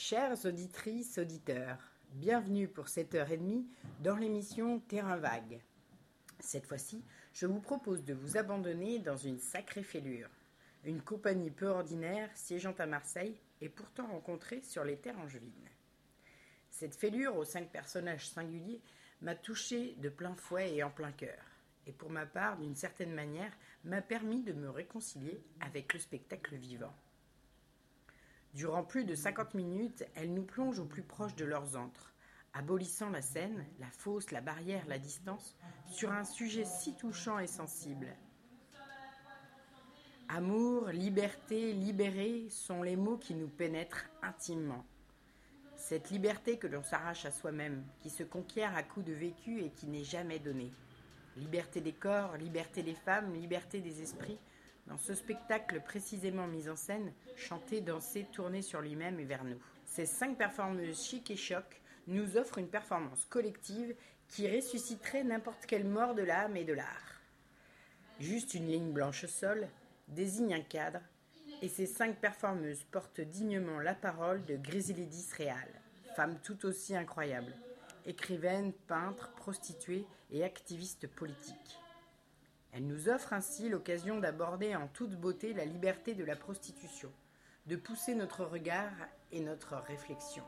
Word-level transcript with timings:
Chères 0.00 0.44
auditrices, 0.44 1.18
auditeurs, 1.18 1.76
bienvenue 2.12 2.68
pour 2.68 2.86
cette 2.86 3.16
heure 3.16 3.32
et 3.32 3.36
demie 3.36 3.66
dans 3.98 4.14
l'émission 4.14 4.78
Terrain 4.78 5.16
Vague. 5.16 5.60
Cette 6.38 6.66
fois-ci, 6.66 7.02
je 7.32 7.46
vous 7.46 7.58
propose 7.58 8.04
de 8.04 8.14
vous 8.14 8.36
abandonner 8.36 9.00
dans 9.00 9.16
une 9.16 9.40
sacrée 9.40 9.82
fêlure. 9.82 10.30
Une 10.84 11.02
compagnie 11.02 11.50
peu 11.50 11.66
ordinaire 11.66 12.30
siégeant 12.36 12.76
à 12.78 12.86
Marseille 12.86 13.40
et 13.60 13.68
pourtant 13.68 14.06
rencontrée 14.06 14.62
sur 14.62 14.84
les 14.84 14.98
terres 14.98 15.18
angevines. 15.18 15.68
Cette 16.70 16.94
fêlure 16.94 17.36
aux 17.36 17.44
cinq 17.44 17.72
personnages 17.72 18.28
singuliers 18.28 18.80
m'a 19.20 19.34
touché 19.34 19.96
de 19.96 20.10
plein 20.10 20.36
fouet 20.36 20.76
et 20.76 20.84
en 20.84 20.92
plein 20.92 21.10
cœur, 21.10 21.42
et 21.88 21.92
pour 21.92 22.10
ma 22.10 22.24
part, 22.24 22.56
d'une 22.56 22.76
certaine 22.76 23.14
manière, 23.14 23.52
m'a 23.82 24.00
permis 24.00 24.44
de 24.44 24.52
me 24.52 24.70
réconcilier 24.70 25.42
avec 25.60 25.92
le 25.92 25.98
spectacle 25.98 26.54
vivant. 26.54 26.94
Durant 28.58 28.82
plus 28.82 29.04
de 29.04 29.14
cinquante 29.14 29.54
minutes, 29.54 30.04
elles 30.16 30.34
nous 30.34 30.42
plongent 30.42 30.80
au 30.80 30.84
plus 30.84 31.04
proche 31.04 31.36
de 31.36 31.44
leurs 31.44 31.76
antres, 31.76 32.12
abolissant 32.54 33.08
la 33.08 33.22
scène, 33.22 33.64
la 33.78 33.88
fosse, 33.88 34.32
la 34.32 34.40
barrière, 34.40 34.84
la 34.88 34.98
distance, 34.98 35.54
sur 35.86 36.10
un 36.10 36.24
sujet 36.24 36.64
si 36.64 36.96
touchant 36.96 37.38
et 37.38 37.46
sensible. 37.46 38.08
Amour, 40.28 40.88
liberté, 40.88 41.72
libéré 41.72 42.48
sont 42.50 42.82
les 42.82 42.96
mots 42.96 43.16
qui 43.16 43.36
nous 43.36 43.46
pénètrent 43.46 44.06
intimement. 44.22 44.84
Cette 45.76 46.10
liberté 46.10 46.58
que 46.58 46.66
l'on 46.66 46.82
s'arrache 46.82 47.26
à 47.26 47.30
soi-même, 47.30 47.84
qui 48.00 48.10
se 48.10 48.24
conquiert 48.24 48.76
à 48.76 48.82
coups 48.82 49.06
de 49.06 49.12
vécu 49.12 49.60
et 49.60 49.70
qui 49.70 49.86
n'est 49.86 50.02
jamais 50.02 50.40
donnée. 50.40 50.72
Liberté 51.36 51.80
des 51.80 51.92
corps, 51.92 52.36
liberté 52.36 52.82
des 52.82 52.96
femmes, 52.96 53.34
liberté 53.34 53.80
des 53.80 54.02
esprits, 54.02 54.40
dans 54.88 54.98
ce 54.98 55.14
spectacle 55.14 55.80
précisément 55.80 56.46
mis 56.46 56.68
en 56.68 56.76
scène, 56.76 57.12
chanté, 57.36 57.80
dansé, 57.80 58.26
tourné 58.32 58.62
sur 58.62 58.80
lui-même 58.80 59.20
et 59.20 59.24
vers 59.24 59.44
nous. 59.44 59.60
Ces 59.84 60.06
cinq 60.06 60.36
performeuses 60.36 61.04
chic 61.04 61.30
et 61.30 61.36
choc 61.36 61.80
nous 62.06 62.36
offrent 62.36 62.58
une 62.58 62.68
performance 62.68 63.26
collective 63.26 63.94
qui 64.28 64.48
ressusciterait 64.48 65.24
n'importe 65.24 65.66
quelle 65.66 65.86
mort 65.86 66.14
de 66.14 66.22
l'âme 66.22 66.56
et 66.56 66.64
de 66.64 66.72
l'art. 66.72 67.20
Juste 68.18 68.54
une 68.54 68.66
ligne 68.66 68.92
blanche 68.92 69.24
au 69.24 69.28
sol 69.28 69.68
désigne 70.08 70.54
un 70.54 70.62
cadre, 70.62 71.00
et 71.62 71.68
ces 71.68 71.86
cinq 71.86 72.16
performeuses 72.16 72.84
portent 72.90 73.20
dignement 73.20 73.80
la 73.80 73.94
parole 73.94 74.44
de 74.44 74.56
Griselidis 74.56 75.28
Réal, 75.36 75.68
femme 76.16 76.38
tout 76.42 76.66
aussi 76.66 76.96
incroyable, 76.96 77.52
écrivaine, 78.06 78.72
peintre, 78.86 79.32
prostituée 79.34 80.04
et 80.30 80.44
activiste 80.44 81.06
politique. 81.08 81.78
Elle 82.72 82.86
nous 82.86 83.08
offre 83.08 83.32
ainsi 83.32 83.68
l'occasion 83.68 84.18
d'aborder 84.18 84.76
en 84.76 84.88
toute 84.88 85.16
beauté 85.16 85.52
la 85.54 85.64
liberté 85.64 86.14
de 86.14 86.24
la 86.24 86.36
prostitution, 86.36 87.12
de 87.66 87.76
pousser 87.76 88.14
notre 88.14 88.44
regard 88.44 88.92
et 89.32 89.40
notre 89.40 89.76
réflexion. 89.76 90.44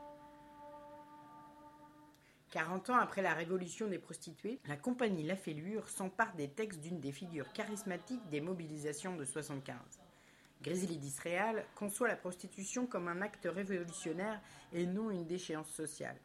Quarante 2.51 2.89
ans 2.89 2.97
après 2.97 3.21
la 3.21 3.33
révolution 3.33 3.87
des 3.87 3.97
prostituées, 3.97 4.59
la 4.67 4.75
compagnie 4.75 5.23
La 5.23 5.37
Fêlure 5.37 5.87
s'empare 5.87 6.35
des 6.35 6.49
textes 6.49 6.81
d'une 6.81 6.99
des 6.99 7.13
figures 7.13 7.53
charismatiques 7.53 8.27
des 8.29 8.41
mobilisations 8.41 9.15
de 9.15 9.23
75. 9.23 9.77
Griselidis 10.61 11.15
Réal 11.23 11.65
conçoit 11.75 12.09
la 12.09 12.17
prostitution 12.17 12.85
comme 12.85 13.07
un 13.07 13.21
acte 13.21 13.47
révolutionnaire 13.49 14.41
et 14.73 14.85
non 14.85 15.09
une 15.09 15.25
déchéance 15.25 15.69
sociale. 15.69 16.17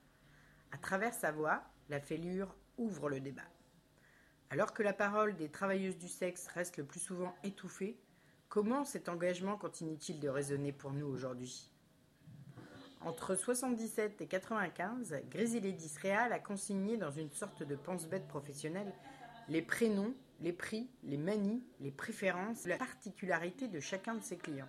À 0.72 0.78
travers 0.78 1.14
sa 1.14 1.30
voix, 1.30 1.62
La 1.88 2.00
Fêlure 2.00 2.54
ouvre 2.76 3.08
le 3.08 3.20
débat. 3.20 3.48
Alors 4.50 4.72
que 4.72 4.82
la 4.82 4.92
parole 4.92 5.34
des 5.36 5.48
travailleuses 5.48 5.98
du 5.98 6.08
sexe 6.08 6.46
reste 6.48 6.76
le 6.76 6.84
plus 6.84 7.00
souvent 7.00 7.34
étouffée, 7.42 7.98
comment 8.48 8.84
cet 8.84 9.08
engagement 9.08 9.56
continue-t-il 9.56 10.20
de 10.20 10.28
résonner 10.28 10.72
pour 10.72 10.92
nous 10.92 11.06
aujourd'hui? 11.06 11.72
Entre 13.00 13.34
77 13.34 14.20
et 14.20 14.26
95, 14.26 15.22
Griselidis 15.30 15.94
Réal 16.00 16.32
a 16.32 16.38
consigné 16.38 16.96
dans 16.96 17.10
une 17.10 17.30
sorte 17.32 17.64
de 17.64 17.74
pense-bête 17.74 18.28
professionnelle 18.28 18.92
les 19.48 19.62
prénoms, 19.62 20.14
les 20.40 20.52
prix, 20.52 20.88
les 21.02 21.16
manies, 21.16 21.64
les 21.80 21.90
préférences, 21.90 22.66
la 22.66 22.76
particularité 22.76 23.66
de 23.66 23.80
chacun 23.80 24.14
de 24.14 24.22
ses 24.22 24.36
clients. 24.36 24.68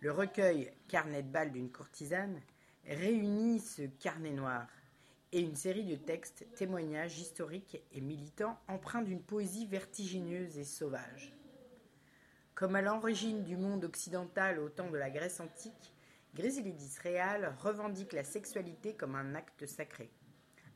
Le 0.00 0.12
recueil 0.12 0.72
Carnet 0.88 1.22
de 1.22 1.28
balles 1.28 1.52
d'une 1.52 1.70
courtisane 1.70 2.40
réunit 2.86 3.60
ce 3.60 3.82
carnet 3.82 4.32
noir 4.32 4.66
et 5.32 5.40
une 5.40 5.56
série 5.56 5.84
de 5.84 5.96
textes, 5.96 6.46
témoignages 6.56 7.18
historiques 7.18 7.80
et 7.92 8.00
militants 8.00 8.58
empreints 8.68 9.02
d'une 9.02 9.22
poésie 9.22 9.66
vertigineuse 9.66 10.58
et 10.58 10.64
sauvage. 10.64 11.32
Comme 12.54 12.74
à 12.74 12.82
l'origine 12.82 13.44
du 13.44 13.56
monde 13.56 13.84
occidental 13.84 14.58
au 14.58 14.68
temps 14.68 14.90
de 14.90 14.98
la 14.98 15.10
Grèce 15.10 15.40
antique, 15.40 15.94
Griselidis 16.34 16.98
Réal 17.02 17.54
revendique 17.58 18.12
la 18.12 18.24
sexualité 18.24 18.94
comme 18.94 19.14
un 19.14 19.34
acte 19.34 19.66
sacré, 19.66 20.10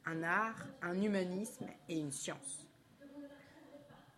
un 0.06 0.22
art, 0.22 0.66
un 0.82 1.00
humanisme 1.00 1.66
et 1.88 1.98
une 1.98 2.12
science. 2.12 2.68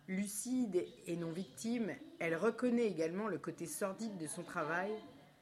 Lucide 0.07 0.85
et 1.05 1.17
non 1.17 1.31
victime, 1.31 1.91
elle 2.19 2.37
reconnaît 2.37 2.87
également 2.87 3.27
le 3.27 3.37
côté 3.37 3.65
sordide 3.65 4.17
de 4.17 4.27
son 4.27 4.43
travail, 4.43 4.91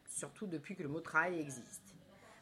surtout 0.07 0.47
depuis 0.47 0.75
que 0.75 0.83
le 0.83 0.89
mot 0.89 1.01
travail 1.01 1.39
existe. 1.39 1.84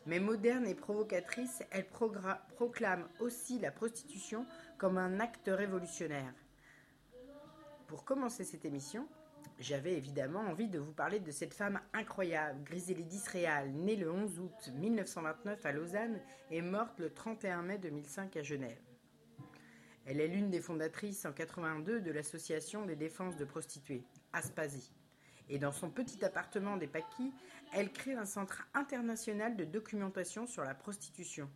Mais 0.06 0.20
moderne 0.20 0.68
et 0.68 0.76
provocatrice, 0.76 1.64
elle 1.72 1.88
proclame 1.88 3.08
aussi 3.20 3.60
la 3.60 3.72
prostitution 3.72 4.46
comme 4.78 4.98
un 4.98 5.20
acte 5.20 5.50
révolutionnaire. 5.52 6.34
Pour 7.88 8.04
commencer 8.04 8.44
cette 8.44 8.66
émission, 8.66 9.08
j'avais 9.60 9.94
évidemment 9.94 10.42
envie 10.42 10.68
de 10.68 10.80
vous 10.80 10.92
parler 10.92 11.20
de 11.20 11.32
cette 11.32 11.54
femme 11.54 11.80
incroyable, 11.94 12.64
Griselidis 12.64 13.24
Réal, 13.28 13.72
née 13.72 13.96
le 13.96 14.12
11 14.12 14.40
août 14.40 14.72
1929 14.76 15.66
à 15.66 15.72
Lausanne 15.72 16.20
et 16.52 16.62
morte 16.62 17.00
le 17.00 17.14
31 17.14 17.62
mai 17.62 17.78
2005 17.78 18.36
à 18.36 18.44
Genève. 18.44 18.82
Elle 20.06 20.20
est 20.20 20.28
l'une 20.28 20.50
des 20.50 20.60
fondatrices 20.60 21.26
en 21.26 21.32
82 21.32 22.02
de 22.02 22.12
l'association 22.12 22.86
des 22.86 22.98
défenses 22.98 23.38
de 23.38 23.46
prostituées, 23.46 24.04
Aspasie. 24.34 24.92
Et 25.50 25.60
dans 25.60 25.72
son 25.72 25.90
petit 25.90 26.24
appartement 26.24 26.78
des 26.78 26.88
Paquis, 26.88 27.34
elle 27.74 27.92
crée 27.92 28.14
un 28.14 28.26
centre 28.26 28.64
international 28.74 29.56
de 29.56 29.66
documentation 29.66 30.48
sur 30.48 30.64
la 30.64 30.74
prostitution. 30.74 31.50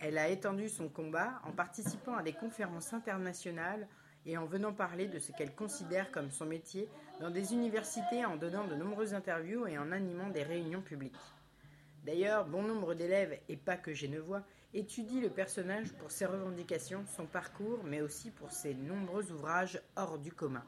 Elle 0.00 0.18
a 0.18 0.28
étendu 0.28 0.68
son 0.68 0.88
combat 0.88 1.40
en 1.44 1.52
participant 1.52 2.14
à 2.14 2.22
des 2.22 2.32
conférences 2.32 2.92
internationales 2.92 3.86
et 4.26 4.36
en 4.36 4.46
venant 4.46 4.72
parler 4.72 5.06
de 5.08 5.18
ce 5.18 5.32
qu'elle 5.32 5.54
considère 5.54 6.10
comme 6.10 6.30
son 6.30 6.46
métier 6.46 6.88
dans 7.20 7.30
des 7.30 7.52
universités 7.52 8.24
en 8.24 8.36
donnant 8.36 8.66
de 8.66 8.74
nombreuses 8.74 9.14
interviews 9.14 9.66
et 9.66 9.78
en 9.78 9.92
animant 9.92 10.28
des 10.28 10.42
réunions 10.42 10.82
publiques. 10.82 11.14
D'ailleurs, 12.04 12.46
bon 12.46 12.62
nombre 12.62 12.94
d'élèves, 12.94 13.38
et 13.48 13.56
pas 13.56 13.76
que 13.76 13.92
genevois, 13.92 14.42
étudient 14.72 15.20
le 15.20 15.28
personnage 15.28 15.92
pour 15.94 16.10
ses 16.10 16.24
revendications, 16.24 17.04
son 17.14 17.26
parcours, 17.26 17.80
mais 17.84 18.00
aussi 18.00 18.30
pour 18.30 18.52
ses 18.52 18.74
nombreux 18.74 19.30
ouvrages 19.32 19.80
hors 19.96 20.18
du 20.18 20.32
commun 20.32 20.64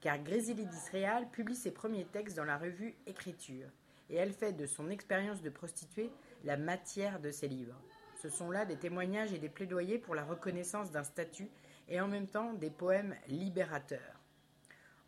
car 0.00 0.18
Griselidis 0.22 0.90
Réal 0.92 1.28
publie 1.30 1.56
ses 1.56 1.70
premiers 1.70 2.06
textes 2.06 2.36
dans 2.36 2.44
la 2.44 2.56
revue 2.56 2.94
Écriture, 3.06 3.68
et 4.08 4.16
elle 4.16 4.32
fait 4.32 4.52
de 4.52 4.66
son 4.66 4.88
expérience 4.90 5.42
de 5.42 5.50
prostituée 5.50 6.10
la 6.44 6.56
matière 6.56 7.20
de 7.20 7.30
ses 7.30 7.48
livres. 7.48 7.80
Ce 8.22 8.28
sont 8.28 8.50
là 8.50 8.64
des 8.64 8.76
témoignages 8.76 9.32
et 9.32 9.38
des 9.38 9.48
plaidoyers 9.48 9.98
pour 9.98 10.14
la 10.14 10.24
reconnaissance 10.24 10.90
d'un 10.90 11.04
statut 11.04 11.48
et 11.88 12.00
en 12.00 12.08
même 12.08 12.26
temps 12.26 12.54
des 12.54 12.70
poèmes 12.70 13.14
libérateurs. 13.28 14.20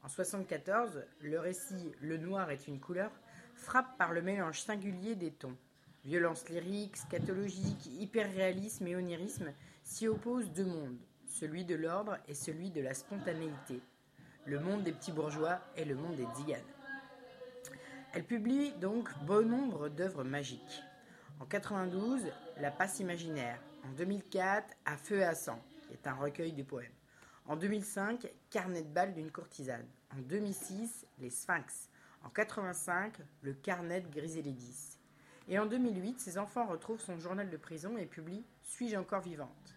En 0.03 0.09
1974, 0.09 1.05
le 1.21 1.39
récit 1.39 1.93
Le 2.01 2.19
noir 2.19 2.51
est 2.51 2.67
une 2.67 2.81
couleur 2.81 3.11
frappe 3.55 3.97
par 3.97 4.13
le 4.13 4.23
mélange 4.23 4.61
singulier 4.61 5.15
des 5.15 5.31
tons. 5.31 5.57
Violence 6.05 6.49
lyrique, 6.49 6.97
scatologique, 6.97 7.87
hyperréalisme 8.01 8.87
et 8.89 8.97
onirisme 8.97 9.53
s'y 9.85 10.09
opposent 10.09 10.53
deux 10.53 10.65
mondes, 10.65 10.99
celui 11.27 11.65
de 11.65 11.77
l'ordre 11.77 12.19
et 12.27 12.35
celui 12.35 12.71
de 12.71 12.81
la 12.81 12.95
spontanéité 12.95 13.81
le 14.45 14.59
monde 14.59 14.83
des 14.83 14.93
petits 14.93 15.13
bourgeois 15.13 15.61
et 15.77 15.85
le 15.85 15.95
monde 15.95 16.17
des 16.17 16.27
tziganes. 16.35 16.61
Elle 18.13 18.25
publie 18.25 18.73
donc 18.73 19.09
bon 19.25 19.49
nombre 19.49 19.89
d'œuvres 19.89 20.25
magiques. 20.25 20.83
En 21.41 21.47
92, 21.47 22.23
La 22.59 22.71
passe 22.71 23.01
imaginaire. 23.01 23.59
En 23.85 23.93
2004, 23.93 24.77
À 24.85 24.97
feu 24.97 25.19
et 25.19 25.25
à 25.25 25.35
sang, 25.35 25.63
qui 25.87 25.95
est 25.95 26.07
un 26.07 26.15
recueil 26.15 26.53
de 26.53 26.63
poèmes. 26.63 26.93
En 27.47 27.57
2005, 27.57 28.29
Carnet 28.51 28.83
de 28.83 28.89
balles 28.89 29.15
d'une 29.15 29.31
courtisane. 29.31 29.87
En 30.15 30.21
2006, 30.21 31.07
Les 31.19 31.31
Sphinx. 31.31 31.89
En 32.25 32.29
85, 32.29 33.15
Le 33.43 33.55
carnet 33.55 34.01
de 34.01 34.09
Griselidis. 34.09 34.99
Et 35.49 35.59
en 35.59 35.67
2008, 35.67 36.21
ses 36.21 36.39
enfants 36.39 36.67
retrouvent 36.67 37.01
son 37.01 37.19
journal 37.19 37.49
de 37.51 37.57
prison 37.57 37.97
et 37.97 38.07
publient 38.07 38.45
Suis-je 38.63 38.97
encore 38.97 39.23
vivante? 39.23 39.75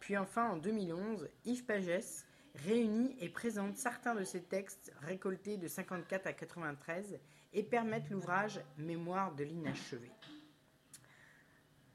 Puis 0.00 0.16
enfin, 0.16 0.50
en 0.50 0.56
2011, 0.56 1.28
Yves 1.44 1.64
Pagès 1.64 2.25
réunit 2.64 3.16
et 3.20 3.28
présente 3.28 3.76
certains 3.76 4.14
de 4.14 4.24
ses 4.24 4.42
textes 4.42 4.92
récoltés 5.02 5.56
de 5.56 5.68
54 5.68 6.26
à 6.26 6.32
93 6.32 7.18
et 7.52 7.62
permettent 7.62 8.10
l'ouvrage 8.10 8.60
Mémoire 8.78 9.34
de 9.34 9.44
l'inachevé. 9.44 10.10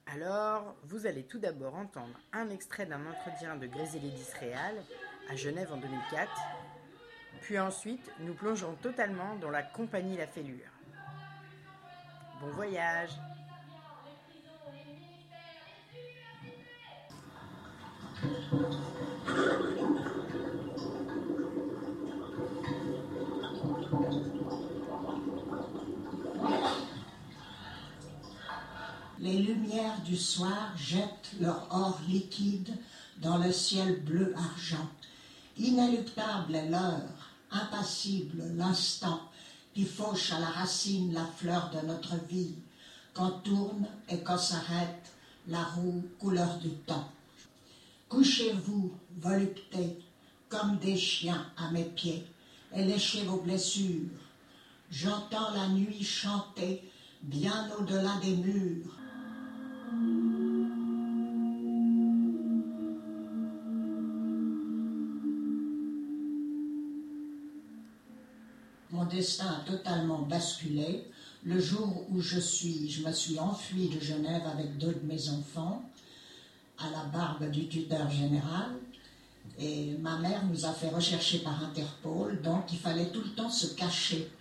Alors, 0.07 0.75
vous 0.83 1.05
allez 1.05 1.23
tout 1.23 1.39
d'abord 1.39 1.75
entendre 1.75 2.19
un 2.33 2.49
extrait 2.49 2.85
d'un 2.85 3.05
entretien 3.05 3.55
de 3.55 3.67
Griselidis 3.67 4.33
Réal 4.39 4.75
à 5.29 5.35
Genève 5.35 5.71
en 5.71 5.77
2004, 5.77 6.29
puis 7.41 7.57
ensuite 7.59 8.11
nous 8.19 8.33
plongerons 8.33 8.75
totalement 8.75 9.35
dans 9.37 9.49
la 9.49 9.63
compagnie 9.63 10.17
La 10.17 10.27
Fêlure. 10.27 10.71
Bon 12.41 12.49
voyage 12.51 13.11
Les 29.19 29.37
lumières 29.37 30.01
du 30.05 30.15
soir 30.15 30.75
jettent 30.77 31.33
leur 31.39 31.67
or 31.71 31.99
liquide 32.07 32.73
dans 33.21 33.37
le 33.37 33.51
ciel 33.51 34.01
bleu 34.01 34.33
argent. 34.37 34.87
Inéluctable 35.57 36.55
est 36.55 36.69
l'heure, 36.69 37.33
impassible 37.51 38.43
l'instant 38.55 39.21
qui 39.73 39.85
fauche 39.85 40.31
à 40.31 40.39
la 40.39 40.47
racine 40.47 41.13
la 41.13 41.25
fleur 41.25 41.69
de 41.71 41.85
notre 41.85 42.15
vie, 42.27 42.55
quand 43.13 43.43
tourne 43.43 43.87
et 44.09 44.21
quand 44.21 44.37
s'arrête 44.37 45.11
la 45.47 45.63
roue 45.63 46.03
couleur 46.19 46.57
du 46.59 46.69
temps. 46.69 47.09
Couchez-vous, 48.09 48.91
volupté, 49.19 49.99
comme 50.49 50.77
des 50.77 50.97
chiens 50.97 51.45
à 51.57 51.71
mes 51.71 51.85
pieds, 51.85 52.25
et 52.73 52.83
léchez 52.83 53.23
vos 53.23 53.37
blessures. 53.37 54.09
J'entends 54.89 55.51
la 55.53 55.69
nuit 55.69 56.03
chanter 56.03 56.83
bien 57.21 57.69
au-delà 57.79 58.19
des 58.21 58.35
murs. 58.35 58.97
Mon 68.91 69.05
destin 69.05 69.47
a 69.47 69.69
totalement 69.69 70.23
basculé 70.23 71.05
le 71.43 71.59
jour 71.59 72.05
où 72.09 72.21
je 72.21 72.39
suis, 72.39 72.89
je 72.89 73.05
me 73.05 73.11
suis 73.11 73.39
enfuie 73.39 73.87
de 73.89 73.99
Genève 73.99 74.43
avec 74.45 74.77
deux 74.77 74.93
de 74.93 75.05
mes 75.05 75.29
enfants 75.29 75.89
à 76.77 76.89
la 76.89 77.05
barbe 77.05 77.49
du 77.49 77.67
tuteur 77.67 78.09
général. 78.09 78.75
Et 79.59 79.97
ma 79.99 80.17
mère 80.17 80.45
nous 80.45 80.65
a 80.65 80.73
fait 80.73 80.89
rechercher 80.89 81.39
par 81.39 81.63
Interpol, 81.63 82.41
donc 82.41 82.71
il 82.71 82.79
fallait 82.79 83.11
tout 83.11 83.21
le 83.21 83.31
temps 83.31 83.49
se 83.49 83.67
cacher. 83.67 84.31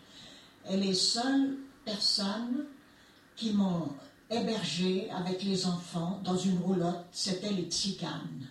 Et 0.68 0.76
les 0.76 0.94
seules 0.94 1.58
personnes 1.84 2.64
qui 3.36 3.52
m'ont 3.52 3.88
hébergée 4.30 5.10
avec 5.10 5.42
les 5.42 5.66
enfants 5.66 6.20
dans 6.24 6.36
une 6.36 6.58
roulotte, 6.58 7.04
c'était 7.12 7.52
les 7.52 7.64
tziganes. 7.64 8.46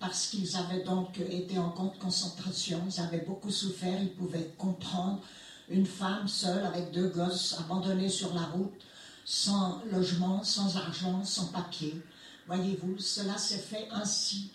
Parce 0.00 0.26
qu'ils 0.26 0.56
avaient 0.56 0.82
donc 0.82 1.18
été 1.20 1.58
en 1.58 1.70
camp 1.70 1.92
de 1.94 1.98
concentration, 1.98 2.82
ils 2.88 3.00
avaient 3.00 3.24
beaucoup 3.24 3.50
souffert, 3.50 4.00
ils 4.00 4.12
pouvaient 4.12 4.52
comprendre 4.58 5.20
une 5.68 5.86
femme 5.86 6.26
seule 6.26 6.64
avec 6.64 6.90
deux 6.90 7.08
gosses 7.08 7.56
abandonnés 7.60 8.08
sur 8.08 8.34
la 8.34 8.42
route, 8.42 8.80
sans 9.24 9.80
logement, 9.92 10.42
sans 10.42 10.76
argent, 10.76 11.24
sans 11.24 11.46
papier. 11.46 12.00
Voyez-vous, 12.46 12.98
cela 12.98 13.38
s'est 13.38 13.58
fait 13.58 13.88
ainsi. 13.92 14.50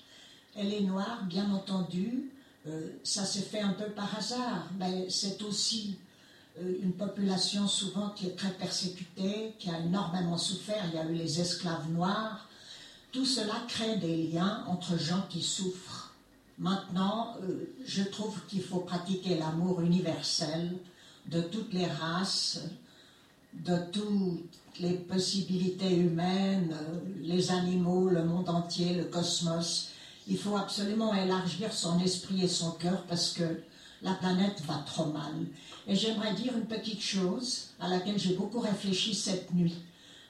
Elle 0.59 0.74
est 0.74 0.81
noire, 0.81 1.24
bien 1.25 1.51
entendu, 1.51 2.31
euh, 2.68 2.89
ça 3.04 3.25
s'est 3.25 3.44
fait 3.44 3.59
un 3.59 3.74
peu 3.74 3.86
par 3.92 4.18
hasard, 4.18 4.68
mais 4.80 5.07
c'est 5.07 5.44
aussi 5.44 6.00
euh, 6.59 6.80
une 6.81 6.94
population 6.94 7.68
souvent 7.68 8.09
qui 8.09 8.25
est 8.25 8.36
très 8.36 8.50
persécutée, 8.50 9.54
qui 9.59 9.69
a 9.69 9.80
énormément 9.80 10.38
souffert. 10.38 10.83
Il 10.92 10.95
y 10.95 10.98
a 10.98 11.06
eu 11.06 11.13
les 11.13 11.39
esclaves 11.39 11.92
noirs. 11.92 12.50
Tout 13.12 13.25
cela 13.25 13.54
crée 13.68 13.98
des 13.98 14.30
liens 14.30 14.63
entre 14.68 14.98
gens 14.98 15.25
qui 15.30 15.44
souffrent. 15.44 16.15
Maintenant, 16.57 17.36
euh, 17.44 17.71
je 17.86 18.01
trouve 18.01 18.44
qu'il 18.48 18.63
faut 18.63 18.80
pratiquer 18.80 19.38
l'amour 19.38 19.81
universel 19.81 20.75
de 21.27 21.42
toutes 21.42 21.71
les 21.71 21.86
races, 21.86 22.62
de 23.54 23.77
toutes 23.92 24.80
les 24.80 24.94
possibilités 24.94 25.95
humaines, 25.95 26.75
les 27.21 27.51
animaux, 27.51 28.09
le 28.09 28.25
monde 28.25 28.50
entier, 28.50 28.95
le 28.95 29.04
cosmos. 29.04 29.92
Il 30.30 30.38
faut 30.38 30.58
absolument 30.58 31.14
élargir 31.14 31.72
son 31.72 32.00
esprit 32.00 32.44
et 32.44 32.48
son 32.50 32.72
cœur 32.72 33.04
parce 33.04 33.32
que 33.32 33.62
la 34.02 34.14
planète 34.14 34.62
va 34.66 34.84
trop 34.86 35.06
mal. 35.06 35.34
Et 35.88 35.96
j'aimerais 35.96 36.34
dire 36.34 36.56
une 36.56 36.66
petite 36.66 37.02
chose 37.02 37.70
à 37.80 37.88
laquelle 37.88 38.20
j'ai 38.20 38.36
beaucoup 38.36 38.60
réfléchi 38.60 39.16
cette 39.16 39.54
nuit. 39.54 39.76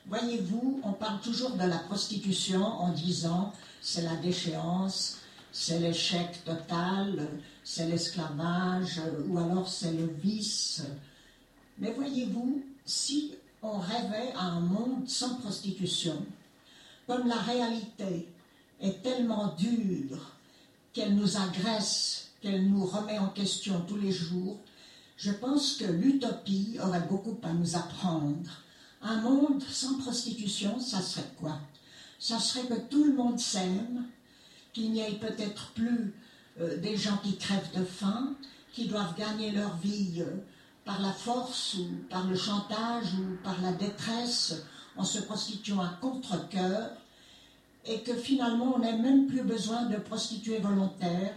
Voyez-vous, 0.06 0.82
on 0.84 0.94
parle 0.94 1.20
toujours 1.20 1.52
de 1.52 1.66
la 1.66 1.80
prostitution 1.80 2.64
en 2.64 2.92
disant 2.94 3.54
c'est 3.82 4.04
la 4.04 4.16
déchéance, 4.18 5.18
c'est 5.52 5.80
l'échec 5.80 6.44
total, 6.46 7.28
c'est 7.64 7.88
l'esclavage, 7.88 9.02
ou 9.28 9.38
alors 9.40 9.68
c'est 9.68 9.92
le 9.92 10.08
vice. 10.22 10.84
Mais 11.80 11.92
voyez-vous, 11.92 12.64
si 12.86 13.34
on 13.62 13.80
rêvait 13.80 14.32
à 14.36 14.44
un 14.44 14.60
monde 14.60 15.10
sans 15.10 15.36
prostitution, 15.36 16.24
comme 17.08 17.28
la 17.28 17.38
réalité 17.38 18.28
est 18.82 19.02
tellement 19.02 19.56
dure 19.56 20.36
qu'elle 20.94 21.16
nous 21.16 21.38
agresse, 21.38 22.32
qu'elle 22.42 22.70
nous 22.70 22.86
remet 22.86 23.18
en 23.20 23.30
question 23.30 23.82
tous 23.88 23.98
les 23.98 24.12
jours, 24.12 24.60
je 25.18 25.32
pense 25.32 25.74
que 25.78 25.86
l'utopie 25.86 26.78
aurait 26.82 27.08
beaucoup 27.10 27.38
à 27.44 27.54
nous 27.54 27.76
apprendre. 27.76 28.50
Un 29.02 29.22
monde 29.22 29.64
sans 29.64 29.98
prostitution, 29.98 30.80
ça 30.80 31.02
serait 31.02 31.32
quoi? 31.40 31.60
Ça 32.20 32.40
serait 32.40 32.68
que 32.68 32.80
tout 32.90 33.04
le 33.04 33.14
monde 33.14 33.40
s'aime, 33.40 34.06
qu'il 34.74 34.92
n'y 34.92 35.02
ait 35.02 35.20
peut-être 35.20 35.72
plus 35.72 36.14
euh, 36.60 36.78
des 36.78 36.98
gens 36.98 37.18
qui 37.18 37.38
crèvent 37.38 37.72
de 37.76 37.84
faim, 37.84 38.36
qui 38.74 38.88
doivent 38.88 39.16
gagner 39.18 39.52
leur 39.52 39.76
vie 39.78 40.22
euh, 40.22 40.38
par 40.86 41.02
la 41.02 41.12
force 41.12 41.76
ou 41.76 41.88
par 42.10 42.28
le 42.28 42.36
chantage 42.36 43.14
ou 43.16 43.44
par 43.44 43.60
la 43.62 43.74
détresse 43.74 44.56
en 44.96 45.04
se 45.04 45.20
prostituant 45.20 45.82
à 45.82 45.98
contre-coeur, 46.02 46.92
et 47.88 48.02
que 48.02 48.14
finalement 48.14 48.76
on 48.76 48.80
n'ait 48.80 48.98
même 48.98 49.28
plus 49.28 49.44
besoin 49.44 49.84
de 49.86 49.98
prostituées 49.98 50.60
volontaires 50.60 51.34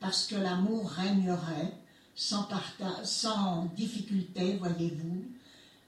parce 0.00 0.26
que 0.26 0.36
l'amour 0.36 0.90
régnerait 0.90 1.72
sans, 2.14 3.64
difficulté, 3.76 4.56
voyez-vous. 4.58 5.24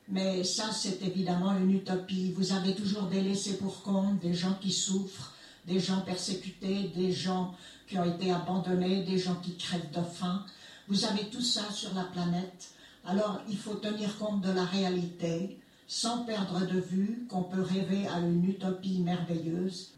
Mais 0.09 0.44
ça, 0.44 0.70
c'est 0.73 1.03
évidemment 1.03 1.56
une 1.56 1.73
utopie. 1.73 2.32
Vous 2.32 2.53
avez 2.53 2.75
toujours 2.75 3.05
des 3.05 3.23
laissés 3.23 3.59
pour 3.59 3.82
compte, 3.82 4.19
des 4.20 4.35
gens 4.35 4.55
qui 4.61 4.70
souffrent, 4.70 5.32
des 5.67 5.79
gens 5.79 6.00
persécutés, 6.00 6.91
des 6.94 7.12
gens 7.12 7.55
qui 7.87 7.99
ont 7.99 8.05
été 8.05 8.32
abandonnés, 8.32 9.05
des 9.05 9.19
gens 9.19 9.37
qui 9.37 9.56
crèvent 9.56 9.91
de 9.93 10.03
faim. 10.03 10.44
Vous 10.88 11.05
avez 11.05 11.25
tout 11.26 11.43
ça 11.43 11.70
sur 11.70 11.94
la 11.94 12.05
planète. 12.05 12.70
Alors 13.05 13.41
il 13.49 13.56
faut 13.56 13.75
tenir 13.75 14.17
compte 14.19 14.41
de 14.43 14.50
la 14.50 14.64
réalité 14.64 15.59
sans 15.87 16.25
perdre 16.25 16.67
de 16.67 16.81
vue 16.81 17.26
qu'on 17.29 17.43
peut 17.43 17.61
rêver 17.61 18.06
à 18.09 18.19
une 18.21 18.49
utopie 18.49 19.00
merveilleuse. 19.00 19.92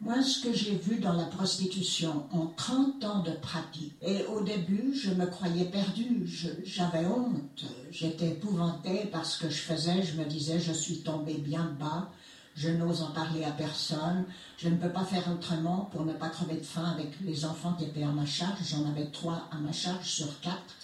Moi, 0.00 0.22
ce 0.22 0.44
que 0.44 0.52
j'ai 0.52 0.76
vu 0.76 1.00
dans 1.00 1.14
la 1.14 1.24
prostitution 1.24 2.26
en 2.30 2.46
30 2.56 3.04
ans 3.04 3.22
de 3.24 3.32
pratique, 3.32 3.94
et 4.02 4.24
au 4.26 4.40
début, 4.40 4.94
je 4.94 5.10
me 5.10 5.26
croyais 5.26 5.64
perdue, 5.64 6.24
j'avais 6.64 7.06
honte, 7.06 7.64
j'étais 7.90 8.28
épouvantée 8.28 9.06
par 9.06 9.26
ce 9.26 9.40
que 9.44 9.50
je 9.50 9.58
faisais, 9.58 10.04
je 10.04 10.16
me 10.16 10.24
disais, 10.24 10.60
je 10.60 10.72
suis 10.72 11.02
tombée 11.02 11.38
bien 11.38 11.74
bas, 11.80 12.12
je 12.56 12.70
n'ose 12.70 13.02
en 13.02 13.10
parler 13.10 13.44
à 13.44 13.50
personne, 13.50 14.24
je 14.56 14.68
ne 14.68 14.76
peux 14.76 14.88
pas 14.88 15.04
faire 15.04 15.30
autrement 15.30 15.88
pour 15.92 16.04
ne 16.04 16.14
pas 16.14 16.30
crever 16.30 16.56
de 16.56 16.64
faim 16.64 16.86
avec 16.94 17.12
les 17.20 17.44
enfants 17.44 17.74
qui 17.74 17.84
étaient 17.84 18.02
à 18.02 18.10
ma 18.10 18.26
charge, 18.26 18.58
j'en 18.64 18.88
avais 18.88 19.06
trois 19.10 19.48
à 19.52 19.56
ma 19.56 19.72
charge 19.72 20.08
sur 20.08 20.40
quatre, 20.40 20.74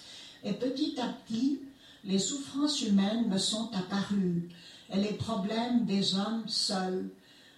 et 0.43 0.53
petit 0.53 0.95
à 0.99 1.07
petit, 1.07 1.61
les 2.03 2.19
souffrances 2.19 2.81
humaines 2.81 3.27
me 3.27 3.37
sont 3.37 3.71
apparues, 3.73 4.49
et 4.91 4.97
les 4.97 5.13
problèmes 5.13 5.85
des 5.85 6.15
hommes 6.15 6.43
seuls, 6.47 7.09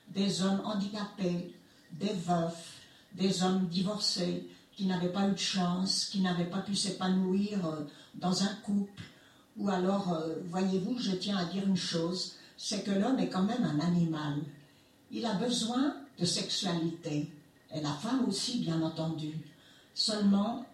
des 0.10 0.42
hommes 0.42 0.62
handicapés, 0.64 1.54
des 1.92 2.14
veufs, 2.14 2.78
des 3.14 3.44
hommes 3.44 3.68
divorcés 3.68 4.48
qui 4.76 4.86
n'avaient 4.86 5.12
pas 5.12 5.28
eu 5.28 5.32
de 5.32 5.38
chance, 5.38 6.06
qui 6.06 6.20
n'avaient 6.20 6.50
pas 6.50 6.60
pu 6.60 6.76
s'épanouir 6.76 7.66
euh, 7.66 7.82
dans 8.16 8.44
un 8.44 8.54
couple. 8.64 9.04
Ou 9.58 9.70
alors, 9.70 10.14
euh, 10.14 10.36
voyez-vous, 10.50 11.00
je 11.00 11.12
tiens 11.12 11.38
à 11.38 11.46
dire 11.46 11.66
une 11.66 11.78
chose, 11.78 12.36
c'est 12.58 12.84
que 12.84 12.92
l'homme 12.92 13.20
est 13.20 13.30
quand 13.30 13.44
même 13.44 13.64
un 13.64 13.80
animal. 13.80 14.36
Il 15.12 15.26
a 15.26 15.34
besoin 15.34 15.96
de 16.20 16.26
sexualité, 16.26 17.30
et 17.74 17.82
la 17.82 17.94
femme 17.94 18.26
aussi, 18.28 18.60
bien 18.60 18.82
entendu. 18.82 19.38
Seulement, 19.94 20.66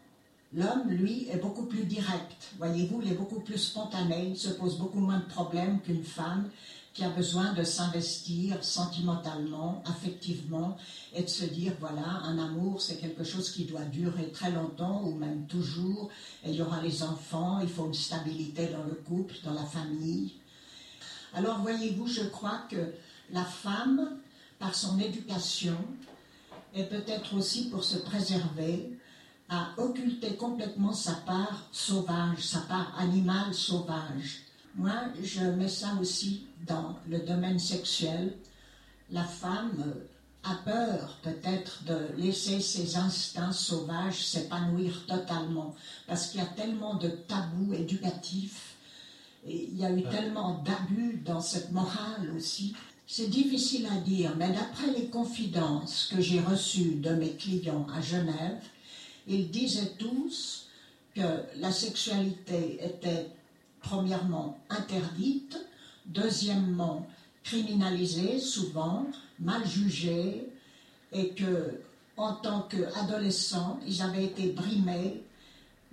l'homme, 0.53 0.89
lui, 0.89 1.27
est 1.29 1.37
beaucoup 1.37 1.65
plus 1.65 1.85
direct. 1.85 2.53
Voyez-vous, 2.57 3.01
il 3.01 3.11
est 3.11 3.15
beaucoup 3.15 3.39
plus 3.39 3.57
spontané, 3.57 4.29
il 4.29 4.37
se 4.37 4.49
pose 4.49 4.77
beaucoup 4.77 4.99
moins 4.99 5.19
de 5.19 5.25
problèmes 5.25 5.79
qu'une 5.81 6.03
femme, 6.03 6.49
qui 6.93 7.03
a 7.05 7.09
besoin 7.09 7.53
de 7.53 7.63
s'investir 7.63 8.61
sentimentalement, 8.63 9.81
affectivement, 9.85 10.75
et 11.15 11.23
de 11.23 11.29
se 11.29 11.45
dire, 11.45 11.73
voilà, 11.79 12.21
un 12.23 12.37
amour, 12.37 12.81
c'est 12.81 12.97
quelque 12.97 13.23
chose 13.23 13.51
qui 13.51 13.63
doit 13.63 13.85
durer 13.85 14.29
très 14.31 14.51
longtemps 14.51 15.01
ou 15.05 15.15
même 15.15 15.45
toujours, 15.47 16.09
et 16.43 16.49
il 16.49 16.55
y 16.55 16.61
aura 16.61 16.81
les 16.81 17.01
enfants, 17.01 17.59
il 17.61 17.69
faut 17.69 17.87
une 17.87 17.93
stabilité 17.93 18.67
dans 18.67 18.83
le 18.83 18.95
couple, 18.95 19.35
dans 19.43 19.53
la 19.53 19.65
famille. 19.65 20.33
Alors 21.33 21.59
voyez-vous, 21.59 22.07
je 22.07 22.23
crois 22.23 22.61
que 22.69 22.93
la 23.31 23.45
femme 23.45 24.17
par 24.59 24.75
son 24.75 24.99
éducation 24.99 25.77
et 26.73 26.83
peut-être 26.83 27.35
aussi 27.35 27.69
pour 27.69 27.83
se 27.83 27.97
préserver, 27.97 28.97
a 29.49 29.73
occulté 29.77 30.35
complètement 30.35 30.93
sa 30.93 31.13
part 31.13 31.67
sauvage, 31.71 32.41
sa 32.41 32.61
part 32.61 32.97
animale 32.97 33.53
sauvage. 33.53 34.43
Moi, 34.75 34.93
je 35.21 35.41
mets 35.41 35.67
ça 35.67 35.93
aussi 35.99 36.47
dans 36.65 36.97
le 37.09 37.19
domaine 37.19 37.59
sexuel. 37.59 38.37
La 39.09 39.25
femme 39.25 39.93
a 40.43 40.55
peur 40.63 41.17
peut-être 41.21 41.83
de 41.83 42.15
laisser 42.17 42.61
ses 42.61 42.95
instincts 42.95 43.51
sauvages 43.51 44.25
s'épanouir 44.25 45.05
totalement, 45.05 45.75
parce 46.07 46.27
qu'il 46.27 46.39
y 46.39 46.43
a 46.43 46.47
tellement 46.47 46.95
de 46.95 47.09
tabous 47.09 47.73
éducatifs, 47.73 48.70
et 49.45 49.69
il 49.71 49.77
y 49.77 49.85
a 49.85 49.91
eu 49.91 50.03
tellement 50.03 50.63
d'abus 50.63 51.21
dans 51.25 51.41
cette 51.41 51.71
morale 51.71 52.31
aussi. 52.35 52.75
C'est 53.07 53.29
difficile 53.29 53.87
à 53.91 53.99
dire, 53.99 54.33
mais 54.37 54.51
d'après 54.51 54.91
les 54.97 55.07
confidences 55.07 56.09
que 56.13 56.21
j'ai 56.21 56.39
reçues 56.39 56.95
de 56.95 57.09
mes 57.11 57.31
clients 57.31 57.85
à 57.93 58.01
Genève, 58.01 58.61
ils 59.27 59.49
disaient 59.49 59.93
tous 59.97 60.67
que 61.15 61.43
la 61.57 61.71
sexualité 61.71 62.79
était 62.81 63.27
premièrement 63.81 64.59
interdite, 64.69 65.57
deuxièmement 66.05 67.05
criminalisée 67.43 68.39
souvent, 68.39 69.07
mal 69.39 69.67
jugés 69.67 70.47
et 71.11 71.29
que, 71.29 71.81
en 72.15 72.33
tant 72.35 72.61
qu'adolescents, 72.61 73.79
ils 73.85 74.01
avaient 74.01 74.25
été 74.25 74.51
brimés, 74.51 75.23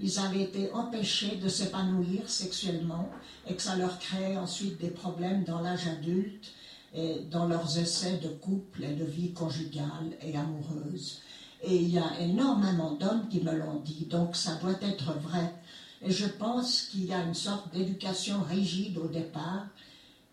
ils 0.00 0.18
avaient 0.18 0.42
été 0.42 0.72
empêchés 0.72 1.36
de 1.36 1.48
s'épanouir 1.48 2.28
sexuellement 2.28 3.10
et 3.48 3.54
que 3.54 3.62
ça 3.62 3.76
leur 3.76 3.98
créait 3.98 4.36
ensuite 4.36 4.80
des 4.80 4.90
problèmes 4.90 5.44
dans 5.44 5.60
l'âge 5.60 5.88
adulte 5.88 6.52
et 6.94 7.20
dans 7.30 7.46
leurs 7.46 7.78
essais 7.78 8.18
de 8.18 8.28
couple 8.28 8.84
et 8.84 8.94
de 8.94 9.04
vie 9.04 9.32
conjugale 9.32 10.16
et 10.22 10.36
amoureuse. 10.36 11.20
Et 11.62 11.76
il 11.76 11.90
y 11.90 11.98
a 11.98 12.20
énormément 12.20 12.92
d'hommes 12.92 13.28
qui 13.28 13.40
me 13.40 13.52
l'ont 13.52 13.80
dit, 13.80 14.06
donc 14.08 14.36
ça 14.36 14.54
doit 14.56 14.80
être 14.82 15.12
vrai. 15.14 15.52
Et 16.02 16.12
je 16.12 16.26
pense 16.26 16.82
qu'il 16.82 17.06
y 17.06 17.12
a 17.12 17.24
une 17.24 17.34
sorte 17.34 17.72
d'éducation 17.72 18.40
rigide 18.42 18.98
au 18.98 19.08
départ 19.08 19.66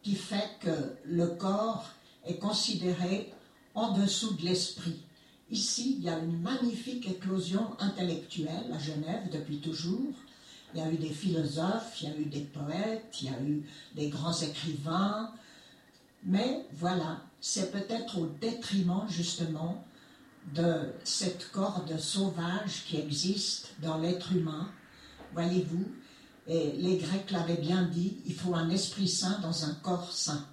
qui 0.03 0.13
fait 0.13 0.51
que 0.59 0.95
le 1.03 1.27
corps 1.27 1.89
est 2.25 2.37
considéré 2.37 3.33
en 3.73 3.91
dessous 3.93 4.35
de 4.35 4.43
l'esprit. 4.43 5.04
Ici, 5.51 5.97
il 5.99 6.03
y 6.03 6.09
a 6.09 6.17
une 6.17 6.41
magnifique 6.41 7.07
éclosion 7.07 7.75
intellectuelle 7.79 8.71
à 8.73 8.79
Genève 8.79 9.29
depuis 9.31 9.59
toujours. 9.59 10.13
Il 10.73 10.79
y 10.79 10.83
a 10.83 10.91
eu 10.91 10.97
des 10.97 11.11
philosophes, 11.11 12.01
il 12.01 12.09
y 12.09 12.11
a 12.11 12.17
eu 12.17 12.25
des 12.25 12.41
poètes, 12.41 13.21
il 13.21 13.27
y 13.27 13.29
a 13.29 13.41
eu 13.41 13.63
des 13.95 14.09
grands 14.09 14.37
écrivains. 14.41 15.31
Mais 16.23 16.65
voilà, 16.73 17.21
c'est 17.39 17.71
peut-être 17.71 18.17
au 18.17 18.25
détriment 18.25 19.05
justement 19.07 19.85
de 20.53 20.93
cette 21.03 21.51
corde 21.51 21.97
sauvage 21.99 22.83
qui 22.87 22.97
existe 22.97 23.75
dans 23.81 23.97
l'être 23.99 24.33
humain. 24.33 24.71
Voyez-vous, 25.33 25.85
et 26.47 26.73
les 26.73 26.97
Grecs 26.97 27.31
l'avaient 27.31 27.61
bien 27.61 27.83
dit, 27.83 28.17
il 28.25 28.33
faut 28.33 28.55
un 28.55 28.69
esprit 28.69 29.07
saint 29.07 29.39
dans 29.39 29.65
un 29.65 29.73
corps 29.75 30.11
saint. 30.11 30.47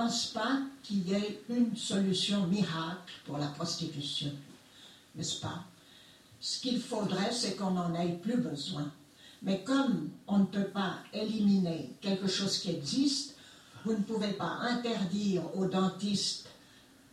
Pense 0.00 0.28
pas 0.28 0.60
qu'il 0.82 1.06
y 1.06 1.12
ait 1.12 1.42
une 1.50 1.76
solution 1.76 2.46
miracle 2.46 3.12
pour 3.26 3.36
la 3.36 3.48
prostitution, 3.48 4.32
n'est-ce 5.14 5.38
pas? 5.42 5.62
Ce 6.40 6.58
qu'il 6.58 6.80
faudrait, 6.80 7.32
c'est 7.32 7.54
qu'on 7.54 7.72
n'en 7.72 7.94
ait 7.94 8.14
plus 8.14 8.38
besoin. 8.38 8.90
Mais 9.42 9.62
comme 9.62 10.08
on 10.26 10.38
ne 10.38 10.46
peut 10.46 10.68
pas 10.68 10.94
éliminer 11.12 11.92
quelque 12.00 12.28
chose 12.28 12.56
qui 12.60 12.70
existe, 12.70 13.36
vous 13.84 13.92
ne 13.92 14.02
pouvez 14.02 14.32
pas 14.32 14.56
interdire 14.62 15.42
aux 15.54 15.66
dentistes 15.66 16.48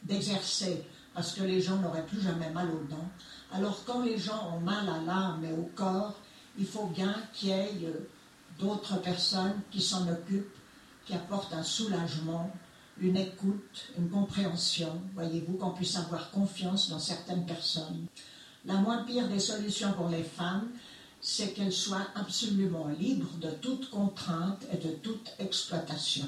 d'exercer 0.03 0.81
parce 1.13 1.33
que 1.33 1.43
les 1.43 1.59
gens 1.59 1.75
n'auraient 1.79 2.05
plus 2.05 2.21
jamais 2.21 2.51
mal 2.51 2.69
aux 2.69 2.85
dents. 2.85 3.09
Alors 3.51 3.83
quand 3.85 4.01
les 4.03 4.17
gens 4.17 4.55
ont 4.55 4.61
mal 4.61 4.87
à 4.87 5.01
l'âme 5.01 5.43
et 5.43 5.51
au 5.51 5.69
corps, 5.75 6.15
il 6.57 6.65
faut 6.65 6.85
bien 6.85 7.15
qu'il 7.33 7.49
y 7.49 7.51
ait 7.51 7.71
euh, 7.83 8.07
d'autres 8.59 9.01
personnes 9.01 9.59
qui 9.71 9.81
s'en 9.81 10.07
occupent, 10.07 10.55
qui 11.05 11.13
apportent 11.13 11.53
un 11.53 11.63
soulagement, 11.63 12.49
une 12.99 13.17
écoute, 13.17 13.91
une 13.97 14.09
compréhension, 14.09 15.01
voyez-vous, 15.13 15.57
qu'on 15.57 15.71
puisse 15.71 15.95
avoir 15.95 16.31
confiance 16.31 16.89
dans 16.89 16.99
certaines 16.99 17.45
personnes. 17.45 18.07
La 18.65 18.75
moins 18.75 19.03
pire 19.03 19.27
des 19.27 19.39
solutions 19.39 19.93
pour 19.93 20.09
les 20.09 20.23
femmes, 20.23 20.69
c'est 21.21 21.53
qu'elles 21.53 21.73
soient 21.73 22.07
absolument 22.15 22.87
libres 22.87 23.37
de 23.41 23.51
toute 23.51 23.89
contrainte 23.89 24.63
et 24.71 24.77
de 24.77 24.93
toute 24.93 25.31
exploitation. 25.39 26.25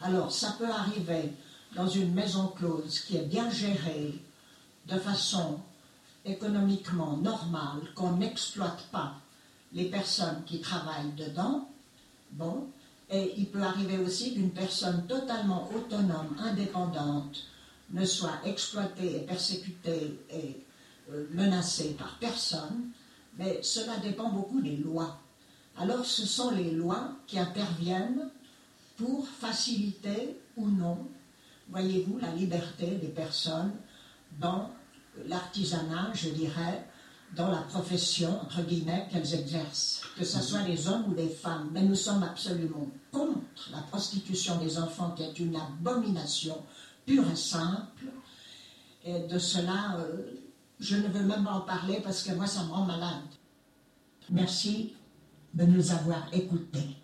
Alors, 0.00 0.32
ça 0.32 0.56
peut 0.58 0.70
arriver 0.70 1.32
dans 1.74 1.88
une 1.88 2.12
maison 2.12 2.48
close 2.48 3.00
qui 3.00 3.16
est 3.16 3.26
bien 3.26 3.50
gérée, 3.50 4.14
de 4.86 4.98
façon 4.98 5.60
économiquement 6.24 7.16
normale, 7.16 7.82
qu'on 7.94 8.16
n'exploite 8.16 8.82
pas 8.90 9.14
les 9.72 9.86
personnes 9.86 10.42
qui 10.44 10.60
travaillent 10.60 11.12
dedans. 11.16 11.68
Bon, 12.32 12.68
et 13.12 13.34
il 13.36 13.46
peut 13.46 13.62
arriver 13.62 13.98
aussi 13.98 14.32
qu'une 14.32 14.50
personne 14.50 15.06
totalement 15.06 15.68
autonome, 15.76 16.34
indépendante, 16.38 17.44
ne 17.90 18.06
soit 18.06 18.40
exploitée 18.46 19.20
persécutée 19.28 20.18
et 20.30 20.64
euh, 21.12 21.26
menacée 21.32 21.94
par 21.98 22.16
personne, 22.18 22.90
mais 23.36 23.60
cela 23.62 23.98
dépend 23.98 24.30
beaucoup 24.30 24.62
des 24.62 24.78
lois. 24.78 25.20
Alors 25.76 26.06
ce 26.06 26.24
sont 26.24 26.52
les 26.52 26.70
lois 26.70 27.12
qui 27.26 27.38
interviennent 27.38 28.30
pour 28.96 29.28
faciliter 29.28 30.40
ou 30.56 30.68
non, 30.68 31.06
voyez-vous, 31.68 32.18
la 32.18 32.30
liberté 32.30 32.86
des 32.86 33.08
personnes 33.08 33.72
dans 34.40 34.70
l'artisanat, 35.26 36.12
je 36.14 36.30
dirais, 36.30 36.86
dans 37.36 37.50
la 37.50 37.62
profession, 37.62 38.40
entre 38.40 38.62
guillemets, 38.62 39.06
qu'elles 39.10 39.34
exercent, 39.34 40.02
que 40.18 40.24
ce 40.24 40.40
soit 40.40 40.62
des 40.62 40.88
hommes 40.88 41.04
ou 41.08 41.14
des 41.14 41.28
femmes. 41.28 41.70
Mais 41.72 41.82
nous 41.82 41.94
sommes 41.94 42.22
absolument 42.22 42.88
contre 43.12 43.70
la 43.70 43.82
prostitution 43.82 44.58
des 44.58 44.78
enfants, 44.78 45.12
qui 45.12 45.22
est 45.22 45.38
une 45.38 45.54
abomination 45.54 46.56
pure 47.06 47.30
et 47.30 47.36
simple. 47.36 48.06
Et 49.04 49.20
de 49.20 49.38
cela, 49.38 49.98
euh, 49.98 50.22
je 50.80 50.96
ne 50.96 51.08
veux 51.08 51.22
même 51.22 51.44
pas 51.44 51.52
en 51.52 51.60
parler 51.60 52.00
parce 52.02 52.22
que 52.24 52.32
moi, 52.32 52.46
ça 52.46 52.64
me 52.64 52.72
rend 52.72 52.84
malade. 52.84 53.22
Merci 54.30 54.94
de 55.54 55.64
nous 55.64 55.92
avoir 55.92 56.32
écoutés. 56.32 56.96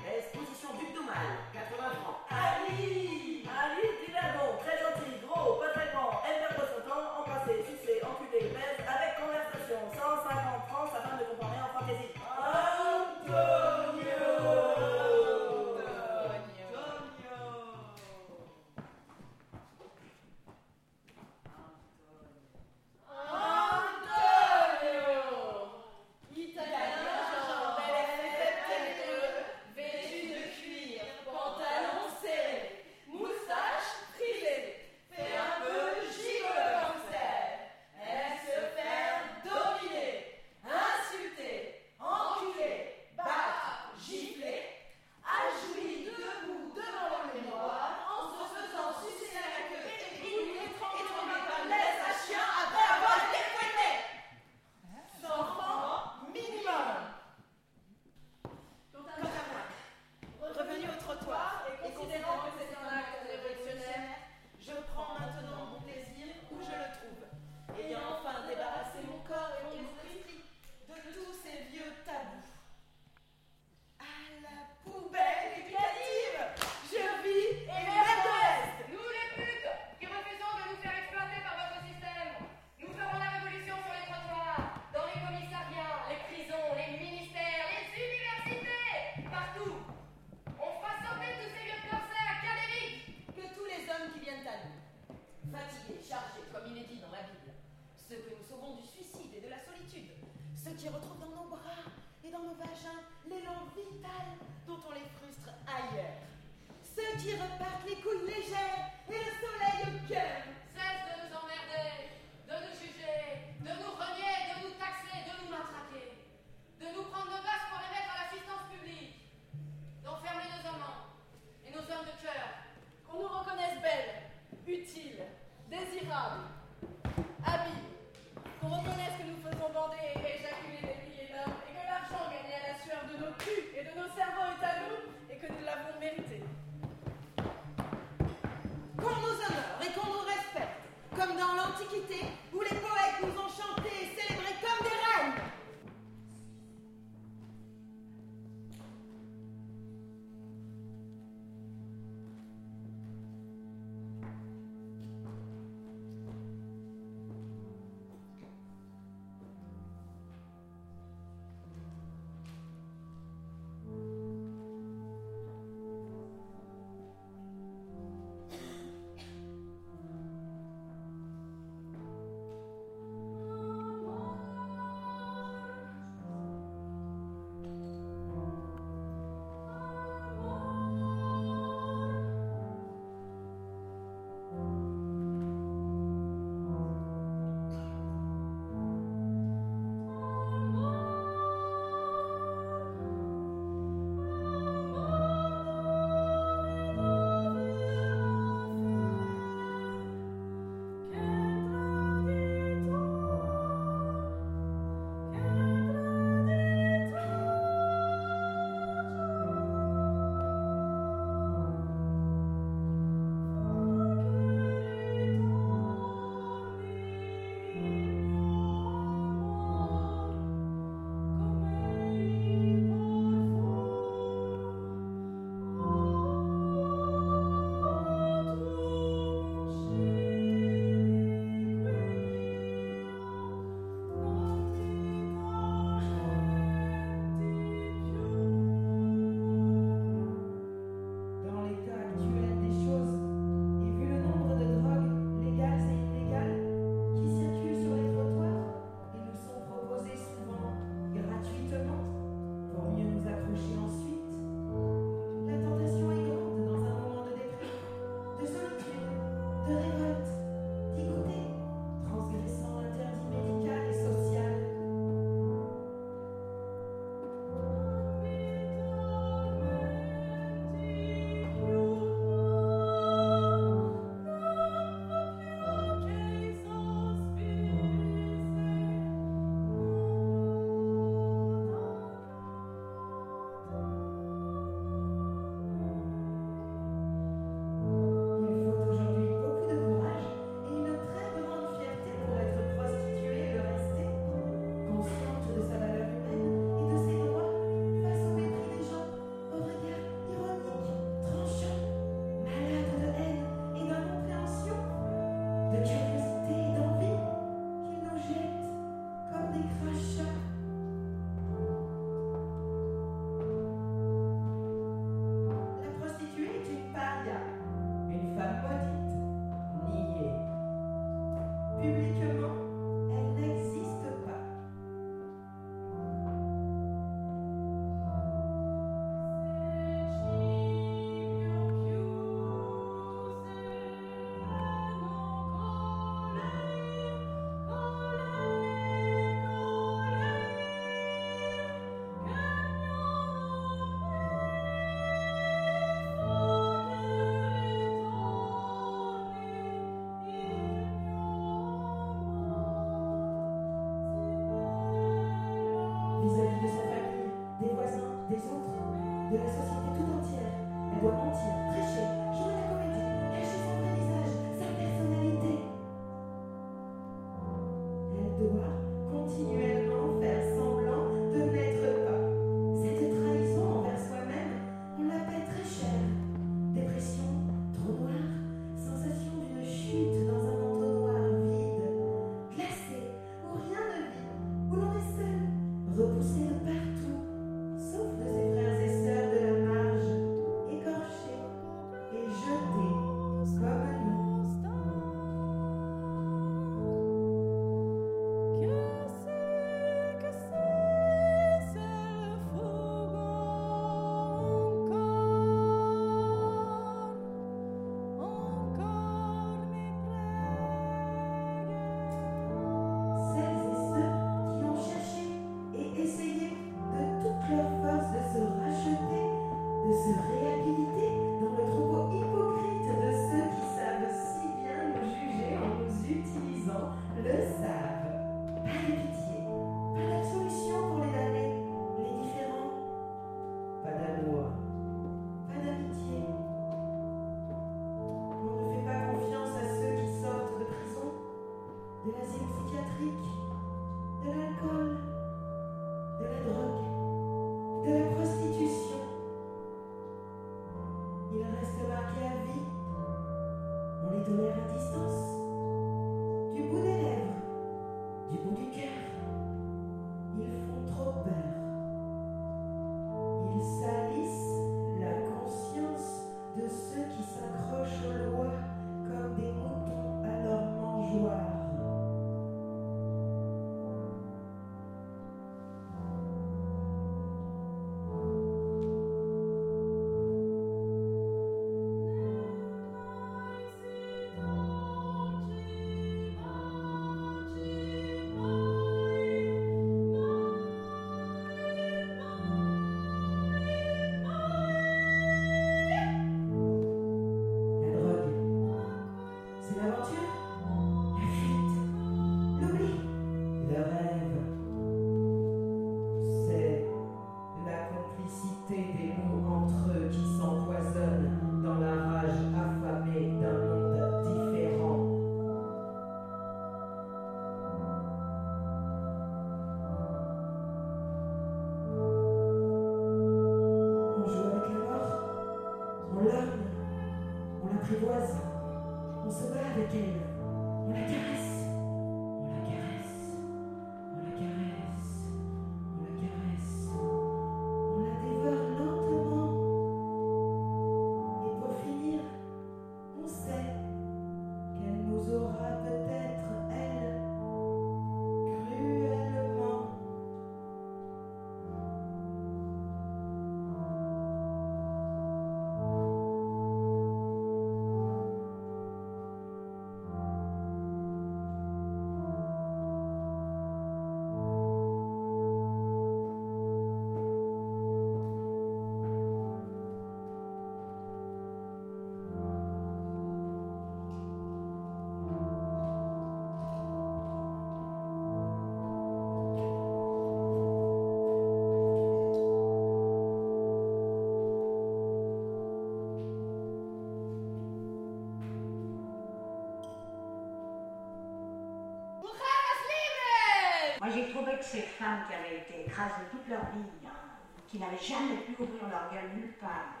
qui 595.26 595.34
avaient 595.34 595.58
été 595.58 595.86
écrasées 595.86 596.26
toute 596.30 596.48
leur 596.48 596.64
vie, 596.72 596.88
hein, 597.06 597.36
qui 597.68 597.78
n'avaient 597.78 597.98
jamais 597.98 598.36
pu 598.38 598.52
ouvrir 598.58 598.88
leur 598.88 599.12
gueule 599.12 599.30
nulle 599.36 599.52
part, 599.60 600.00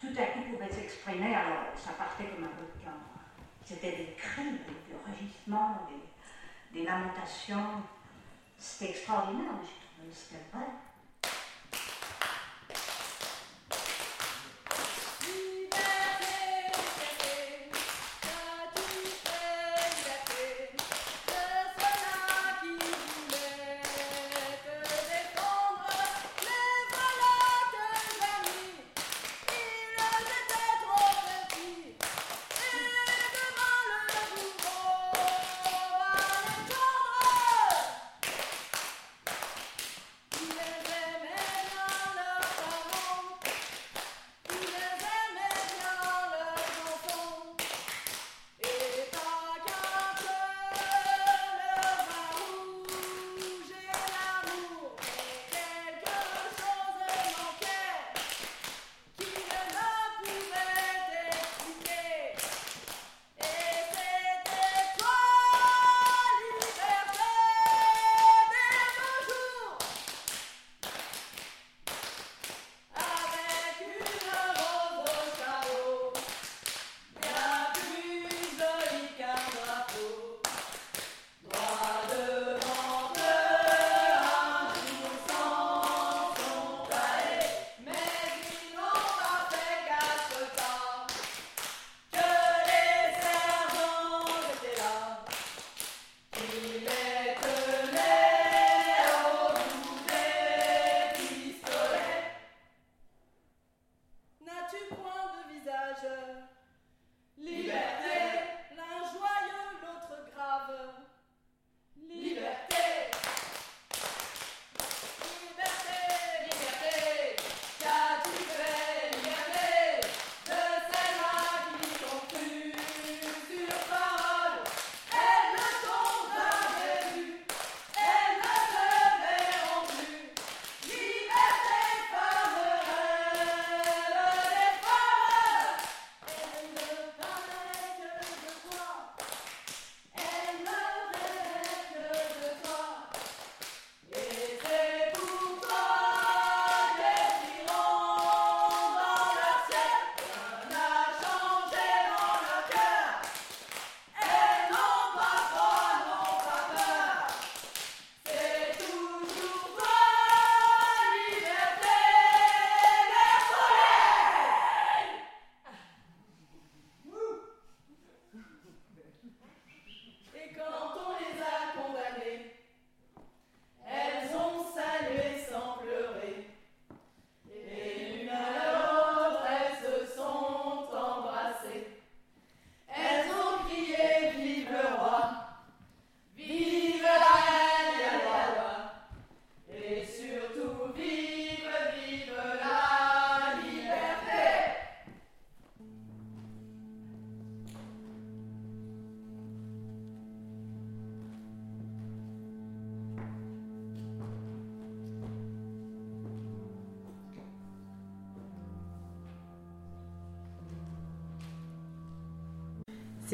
tout 0.00 0.14
à 0.16 0.26
coup 0.26 0.42
pouvaient 0.50 0.72
s'exprimer, 0.72 1.34
alors 1.34 1.64
ça 1.76 1.92
partait 1.92 2.24
comme 2.24 2.44
un 2.44 2.54
volcan. 2.54 2.98
C'était 3.64 3.96
des 3.96 4.14
cris, 4.16 4.52
des 4.52 4.96
rugissements, 5.06 5.88
des, 5.88 6.78
des 6.78 6.86
lamentations. 6.86 7.82
C'était 8.58 8.90
extraordinaire, 8.90 9.52
j'ai 9.62 10.06
trouvé. 10.06 10.43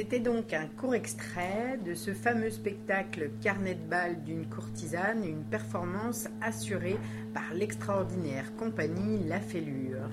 C'était 0.01 0.19
donc 0.19 0.55
un 0.55 0.65
court 0.65 0.95
extrait 0.95 1.79
de 1.85 1.93
ce 1.93 2.15
fameux 2.15 2.49
spectacle 2.49 3.33
Carnet 3.43 3.75
de 3.75 3.87
bal 3.87 4.25
d'une 4.25 4.47
courtisane, 4.49 5.27
une 5.27 5.45
performance 5.45 6.27
assurée 6.41 6.97
par 7.35 7.53
l'extraordinaire 7.53 8.57
compagnie 8.57 9.23
La 9.29 9.41
Fêlure. 9.41 10.09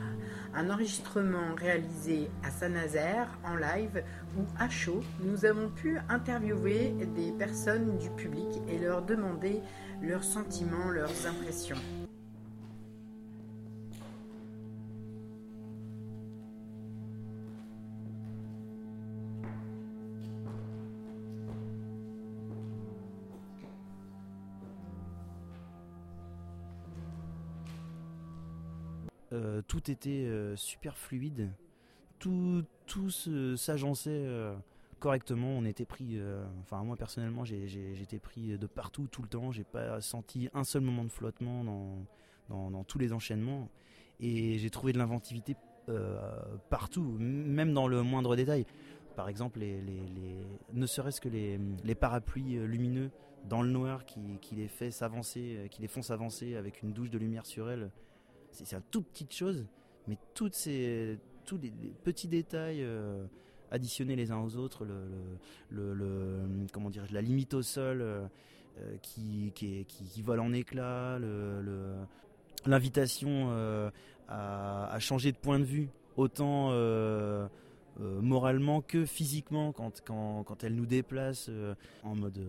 Un 0.54 0.70
enregistrement 0.72 1.56
réalisé 1.56 2.30
à 2.44 2.52
Saint-Nazaire 2.52 3.30
en 3.46 3.56
live 3.56 4.04
où 4.38 4.42
à 4.60 4.68
chaud 4.68 5.04
nous 5.22 5.46
avons 5.46 5.70
pu 5.70 5.98
interviewer 6.10 6.94
des 7.16 7.32
personnes 7.32 7.98
du 7.98 8.10
public 8.10 8.62
et 8.68 8.80
leur 8.80 9.04
demander 9.04 9.62
leurs 10.02 10.26
sentiments, 10.26 10.90
leurs 10.90 11.28
impressions. 11.28 11.78
Était 29.90 30.10
euh, 30.10 30.56
super 30.56 30.98
fluide, 30.98 31.50
tout, 32.20 32.64
tout 32.86 33.10
s'agençait 33.10 34.10
euh, 34.12 34.56
correctement. 35.00 35.50
On 35.50 35.66
était 35.66 35.86
pris, 35.86 36.18
euh, 36.18 36.46
enfin 36.62 36.84
moi 36.84 36.96
personnellement, 36.96 37.44
j'étais 37.46 38.20
pris 38.20 38.58
de 38.58 38.68
partout 38.68 39.08
tout 39.08 39.22
le 39.22 39.28
temps. 39.28 39.52
J'ai 39.52 39.64
pas 39.64 40.02
senti 40.02 40.50
un 40.54 40.64
seul 40.64 40.82
moment 40.82 41.04
de 41.04 41.12
flottement 41.12 41.64
dans, 41.64 42.70
dans, 42.70 42.84
tous 42.84 42.98
les 43.00 43.14
enchaînements, 43.14 43.70
et 44.20 44.58
j'ai 44.58 44.70
trouvé 44.70 44.94
de 44.94 44.98
l'inventivité 44.98 45.56
partout, 46.70 47.16
même 47.20 47.74
dans 47.74 47.88
le 47.88 48.04
moindre 48.04 48.36
détail. 48.36 48.66
Par 49.16 49.30
exemple, 49.30 49.60
les, 49.60 49.82
ne 50.74 50.86
serait-ce 50.86 51.22
que 51.22 51.30
les, 51.30 51.60
les 51.84 51.96
parapluies 51.96 52.60
lumineux 52.68 53.10
dans 53.46 53.62
le 53.62 53.70
noir 53.70 54.06
qui, 54.06 54.20
qui 54.42 54.56
les 54.56 54.68
fait 54.68 54.92
s'avancer, 54.92 55.68
qui 55.72 55.82
les 55.82 55.88
font 55.88 56.02
s'avancer 56.02 56.56
avec 56.56 56.84
une 56.84 56.92
douche 56.92 57.10
de 57.10 57.18
lumière 57.18 57.46
sur 57.46 57.70
elles. 57.70 57.90
C'est 58.66 58.76
une 58.76 58.82
toute 58.92 59.08
petite 59.08 59.34
chose, 59.34 59.66
mais 60.08 60.18
toutes 60.34 60.54
ces, 60.54 61.20
tous 61.46 61.58
les, 61.58 61.72
petits 62.04 62.28
détails 62.28 62.84
euh, 62.84 63.26
additionnés 63.72 64.16
les 64.16 64.32
uns 64.32 64.40
aux 64.40 64.56
autres, 64.56 64.86
le, 65.72 66.42
comment 66.72 66.92
la 67.12 67.22
limite 67.22 67.54
au 67.54 67.62
sol 67.62 68.02
euh, 68.02 68.28
euh, 68.80 68.98
qui, 69.02 69.52
qui, 69.56 69.86
qui, 69.86 70.22
vole 70.22 70.40
en 70.40 70.54
éclats, 70.54 71.20
l'invitation 72.66 73.50
à, 74.28 74.94
à 74.94 75.00
changer 75.00 75.32
de 75.32 75.38
point 75.38 75.60
de 75.60 75.66
vue, 75.66 75.90
autant 76.16 76.72
moralement 78.00 78.82
que 78.82 79.06
physiquement 79.06 79.72
quand, 79.72 80.02
quand, 80.06 80.44
quand 80.44 80.64
elle 80.64 80.76
nous 80.76 80.86
déplace 80.86 81.50
en, 82.04 82.16
mode, 82.16 82.40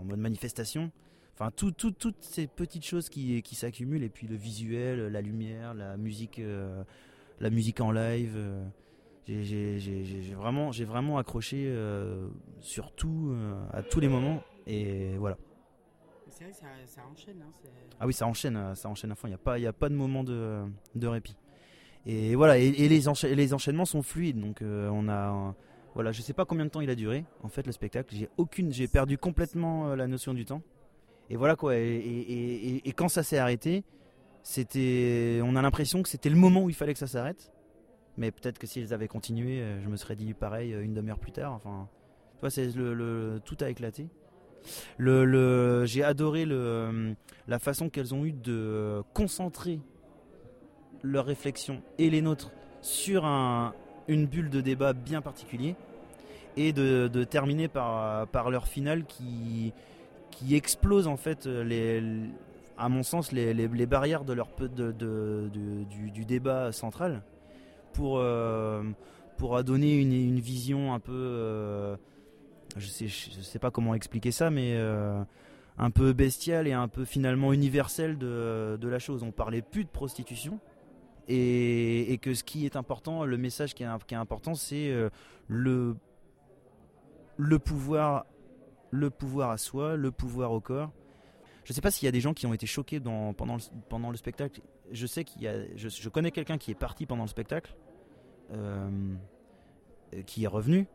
en 0.00 0.04
mode 0.04 0.18
manifestation. 0.18 0.92
Enfin, 1.42 1.50
tout- 1.56 1.72
tout- 1.72 1.90
toutes 1.90 2.22
ces 2.22 2.46
petites 2.46 2.84
choses 2.84 3.08
qui, 3.08 3.42
qui 3.42 3.56
s'accumulent, 3.56 4.04
et 4.04 4.08
puis 4.08 4.28
le 4.28 4.36
visuel, 4.36 5.08
la 5.08 5.20
lumière, 5.20 5.74
la 5.74 5.96
musique, 5.96 6.38
euh, 6.38 6.84
la 7.40 7.50
musique 7.50 7.80
en 7.80 7.90
live. 7.90 8.34
euh, 8.36 8.64
j'ai- 9.26 10.34
vraiment, 10.36 10.70
j'ai 10.70 10.84
vraiment 10.84 11.18
accroché 11.18 11.64
euh, 11.66 12.28
sur 12.60 12.92
tout, 12.92 13.34
à 13.72 13.82
tous 13.82 13.98
les 13.98 14.06
moments, 14.08 14.42
et 14.68 15.16
voilà. 15.16 15.36
C'est 16.28 16.44
vrai 16.44 16.52
que 16.52 16.58
ça, 16.58 16.66
ça 16.86 17.00
enchaîne. 17.10 17.42
hein, 17.42 17.52
Ah 17.98 18.06
oui, 18.06 18.12
ça 18.12 18.26
enchaîne, 18.26 18.74
ça 18.76 18.88
enchaîne 18.88 19.10
à 19.10 19.14
fond. 19.16 19.26
Il 19.26 19.30
n'y 19.30 19.34
a 19.34 19.38
pas, 19.38 19.58
il 19.58 19.62
y 19.62 19.66
a 19.66 19.72
pas 19.72 19.88
de 19.88 19.94
moment 19.94 20.22
de, 20.24 20.62
de 20.94 21.06
répit. 21.08 21.36
Et 22.06 22.36
voilà, 22.36 22.56
et, 22.58 22.66
et 22.68 22.88
les, 22.88 23.06
encha- 23.08 23.32
les 23.32 23.52
enchaînements 23.54 23.84
sont 23.84 24.02
fluides. 24.02 24.40
Donc 24.40 24.62
euh, 24.62 24.88
on 24.92 25.08
a, 25.08 25.54
voilà, 25.94 26.10
je 26.12 26.22
sais 26.22 26.32
pas 26.32 26.44
combien 26.44 26.64
de 26.64 26.70
temps 26.70 26.80
il 26.80 26.90
a 26.90 26.94
duré. 26.94 27.24
En 27.42 27.48
fait, 27.48 27.66
le 27.66 27.72
spectacle, 27.72 28.14
j'ai 28.14 28.28
aucune, 28.36 28.72
j'ai 28.72 28.86
perdu 28.88 29.18
complètement 29.18 29.88
euh, 29.90 29.96
la 29.96 30.06
notion 30.06 30.34
du 30.34 30.44
temps. 30.44 30.62
Et 31.30 31.36
voilà 31.36 31.56
quoi. 31.56 31.76
Et, 31.76 32.82
quand 32.96 33.08
ça 33.08 33.22
s'est 33.22 33.38
arrêté, 33.38 33.84
c'était, 34.42 35.40
on 35.42 35.56
a 35.56 35.62
l'impression 35.62 36.02
que 36.02 36.08
c'était 36.08 36.28
le 36.30 36.36
moment 36.36 36.62
où 36.64 36.68
il 36.70 36.74
fallait 36.74 36.92
que 36.92 36.98
ça 36.98 37.06
s'arrête. 37.06 37.52
Mais 38.18 38.30
peut-être 38.30 38.58
que 38.58 38.66
s'ils 38.66 38.92
avaient 38.92 39.08
continué, 39.08 39.60
euh, 39.60 39.80
je 39.82 39.88
me 39.88 39.96
serais 39.96 40.16
dit 40.16 40.34
pareil 40.34 40.74
euh, 40.74 40.82
une 40.84 40.92
demi-heure 40.92 41.18
plus 41.18 41.32
tard. 41.32 41.54
Enfin, 41.54 41.88
tu 42.34 42.40
vois, 42.40 42.50
c'est 42.50 42.66
le, 42.76 43.40
tout 43.44 43.56
a 43.62 43.70
éclaté. 43.70 44.08
Le, 44.98 45.84
j'ai 45.86 46.04
adoré 46.04 46.44
le, 46.44 47.14
la 47.48 47.58
façon 47.58 47.88
qu'elles 47.88 48.14
ont 48.14 48.24
eu 48.24 48.32
de 48.32 49.02
concentrer 49.14 49.80
leurs 51.02 51.24
réflexions 51.26 51.82
et 51.98 52.10
les 52.10 52.20
nôtres 52.20 52.52
sur 52.82 53.24
un- 53.24 53.74
une 54.08 54.26
bulle 54.26 54.50
de 54.50 54.60
débat 54.60 54.92
bien 54.92 55.20
particulier 55.22 55.74
et 56.56 56.72
de, 56.72 57.08
de 57.08 57.24
terminer 57.24 57.68
par, 57.68 58.26
par 58.28 58.50
leur 58.50 58.68
finale 58.68 59.04
qui, 59.04 59.72
qui 60.32 60.56
explose 60.56 61.06
en 61.06 61.16
fait 61.16 61.46
les, 61.46 62.02
à 62.76 62.88
mon 62.88 63.04
sens 63.04 63.30
les, 63.30 63.86
barrières 63.86 64.24
de 64.24 64.32
leur 64.32 64.48
du, 64.58 66.24
débat 66.24 66.72
central 66.72 67.22
pour, 67.92 68.18
euh, 68.18 68.82
pour 69.36 69.62
donner 69.62 69.96
une, 69.96 70.40
vision 70.40 70.92
un 70.92 70.98
peu 70.98 71.12
euh, 71.12 71.96
je 72.76 72.86
sais, 72.86 73.06
je 73.06 73.40
sais 73.40 73.58
pas 73.60 73.70
comment 73.70 73.94
expliquer 73.94 74.32
ça 74.32 74.50
mais 74.50 74.74
euh, 74.74 75.22
un 75.78 75.90
peu 75.90 76.12
bestiale 76.12 76.68
et 76.68 76.72
un 76.72 76.88
peu 76.88 77.04
finalement 77.04 77.52
universelle 77.52 78.18
de, 78.18 78.78
la 78.82 78.98
chose. 78.98 79.22
On 79.22 79.32
parlait 79.32 79.62
plus 79.62 79.84
de 79.84 79.88
prostitution. 79.88 80.60
Et, 81.28 82.18
que 82.20 82.34
ce 82.34 82.44
qui 82.44 82.66
est 82.66 82.76
important, 82.76 83.24
le 83.24 83.38
message 83.38 83.74
qui 83.74 83.84
est, 83.84 83.88
qui 84.06 84.14
est 84.14 84.18
important, 84.18 84.54
c'est 84.54 84.90
euh, 84.90 85.08
le, 85.48 85.96
le 87.36 87.58
pouvoir, 87.58 88.26
le 88.92 89.10
pouvoir 89.10 89.50
à 89.50 89.58
soi, 89.58 89.96
le 89.96 90.12
pouvoir 90.12 90.52
au 90.52 90.60
corps. 90.60 90.92
Je 91.64 91.72
sais 91.72 91.80
pas 91.80 91.90
s'il 91.90 92.06
y 92.06 92.08
a 92.08 92.12
des 92.12 92.20
gens 92.20 92.34
qui 92.34 92.46
ont 92.46 92.54
été 92.54 92.66
choqués 92.66 93.00
pendant, 93.00 93.56
le, 94.10 94.16
spectacle. 94.16 94.60
Je 94.92 95.06
sais 95.06 95.24
qu'il 95.24 95.42
y 95.42 95.48
a, 95.48 95.54
je, 95.76 96.08
connais 96.08 96.30
quelqu'un 96.30 96.58
qui 96.58 96.70
est 96.70 96.76
parti 96.76 97.06
pendant 97.06 97.22
le 97.22 97.28
spectacle, 97.28 97.74
euh, 98.52 99.14
qui 100.26 100.44
est 100.44 100.48
revenu, 100.48 100.86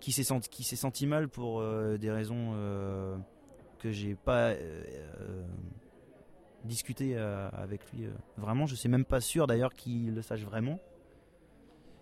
qui 0.00 0.12
s'est 0.12 0.76
senti, 0.76 1.06
mal 1.06 1.28
pour 1.28 1.60
euh, 1.60 1.96
des 1.96 2.10
raisons 2.10 2.52
euh, 2.54 3.16
que 3.78 3.90
j'ai 3.90 4.14
pas 4.14 4.50
euh, 4.50 5.42
discuté 6.64 7.16
avec 7.16 7.90
lui. 7.92 8.06
Vraiment, 8.36 8.66
je 8.66 8.74
suis 8.74 8.88
même 8.88 9.04
pas 9.04 9.20
sûr 9.20 9.46
d'ailleurs 9.46 9.74
qu'il 9.74 10.14
le 10.14 10.22
sache 10.22 10.42
vraiment. 10.42 10.78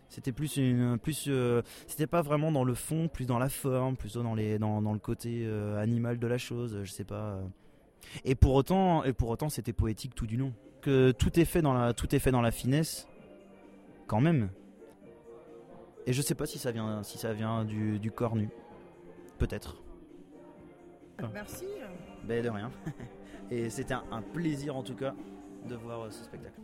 C'était 0.09 0.33
plus 0.33 0.57
une, 0.57 0.99
plus, 0.99 1.27
euh, 1.29 1.63
c'était 1.87 2.07
pas 2.07 2.23
vraiment 2.23 2.53
dans 2.53 2.65
le 2.65 2.75
fond, 2.75 3.09
plus 3.09 3.27
dans 3.27 3.39
la 3.39 3.49
forme, 3.49 3.97
plutôt 3.97 4.23
dans 4.23 4.35
les, 4.35 4.59
dans, 4.59 4.81
dans 4.81 4.93
le 4.93 4.99
côté 4.99 5.43
euh, 5.45 5.81
animal 5.81 6.19
de 6.19 6.27
la 6.27 6.39
chose. 6.39 6.81
Je 6.85 6.91
sais 6.91 7.05
pas. 7.05 7.41
Et 8.25 8.35
pour 8.35 8.55
autant, 8.55 9.03
et 9.05 9.13
pour 9.13 9.29
autant, 9.31 9.49
c'était 9.49 9.73
poétique 9.73 10.15
tout 10.15 10.27
du 10.27 10.37
long. 10.37 10.53
Que 10.81 11.11
tout 11.11 11.39
est 11.41 11.45
fait 11.45 11.63
dans 11.63 11.75
la, 11.75 11.93
tout 11.93 12.15
est 12.15 12.21
fait 12.21 12.31
dans 12.31 12.41
la 12.41 12.53
finesse, 12.53 13.09
quand 14.07 14.21
même. 14.21 14.51
Et 16.07 16.13
je 16.13 16.23
sais 16.23 16.37
pas 16.37 16.47
si 16.47 16.59
ça 16.59 16.71
vient, 16.71 17.03
si 17.03 17.19
ça 17.19 17.33
vient 17.33 17.65
du, 17.65 17.99
du 17.99 18.13
corps 18.13 18.37
nu. 18.37 18.49
Peut-être. 19.39 19.83
Merci. 21.33 21.67
Ben 22.25 22.45
de 22.45 22.49
rien. 22.49 22.71
Et 23.51 23.71
c'était 23.71 23.95
un, 23.95 24.05
un 24.11 24.23
plaisir 24.23 24.77
en 24.77 24.83
tout 24.83 24.95
cas 24.95 25.15
de 25.69 25.75
voir 25.75 26.03
euh, 26.03 26.11
ce 26.11 26.25
spectacle. 26.25 26.61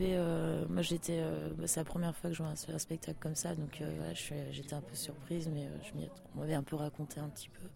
Euh, 0.00 0.64
moi 0.68 0.82
j'étais, 0.82 1.18
euh, 1.20 1.50
bah, 1.56 1.66
c'est 1.66 1.80
la 1.80 1.84
première 1.84 2.16
fois 2.16 2.30
que 2.30 2.36
je 2.36 2.42
vois 2.42 2.52
un, 2.52 2.74
un 2.74 2.78
spectacle 2.78 3.18
comme 3.20 3.34
ça, 3.34 3.54
donc 3.54 3.80
euh, 3.80 3.92
voilà, 3.96 4.14
j'étais 4.14 4.74
un 4.74 4.80
peu 4.80 4.94
surprise, 4.94 5.48
mais 5.52 5.68
je 5.82 5.98
m'y 5.98 6.08
m'avait 6.36 6.54
un 6.54 6.62
peu 6.62 6.76
raconté 6.76 7.20
un 7.20 7.28
petit 7.28 7.48
peu. 7.48 7.66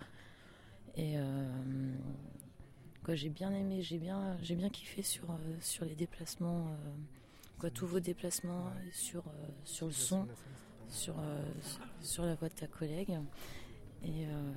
Et 0.96 1.16
quoi, 3.04 3.14
j'ai 3.14 3.28
bien 3.30 3.52
aimé, 3.52 3.82
j'ai 3.82 3.98
bien, 3.98 4.36
j'ai 4.42 4.54
bien 4.54 4.68
kiffé 4.70 5.02
sur 5.02 5.24
sur 5.60 5.84
les 5.84 5.94
déplacements, 5.96 6.68
quoi, 7.58 7.70
tous 7.70 7.86
vos 7.86 8.00
déplacements 8.00 8.70
sur 8.92 9.24
sur 9.64 9.86
le 9.86 9.92
son, 9.92 10.26
sur- 10.88 11.16
sur 12.00 12.24
la 12.24 12.34
voix 12.36 12.48
de 12.48 12.54
ta 12.54 12.66
collègue. 12.68 13.18
Et 14.04 14.26
euh, 14.26 14.52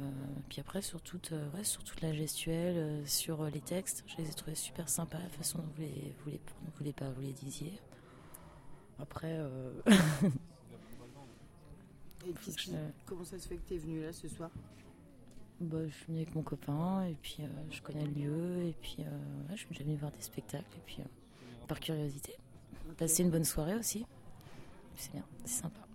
puis 0.50 0.60
après, 0.60 0.82
sur 0.82 1.02
toute, 1.02 1.32
euh, 1.32 1.50
ouais, 1.52 1.64
sur 1.64 1.84
toute 1.84 2.02
la 2.02 2.14
gestuelle, 2.14 2.78
euh, 2.78 3.06
sur 3.06 3.46
les 3.46 3.62
textes, 3.62 4.04
je 4.08 4.18
les 4.18 4.30
ai 4.30 4.34
trouvés 4.34 4.56
super 4.56 4.90
sympas, 4.90 5.20
la 5.20 5.30
façon 5.30 5.60
dont 5.60 5.70
vous 5.76 5.82
les, 5.82 6.14
vous 6.24 6.32
les, 6.32 6.42
vous 6.76 6.84
les, 6.84 6.94
pas, 6.94 7.10
vous 7.10 7.22
les 7.22 7.34
disiez. 7.34 7.80
Après, 9.00 9.40
Et 12.28 12.34
comment 13.06 13.24
ça 13.24 13.40
se 13.40 13.48
fait 13.48 13.56
que 13.56 13.68
tu 13.68 13.76
es 13.76 13.78
venu 13.78 14.02
là 14.02 14.12
ce 14.12 14.28
soir? 14.28 14.50
Bah, 15.62 15.78
je 15.88 15.94
suis 15.94 16.06
venue 16.08 16.18
avec 16.20 16.36
mon 16.36 16.44
copain, 16.44 17.06
et 17.06 17.16
puis 17.22 17.38
euh, 17.40 17.48
je 17.72 17.82
connais 17.82 18.06
le 18.06 18.12
lieu, 18.12 18.64
et 18.64 18.76
puis 18.82 18.98
euh, 19.00 19.50
ouais, 19.50 19.56
je 19.56 19.58
suis 19.58 19.70
déjà 19.70 19.84
venue 19.84 19.96
voir 19.96 20.12
des 20.12 20.22
spectacles, 20.22 20.76
et 20.76 20.82
puis 20.86 20.98
euh, 21.00 21.68
par 21.68 21.80
curiosité. 21.80 22.36
Passer 22.98 23.24
une 23.24 23.32
bonne 23.32 23.44
soirée 23.44 23.76
aussi. 23.76 24.06
C'est 24.96 25.12
bien, 25.12 25.24
c'est 25.46 25.62
sympa. 25.62 25.87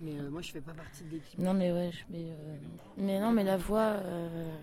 Mais 0.00 0.18
euh, 0.18 0.30
moi, 0.30 0.42
je 0.42 0.50
fais 0.52 0.60
pas 0.60 0.72
partie 0.74 1.04
de 1.04 1.10
l'équipe. 1.10 1.38
Non, 1.38 1.54
mais 1.54 1.72
ouais, 1.72 1.90
je- 1.92 2.04
mais, 2.10 2.24
euh, 2.30 2.56
mais 2.98 3.20
non, 3.20 3.30
mais 3.32 3.44
la 3.44 3.56
voix, 3.56 3.94
euh, 4.02 4.54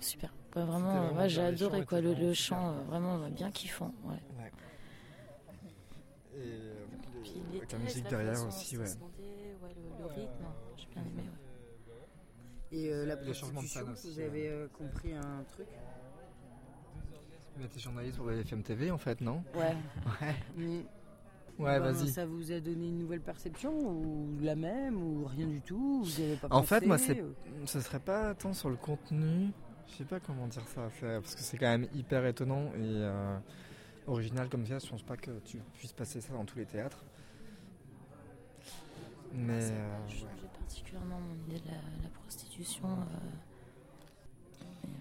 super. 0.00 0.32
Quoi, 0.52 0.64
vraiment, 0.64 0.92
C'était 0.92 1.04
vraiment 1.06 1.20
ouais, 1.22 1.28
j'ai 1.28 1.42
adoré 1.42 1.84
quoi, 1.84 2.00
le, 2.00 2.34
chant, 2.34 2.70
euh, 2.74 2.82
vraiment 2.84 3.16
euh, 3.22 3.28
bien 3.30 3.50
kiffant. 3.50 3.92
Ouais. 4.04 4.12
Ouais. 4.38 4.52
Et 6.34 6.38
euh, 6.38 6.84
Puis 7.22 7.42
avec 7.56 7.72
les 7.72 7.78
la 7.78 7.84
musique 7.84 8.08
derrière 8.08 8.34
façon 8.34 8.48
aussi, 8.48 8.76
ouais. 8.76 8.84
ouais, 8.84 8.90
le, 9.76 9.98
le 10.02 10.06
rythme, 10.06 10.44
j'ai 10.76 10.86
bien 10.92 11.02
aimé. 11.02 11.22
Ouais. 11.22 12.76
Et 12.76 12.92
euh, 12.92 13.06
la 13.06 13.14
Les 13.16 13.34
changements 13.34 13.62
de 13.62 13.66
prostitution, 13.66 13.80
scène 13.84 13.92
aussi, 13.92 14.12
vous 14.12 14.20
avez 14.20 14.48
euh, 14.48 14.68
compris 14.76 15.14
un 15.14 15.44
truc? 15.52 15.66
Mais 17.56 17.68
t'es 17.68 17.78
journaliste 17.78 18.16
pour 18.16 18.26
BFM 18.26 18.62
TV 18.64 18.90
en 18.90 18.98
fait, 18.98 19.20
non? 19.20 19.44
Ouais. 19.54 19.76
Ouais. 20.56 20.84
Ouais, 21.58 21.78
ben, 21.78 21.92
vas-y. 21.92 22.08
Ça 22.08 22.26
vous 22.26 22.50
a 22.52 22.58
donné 22.60 22.88
une 22.88 22.98
nouvelle 22.98 23.20
perception 23.20 23.72
ou 23.78 24.36
la 24.42 24.56
même 24.56 24.96
ou 24.96 25.24
rien 25.24 25.46
du 25.46 25.60
tout 25.60 26.02
Vous 26.04 26.20
avez 26.20 26.36
pas 26.36 26.48
En 26.48 26.60
pensé, 26.62 26.66
fait, 26.80 26.86
moi, 26.86 26.98
c'est, 26.98 27.22
ou- 27.22 27.34
ce 27.66 27.80
serait 27.80 28.00
pas 28.00 28.34
tant 28.34 28.52
sur 28.52 28.70
le 28.70 28.76
contenu. 28.76 29.50
Je 29.88 29.94
sais 29.98 30.04
pas 30.04 30.18
comment 30.18 30.48
dire 30.48 30.66
ça, 30.68 30.88
parce 31.00 31.34
que 31.34 31.40
c'est 31.42 31.58
quand 31.58 31.66
même 31.70 31.86
hyper 31.94 32.24
étonnant 32.26 32.66
et 32.74 32.80
euh, 32.80 33.36
original 34.06 34.48
comme 34.48 34.66
ça. 34.66 34.78
Je 34.78 34.88
pense 34.88 35.02
pas 35.02 35.16
que 35.16 35.30
tu 35.44 35.58
puisses 35.74 35.92
passer 35.92 36.20
ça 36.20 36.32
dans 36.32 36.44
tous 36.44 36.58
les 36.58 36.66
théâtres. 36.66 37.04
Mais 39.32 39.60
Ça 39.60 39.68
a 39.68 39.76
euh, 39.76 39.98
pas 39.98 40.04
ouais. 40.06 40.10
changé 40.12 40.26
particulièrement 40.58 41.20
mon 41.20 41.34
idée 41.46 41.60
de 41.60 41.66
la, 41.68 41.74
la 42.02 42.08
prostitution. 42.08 42.88
euh, 42.88 43.28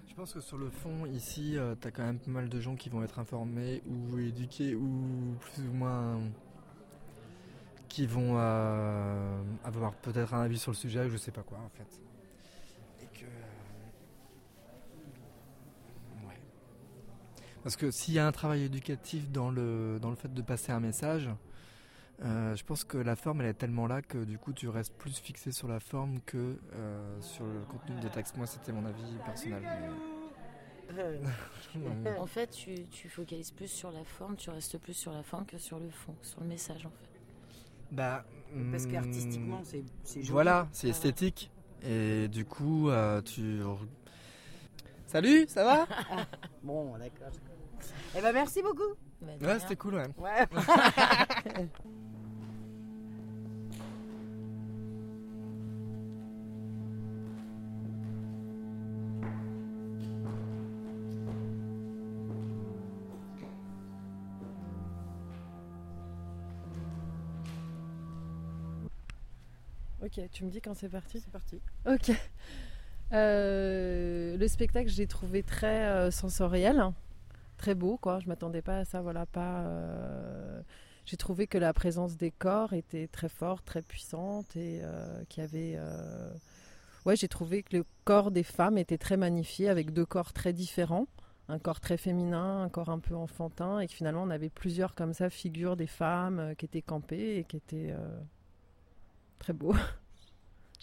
je 0.08 0.14
pense 0.16 0.34
que 0.34 0.42
sur 0.42 0.58
le 0.58 0.70
fond, 0.70 1.06
ici, 1.08 1.58
euh, 1.58 1.74
t'as 1.80 1.90
quand 1.92 2.04
même 2.04 2.20
pas 2.20 2.30
mal 2.32 2.50
de 2.50 2.60
gens 2.60 2.76
qui 2.76 2.90
vont 2.90 3.04
être 3.04 3.18
informés 3.20 3.82
ou 3.88 4.20
éduqués 4.20 4.76
ou 4.76 5.34
plus 5.40 5.64
ou 5.68 5.74
moins 5.74 6.20
qui 7.94 8.08
vont 8.08 8.38
euh, 8.40 9.44
avoir 9.64 9.94
peut-être 9.94 10.34
un 10.34 10.42
avis 10.42 10.58
sur 10.58 10.72
le 10.72 10.76
sujet, 10.76 11.08
je 11.10 11.16
sais 11.18 11.30
pas 11.32 11.44
quoi 11.44 11.60
en 11.60 11.70
fait. 11.70 12.02
Et 13.04 13.06
que. 13.20 13.26
euh, 13.26 13.48
ouais. 16.28 16.40
Parce 17.62 17.76
que 17.76 17.92
s'il 17.92 18.16
y 18.16 18.20
a 18.20 18.26
un 18.26 18.32
travail 18.32 18.64
éducatif 18.64 19.30
dans 19.30 19.52
le, 19.52 20.00
dans 20.02 20.10
le 20.10 20.16
fait 20.16 20.34
de 20.34 20.42
passer 20.42 20.72
un 20.72 20.80
message, 20.80 21.30
euh, 22.24 22.56
je 22.56 22.64
pense 22.64 22.84
que 22.84 22.98
la 22.98 23.16
forme 23.16 23.42
elle 23.42 23.48
est 23.50 23.54
tellement 23.54 23.86
là 23.86 24.02
que 24.02 24.24
du 24.24 24.40
coup 24.40 24.54
tu 24.54 24.68
restes 24.70 24.96
plus 24.98 25.20
fixé 25.20 25.52
sur 25.52 25.68
la 25.68 25.80
forme 25.80 26.20
que 26.26 26.58
euh, 26.74 27.22
sur 27.22 27.46
le 27.46 27.62
contenu 27.70 28.00
des 28.02 28.10
textes. 28.10 28.38
Moi 28.38 28.48
c'était 28.48 28.72
mon 28.72 28.86
avis 28.88 29.18
personnel. 29.24 29.62
mais- 31.76 32.16
En 32.20 32.26
fait, 32.28 32.48
tu, 32.50 32.86
tu 32.88 33.08
focalises 33.10 33.52
plus 33.52 33.68
sur 33.68 33.92
la 33.92 34.04
forme, 34.04 34.36
tu 34.36 34.50
restes 34.50 34.80
plus 34.80 34.94
sur 34.94 35.12
la 35.14 35.22
forme 35.22 35.46
que 35.46 35.60
sur 35.60 35.78
le 35.80 35.90
fond, 35.92 36.16
sur 36.24 36.42
le 36.42 36.48
message 36.48 36.86
en 36.88 36.90
fait. 36.90 37.13
Bah, 37.94 38.26
Parce 38.72 38.86
hmm, 38.86 38.92
qu'artistiquement, 38.92 39.62
c'est 39.64 39.84
c'est 40.04 40.22
joli. 40.22 40.32
Voilà, 40.32 40.68
c'est 40.72 40.90
esthétique. 40.90 41.52
Et 41.84 42.28
du 42.28 42.44
coup, 42.44 42.90
euh, 42.90 43.22
tu. 43.22 43.60
Salut, 45.06 45.46
ça 45.48 45.64
va 45.64 45.86
Bon, 46.64 46.98
d'accord. 46.98 47.32
Eh 48.18 48.22
ben, 48.22 48.34
merci 48.34 48.64
beaucoup. 48.64 48.96
Bah, 49.22 49.28
Ouais, 49.42 49.60
c'était 49.60 49.76
cool, 49.76 49.96
ouais. 49.96 50.08
Ouais. 50.18 50.48
Ok, 70.16 70.30
tu 70.32 70.46
me 70.46 70.52
dis 70.52 70.62
quand 70.62 70.76
c'est 70.76 70.90
parti 70.90 71.20
C'est 71.20 71.32
parti. 71.32 71.60
Ok. 71.88 72.12
Euh, 73.14 74.38
le 74.38 74.48
spectacle, 74.48 74.90
j'ai 74.90 75.08
trouvé 75.08 75.44
très 75.44 75.86
euh, 75.86 76.12
sensoriel, 76.12 76.84
très 77.58 77.74
beau, 77.74 77.98
quoi. 77.98 78.20
Je 78.20 78.28
m'attendais 78.28 78.62
pas 78.62 78.80
à 78.80 78.86
ça, 78.86 79.02
voilà, 79.02 79.26
pas. 79.26 79.62
euh, 79.62 80.62
J'ai 81.06 81.18
trouvé 81.18 81.48
que 81.48 81.58
la 81.58 81.74
présence 81.74 82.16
des 82.16 82.32
corps 82.32 82.74
était 82.74 83.08
très 83.08 83.30
forte, 83.30 83.66
très 83.66 83.82
puissante 83.82 84.56
et 84.56 84.82
qu'il 85.30 85.44
y 85.44 85.46
avait. 85.46 85.80
Ouais, 87.06 87.16
j'ai 87.16 87.28
trouvé 87.28 87.64
que 87.64 87.78
le 87.78 87.86
corps 88.06 88.32
des 88.32 88.44
femmes 88.44 88.78
était 88.78 88.98
très 89.00 89.18
magnifié, 89.18 89.68
avec 89.68 89.92
deux 89.94 90.06
corps 90.06 90.32
très 90.32 90.54
différents, 90.54 91.08
un 91.50 91.60
corps 91.60 91.80
très 91.80 91.98
féminin, 91.98 92.62
un 92.62 92.70
corps 92.70 92.90
un 92.90 93.00
peu 93.00 93.16
enfantin, 93.16 93.80
et 93.80 93.88
que 93.88 93.94
finalement 93.94 94.24
on 94.24 94.30
avait 94.30 94.50
plusieurs 94.50 94.96
comme 94.96 95.14
ça 95.14 95.30
figures 95.30 95.76
des 95.76 95.88
femmes 95.88 96.54
qui 96.58 96.66
étaient 96.66 96.82
campées 96.84 97.38
et 97.38 97.44
qui 97.44 97.58
étaient 97.58 97.94
très 99.40 99.54
beaux. 99.54 99.76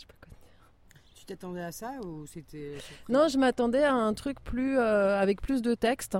Je 0.00 0.06
sais 0.06 0.06
pas 0.06 0.26
quoi 0.26 1.00
Tu 1.14 1.24
t'attendais 1.26 1.62
à 1.62 1.72
ça 1.72 2.00
ou 2.04 2.26
c'était. 2.26 2.78
Non, 3.08 3.28
je 3.28 3.36
m'attendais 3.38 3.84
à 3.84 3.92
un 3.92 4.14
truc 4.14 4.40
plus 4.40 4.78
euh, 4.78 5.20
avec 5.20 5.42
plus 5.42 5.60
de 5.60 5.74
texte 5.74 6.16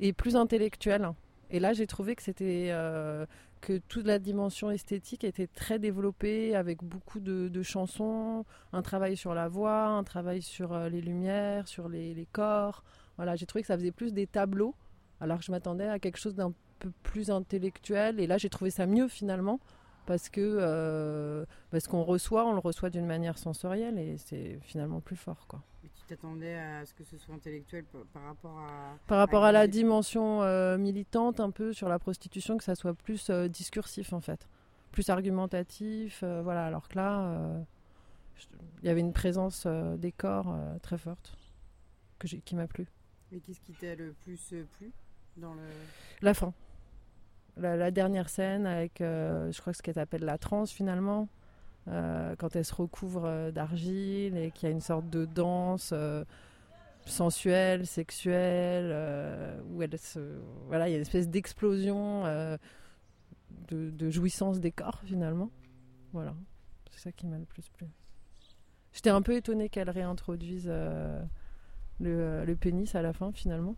et 0.00 0.12
plus 0.12 0.34
intellectuel. 0.34 1.10
Et 1.50 1.60
là, 1.60 1.72
j'ai 1.72 1.86
trouvé 1.86 2.16
que 2.16 2.22
c'était 2.22 2.68
euh, 2.70 3.26
que 3.60 3.78
toute 3.88 4.06
la 4.06 4.18
dimension 4.18 4.70
esthétique 4.70 5.24
était 5.24 5.46
très 5.46 5.78
développée 5.78 6.56
avec 6.56 6.82
beaucoup 6.82 7.20
de, 7.20 7.48
de 7.48 7.62
chansons, 7.62 8.44
un 8.72 8.82
travail 8.82 9.16
sur 9.16 9.34
la 9.34 9.48
voix, 9.48 9.86
un 9.86 10.04
travail 10.04 10.42
sur 10.42 10.72
euh, 10.72 10.88
les 10.88 11.00
lumières, 11.00 11.68
sur 11.68 11.88
les, 11.88 12.14
les 12.14 12.26
corps. 12.26 12.82
Voilà, 13.16 13.36
j'ai 13.36 13.46
trouvé 13.46 13.62
que 13.62 13.68
ça 13.68 13.76
faisait 13.76 13.92
plus 13.92 14.12
des 14.12 14.26
tableaux, 14.26 14.74
alors 15.20 15.38
que 15.38 15.44
je 15.44 15.52
m'attendais 15.52 15.88
à 15.88 15.98
quelque 15.98 16.18
chose 16.18 16.34
d'un 16.34 16.52
peu 16.78 16.90
plus 17.02 17.30
intellectuel. 17.30 18.18
Et 18.18 18.26
là, 18.26 18.38
j'ai 18.38 18.48
trouvé 18.48 18.70
ça 18.70 18.86
mieux 18.86 19.08
finalement. 19.08 19.60
Parce 20.10 20.28
que 20.28 20.40
euh, 20.40 21.44
parce 21.70 21.86
qu'on 21.86 22.02
reçoit, 22.02 22.44
on 22.44 22.52
le 22.52 22.58
reçoit 22.58 22.90
d'une 22.90 23.06
manière 23.06 23.38
sensorielle 23.38 23.96
et 23.96 24.16
c'est 24.18 24.58
finalement 24.60 24.98
plus 25.00 25.14
fort 25.14 25.46
quoi. 25.46 25.62
Mais 25.84 25.88
tu 25.94 26.02
t'attendais 26.02 26.58
à 26.58 26.84
ce 26.84 26.92
que 26.94 27.04
ce 27.04 27.16
soit 27.16 27.32
intellectuel 27.32 27.84
par, 28.12 28.24
rapport 28.24 28.58
à. 28.58 28.98
Par 29.06 29.18
rapport 29.18 29.44
à 29.44 29.52
la 29.52 29.68
dimension 29.68 30.42
euh, 30.42 30.78
militante, 30.78 31.38
un 31.38 31.52
peu 31.52 31.72
sur 31.72 31.88
la 31.88 32.00
prostitution, 32.00 32.58
que 32.58 32.64
ça 32.64 32.74
soit 32.74 32.92
plus 32.92 33.30
euh, 33.30 33.46
discursif 33.46 34.12
en 34.12 34.20
fait, 34.20 34.48
plus 34.90 35.10
argumentatif. 35.10 36.22
euh, 36.24 36.42
voilà, 36.42 36.66
alors 36.66 36.88
que 36.88 36.96
là, 36.96 37.62
il 38.82 38.86
y 38.86 38.88
avait 38.88 38.98
une 38.98 39.12
présence 39.12 39.68
des 39.96 40.10
corps 40.10 40.52
très 40.82 40.98
forte 40.98 41.36
que 42.18 42.26
qui 42.26 42.56
m'a 42.56 42.66
plu. 42.66 42.88
Mais 43.30 43.38
qu'est-ce 43.38 43.60
qui 43.60 43.74
t'a 43.74 43.94
le 43.94 44.12
plus 44.24 44.54
plu 44.76 44.90
dans 45.36 45.54
le. 45.54 45.62
La 46.20 46.34
fin. 46.34 46.52
La, 47.60 47.90
dernière 47.90 48.30
scène 48.30 48.66
avec, 48.66 49.02
euh, 49.02 49.52
je 49.52 49.60
crois 49.60 49.74
que 49.74 49.76
ce 49.76 49.82
qu'elle 49.82 49.98
appelle 49.98 50.24
la 50.24 50.38
transe 50.38 50.70
finalement, 50.70 51.28
euh, 51.88 52.34
quand 52.38 52.56
elle 52.56 52.64
se 52.64 52.74
recouvre 52.74 53.24
euh, 53.26 53.50
d'argile 53.50 54.36
et 54.38 54.50
qu'il 54.50 54.68
y 54.68 54.72
a 54.72 54.74
une 54.74 54.80
sorte 54.80 55.10
de 55.10 55.26
danse 55.26 55.92
sensuelle, 57.04 57.86
sexuelle, 57.86 59.60
où 59.70 59.82
elle 59.82 59.94
voilà, 60.68 60.88
il 60.88 60.92
y 60.92 60.94
a 60.94 60.96
une 60.96 61.02
espèce 61.02 61.28
d'explosion 61.28 62.24
de, 63.68 64.10
jouissance 64.10 64.60
des 64.60 64.72
corps 64.72 65.02
finalement. 65.04 65.50
Voilà, 66.12 66.34
c'est 66.90 67.00
ça 67.00 67.12
qui 67.12 67.26
m'a 67.26 67.38
le 67.38 67.44
plus 67.44 67.68
plu. 67.68 67.86
J'étais 68.92 69.10
un 69.10 69.22
peu 69.22 69.34
étonnée 69.34 69.68
qu'elle 69.68 69.90
réintroduise 69.90 70.70
le 72.00 72.54
pénis 72.54 72.94
à 72.94 73.02
la 73.02 73.12
fin 73.12 73.32
finalement 73.32 73.76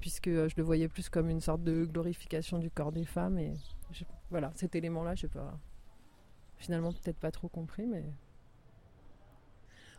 puisque 0.00 0.28
euh, 0.28 0.48
je 0.48 0.54
le 0.56 0.62
voyais 0.62 0.88
plus 0.88 1.08
comme 1.08 1.30
une 1.30 1.40
sorte 1.40 1.62
de 1.62 1.84
glorification 1.84 2.58
du 2.58 2.70
corps 2.70 2.92
des 2.92 3.04
femmes. 3.04 3.38
Et 3.38 3.54
je- 3.92 4.04
voilà, 4.30 4.52
cet 4.56 4.74
élément-là, 4.74 5.14
j'ai 5.14 5.28
pas. 5.28 5.58
Finalement, 6.56 6.92
peut-être 6.92 7.18
pas 7.18 7.30
trop 7.30 7.48
compris, 7.48 7.86
mais. 7.86 8.04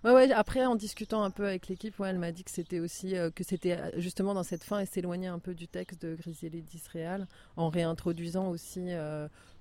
Ouais, 0.03 0.31
après, 0.31 0.65
en 0.65 0.75
discutant 0.75 1.23
un 1.23 1.29
peu 1.29 1.45
avec 1.45 1.67
l'équipe, 1.67 1.93
elle 2.03 2.17
m'a 2.17 2.31
dit 2.31 2.43
que 2.43 2.49
c'était 2.51 2.79
aussi. 2.79 3.15
euh, 3.15 3.29
que 3.29 3.43
c'était 3.43 3.77
euh, 3.79 3.91
justement 3.99 4.33
dans 4.33 4.43
cette 4.43 4.63
fin, 4.63 4.79
elle 4.79 4.87
s'éloignait 4.87 5.27
un 5.27 5.39
peu 5.39 5.53
du 5.53 5.67
texte 5.67 6.01
de 6.01 6.15
Griselli 6.15 6.63
d'Israël, 6.63 7.27
en 7.55 7.69
réintroduisant 7.69 8.49
aussi 8.49 8.89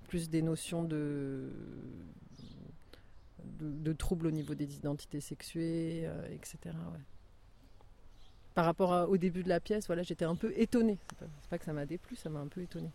plus 0.08 0.30
des 0.30 0.42
notions 0.42 0.82
de. 0.84 1.50
De, 3.60 3.92
troubles 3.92 4.26
au 4.26 4.30
niveau 4.30 4.54
des 4.54 4.74
identités 4.76 5.20
sexuées, 5.20 6.08
etc. 6.30 6.58
ouais 6.64 7.00
par 8.54 8.64
rapport 8.64 8.92
à- 8.92 9.08
au 9.08 9.16
début 9.16 9.42
de 9.42 9.48
la 9.48 9.60
pièce, 9.60 9.86
voilà, 9.86 10.02
j'étais 10.02 10.24
un 10.24 10.34
peu 10.36 10.52
étonnée. 10.56 10.98
C'est 11.10 11.18
pas, 11.18 11.26
pas 11.50 11.58
que 11.58 11.64
ça 11.64 11.72
m'a 11.72 11.86
déplu, 11.86 12.16
ça 12.16 12.28
m'a 12.30 12.40
un 12.40 12.46
peu 12.48 12.60
étonnée. 12.62 12.90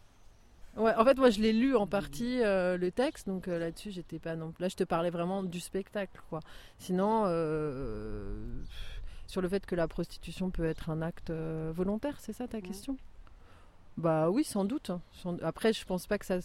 Ouais, 0.77 0.93
en 0.95 1.05
fait, 1.05 1.17
moi, 1.17 1.29
je 1.29 1.39
l'ai 1.39 1.53
lu 1.53 1.73
en 1.75 1.87
partie 1.87 2.43
euh, 2.43 2.75
le 2.77 2.91
texte, 2.91 3.27
donc 3.27 3.47
euh, 3.47 3.57
là-dessus, 3.57 3.91
j'étais 3.91 4.19
pas 4.19 4.35
non. 4.35 4.53
Là, 4.59 4.67
je 4.67 4.75
te 4.75 4.83
parlais 4.83 5.09
vraiment 5.09 5.41
du 5.41 5.61
spectacle, 5.61 6.19
quoi. 6.29 6.41
Sinon, 6.79 7.23
euh, 7.27 8.35
sur 9.27 9.41
le 9.41 9.47
fait 9.47 9.65
que 9.65 9.73
la 9.75 9.87
prostitution 9.87 10.49
peut 10.49 10.65
être 10.65 10.89
un 10.89 11.01
acte 11.01 11.31
volontaire, 11.31 12.17
c'est 12.19 12.33
ça 12.33 12.47
ta 12.47 12.59
question? 12.59 12.97
Bah 13.97 14.29
oui, 14.29 14.43
sans 14.43 14.65
doute. 14.65 14.89
hein. 14.89 14.99
Après, 15.41 15.71
je 15.71 15.85
pense 15.85 16.07
pas 16.07 16.17
que 16.17 16.25
ça. 16.25 16.39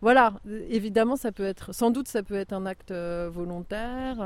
Voilà, 0.00 0.32
évidemment, 0.70 1.16
ça 1.16 1.30
peut 1.30 1.44
être. 1.44 1.74
Sans 1.74 1.90
doute, 1.90 2.08
ça 2.08 2.22
peut 2.22 2.36
être 2.36 2.54
un 2.54 2.64
acte 2.64 2.90
volontaire. 2.92 4.16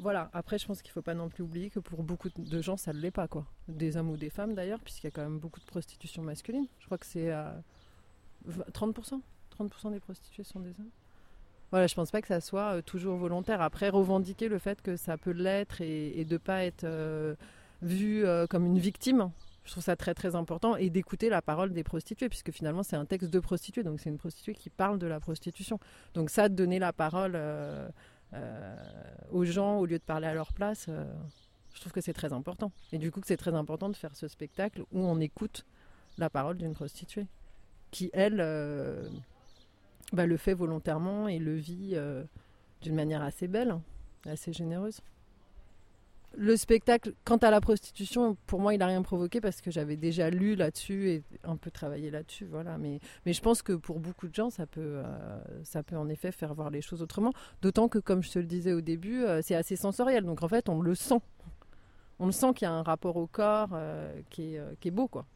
Voilà, 0.00 0.28
après, 0.32 0.58
je 0.58 0.66
pense 0.66 0.82
qu'il 0.82 0.90
faut 0.90 1.02
pas 1.02 1.14
non 1.14 1.28
plus 1.28 1.44
oublier 1.44 1.70
que 1.70 1.78
pour 1.78 2.02
beaucoup 2.02 2.28
de 2.36 2.62
gens, 2.62 2.76
ça 2.76 2.92
ne 2.92 2.98
l'est 2.98 3.12
pas, 3.12 3.28
quoi. 3.28 3.46
Des 3.68 3.96
hommes 3.96 4.10
ou 4.10 4.16
des 4.16 4.30
femmes, 4.30 4.54
d'ailleurs, 4.54 4.80
puisqu'il 4.80 5.06
y 5.06 5.08
a 5.08 5.10
quand 5.12 5.22
même 5.22 5.38
beaucoup 5.38 5.60
de 5.60 5.64
prostitution 5.64 6.22
masculine. 6.22 6.66
Je 6.80 6.86
crois 6.86 6.98
que 6.98 7.06
c'est 7.06 7.32
euh, 7.32 7.52
30%. 8.72 9.20
30% 9.58 9.92
des 9.92 10.00
prostituées 10.00 10.44
sont 10.44 10.60
des 10.60 10.70
hommes. 10.70 10.90
Voilà, 11.70 11.86
je 11.86 11.94
pense 11.94 12.10
pas 12.10 12.20
que 12.20 12.28
ça 12.28 12.40
soit 12.40 12.76
euh, 12.76 12.82
toujours 12.82 13.16
volontaire. 13.16 13.62
Après, 13.62 13.88
revendiquer 13.88 14.48
le 14.48 14.58
fait 14.58 14.82
que 14.82 14.96
ça 14.96 15.16
peut 15.16 15.30
l'être 15.30 15.80
et, 15.80 16.20
et 16.20 16.24
de 16.24 16.36
pas 16.36 16.64
être 16.64 16.84
euh, 16.84 17.34
vu 17.80 18.26
euh, 18.26 18.46
comme 18.46 18.66
une 18.66 18.78
victime, 18.78 19.30
je 19.64 19.70
trouve 19.70 19.84
ça 19.84 19.96
très 19.96 20.12
très 20.12 20.34
important. 20.34 20.76
Et 20.76 20.90
d'écouter 20.90 21.28
la 21.30 21.40
parole 21.40 21.72
des 21.72 21.84
prostituées, 21.84 22.28
puisque 22.28 22.50
finalement 22.50 22.82
c'est 22.82 22.96
un 22.96 23.06
texte 23.06 23.30
de 23.30 23.38
prostituée, 23.38 23.84
donc 23.84 24.00
c'est 24.00 24.10
une 24.10 24.18
prostituée 24.18 24.54
qui 24.54 24.70
parle 24.70 24.98
de 24.98 25.06
la 25.06 25.20
prostitution. 25.20 25.78
Donc 26.14 26.30
ça, 26.30 26.48
donner 26.48 26.78
la 26.78 26.92
parole 26.92 27.38
aux 29.32 29.44
gens 29.44 29.78
au 29.78 29.86
lieu 29.86 29.98
de 29.98 30.04
parler 30.04 30.26
à 30.26 30.34
leur 30.34 30.52
place, 30.52 30.86
euh, 30.88 31.04
je 31.74 31.80
trouve 31.80 31.92
que 31.92 32.00
c'est 32.00 32.12
très 32.12 32.32
important. 32.32 32.70
Et 32.92 32.98
du 32.98 33.10
coup, 33.10 33.20
c'est 33.24 33.36
très 33.36 33.54
important 33.54 33.88
de 33.88 33.96
faire 33.96 34.14
ce 34.14 34.28
spectacle 34.28 34.82
où 34.92 35.00
on 35.00 35.18
écoute 35.20 35.64
la 36.18 36.30
parole 36.30 36.58
d'une 36.58 36.74
prostituée, 36.74 37.26
qui 37.90 38.10
elle 38.12 38.40
euh, 38.40 39.08
bah, 40.12 40.26
le 40.26 40.36
fait 40.36 40.54
volontairement 40.54 41.28
et 41.28 41.38
le 41.38 41.54
vit 41.54 41.92
euh, 41.94 42.24
d'une 42.82 42.94
manière 42.94 43.22
assez 43.22 43.48
belle, 43.48 43.78
assez 44.26 44.52
généreuse. 44.52 45.00
Le 46.36 46.56
spectacle, 46.56 47.12
quant 47.24 47.36
à 47.36 47.50
la 47.50 47.60
prostitution, 47.60 48.36
pour 48.46 48.60
moi, 48.60 48.74
il 48.74 48.78
n'a 48.78 48.86
rien 48.86 49.02
provoqué 49.02 49.40
parce 49.40 49.60
que 49.60 49.70
j'avais 49.70 49.96
déjà 49.96 50.30
lu 50.30 50.54
là-dessus 50.54 51.10
et 51.10 51.22
un 51.44 51.56
peu 51.56 51.70
travaillé 51.70 52.10
là-dessus. 52.10 52.46
Voilà. 52.46 52.78
Mais, 52.78 53.00
je 53.26 53.40
pense 53.40 53.62
que 53.62 53.72
pour 53.72 54.00
beaucoup 54.00 54.28
de 54.28 54.34
gens, 54.34 54.48
ça 54.48 54.66
peut, 54.66 54.80
euh, 54.80 55.40
ça 55.64 55.82
peut 55.82 55.96
en 55.96 56.08
effet 56.08 56.32
faire 56.32 56.54
voir 56.54 56.70
les 56.70 56.80
choses 56.80 57.02
autrement. 57.02 57.32
D'autant 57.60 57.88
que, 57.88 57.98
comme 57.98 58.22
je 58.22 58.30
te 58.30 58.38
le 58.38 58.46
disais 58.46 58.72
au 58.72 58.80
début, 58.80 59.24
euh, 59.24 59.40
c'est 59.42 59.54
assez 59.54 59.76
sensoriel. 59.76 60.24
Donc 60.24 60.42
en 60.42 60.48
fait, 60.48 60.68
on 60.68 60.80
le 60.80 60.94
sent. 60.94 61.20
On 62.18 62.26
le 62.26 62.32
sent 62.32 62.54
qu'il 62.54 62.66
y 62.66 62.68
a 62.70 62.72
un 62.72 62.82
rapport 62.82 63.16
au 63.16 63.26
corps 63.26 63.70
euh, 63.72 64.20
qui, 64.30 64.54
est, 64.54 64.60
qui 64.80 64.88
est 64.88 64.92
beau, 64.92 65.08
quoi. 65.08 65.26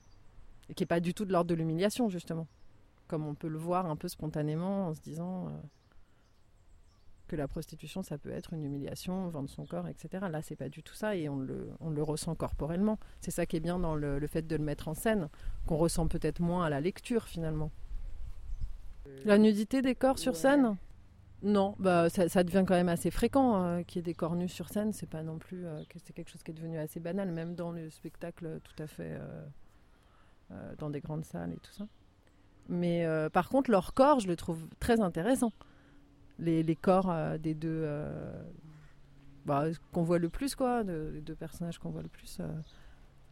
Et 0.68 0.74
qui 0.74 0.82
n'est 0.82 0.88
pas 0.88 1.00
du 1.00 1.14
tout 1.14 1.24
de 1.24 1.32
l'ordre 1.32 1.50
de 1.50 1.54
l'humiliation, 1.54 2.08
justement. 2.08 2.46
Comme 3.06 3.26
on 3.26 3.34
peut 3.34 3.48
le 3.48 3.58
voir 3.58 3.86
un 3.86 3.96
peu 3.96 4.08
spontanément 4.08 4.88
en 4.88 4.94
se 4.94 5.00
disant. 5.00 5.50
Euh, 7.26 7.30
que 7.30 7.36
la 7.36 7.48
prostitution, 7.48 8.02
ça 8.02 8.18
peut 8.18 8.30
être 8.30 8.52
une 8.52 8.64
humiliation, 8.64 9.28
vendre 9.28 9.50
son 9.50 9.66
corps, 9.66 9.88
etc. 9.88 10.26
Là, 10.30 10.42
c'est 10.42 10.56
pas 10.56 10.68
du 10.68 10.82
tout 10.82 10.94
ça 10.94 11.16
et 11.16 11.28
on 11.28 11.38
le, 11.38 11.68
on 11.80 11.90
le 11.90 12.02
ressent 12.02 12.34
corporellement. 12.34 12.98
C'est 13.20 13.30
ça 13.30 13.46
qui 13.46 13.56
est 13.56 13.60
bien 13.60 13.78
dans 13.78 13.94
le, 13.94 14.18
le 14.18 14.26
fait 14.26 14.46
de 14.46 14.56
le 14.56 14.64
mettre 14.64 14.88
en 14.88 14.94
scène, 14.94 15.28
qu'on 15.66 15.76
ressent 15.76 16.08
peut-être 16.08 16.40
moins 16.40 16.64
à 16.64 16.70
la 16.70 16.80
lecture 16.80 17.24
finalement. 17.24 17.70
La 19.24 19.38
nudité 19.38 19.82
des 19.82 19.94
corps 19.94 20.18
sur 20.18 20.36
scène? 20.36 20.76
Non, 21.42 21.76
bah, 21.78 22.08
ça, 22.08 22.28
ça 22.28 22.42
devient 22.44 22.64
quand 22.66 22.74
même 22.74 22.88
assez 22.88 23.10
fréquent 23.10 23.62
euh, 23.62 23.82
qu'il 23.82 23.96
y 23.96 24.00
ait 24.00 24.02
des 24.02 24.14
corps 24.14 24.34
nus 24.34 24.48
sur 24.48 24.68
scène. 24.68 24.92
C'est 24.92 25.08
pas 25.08 25.22
non 25.22 25.38
plus 25.38 25.66
euh, 25.66 25.82
que 25.88 25.98
c'est 25.98 26.12
quelque 26.12 26.30
chose 26.30 26.42
qui 26.42 26.50
est 26.50 26.54
devenu 26.54 26.78
assez 26.78 26.98
banal, 26.98 27.30
même 27.30 27.54
dans 27.54 27.72
le 27.72 27.90
spectacle 27.90 28.60
tout 28.64 28.82
à 28.82 28.86
fait 28.86 29.12
euh, 29.12 29.44
euh, 30.52 30.74
dans 30.78 30.90
des 30.90 31.00
grandes 31.00 31.24
salles 31.24 31.52
et 31.52 31.58
tout 31.58 31.72
ça. 31.72 31.86
Mais 32.68 33.04
euh, 33.04 33.28
par 33.28 33.48
contre, 33.48 33.70
leur 33.70 33.94
corps, 33.94 34.20
je 34.20 34.28
le 34.28 34.36
trouve 34.36 34.66
très 34.80 35.00
intéressant 35.00 35.52
les, 36.38 36.62
les 36.62 36.76
corps 36.76 37.10
euh, 37.10 37.38
des 37.38 37.54
deux 37.54 37.82
euh, 37.84 38.32
bah, 39.44 39.64
qu'on 39.92 40.02
voit 40.02 40.18
le 40.18 40.28
plus 40.28 40.54
quoi 40.54 40.84
des 40.84 41.20
deux 41.20 41.34
personnages 41.34 41.78
qu'on 41.78 41.90
voit 41.90 42.02
le 42.02 42.08
plus 42.08 42.38
euh. 42.40 42.46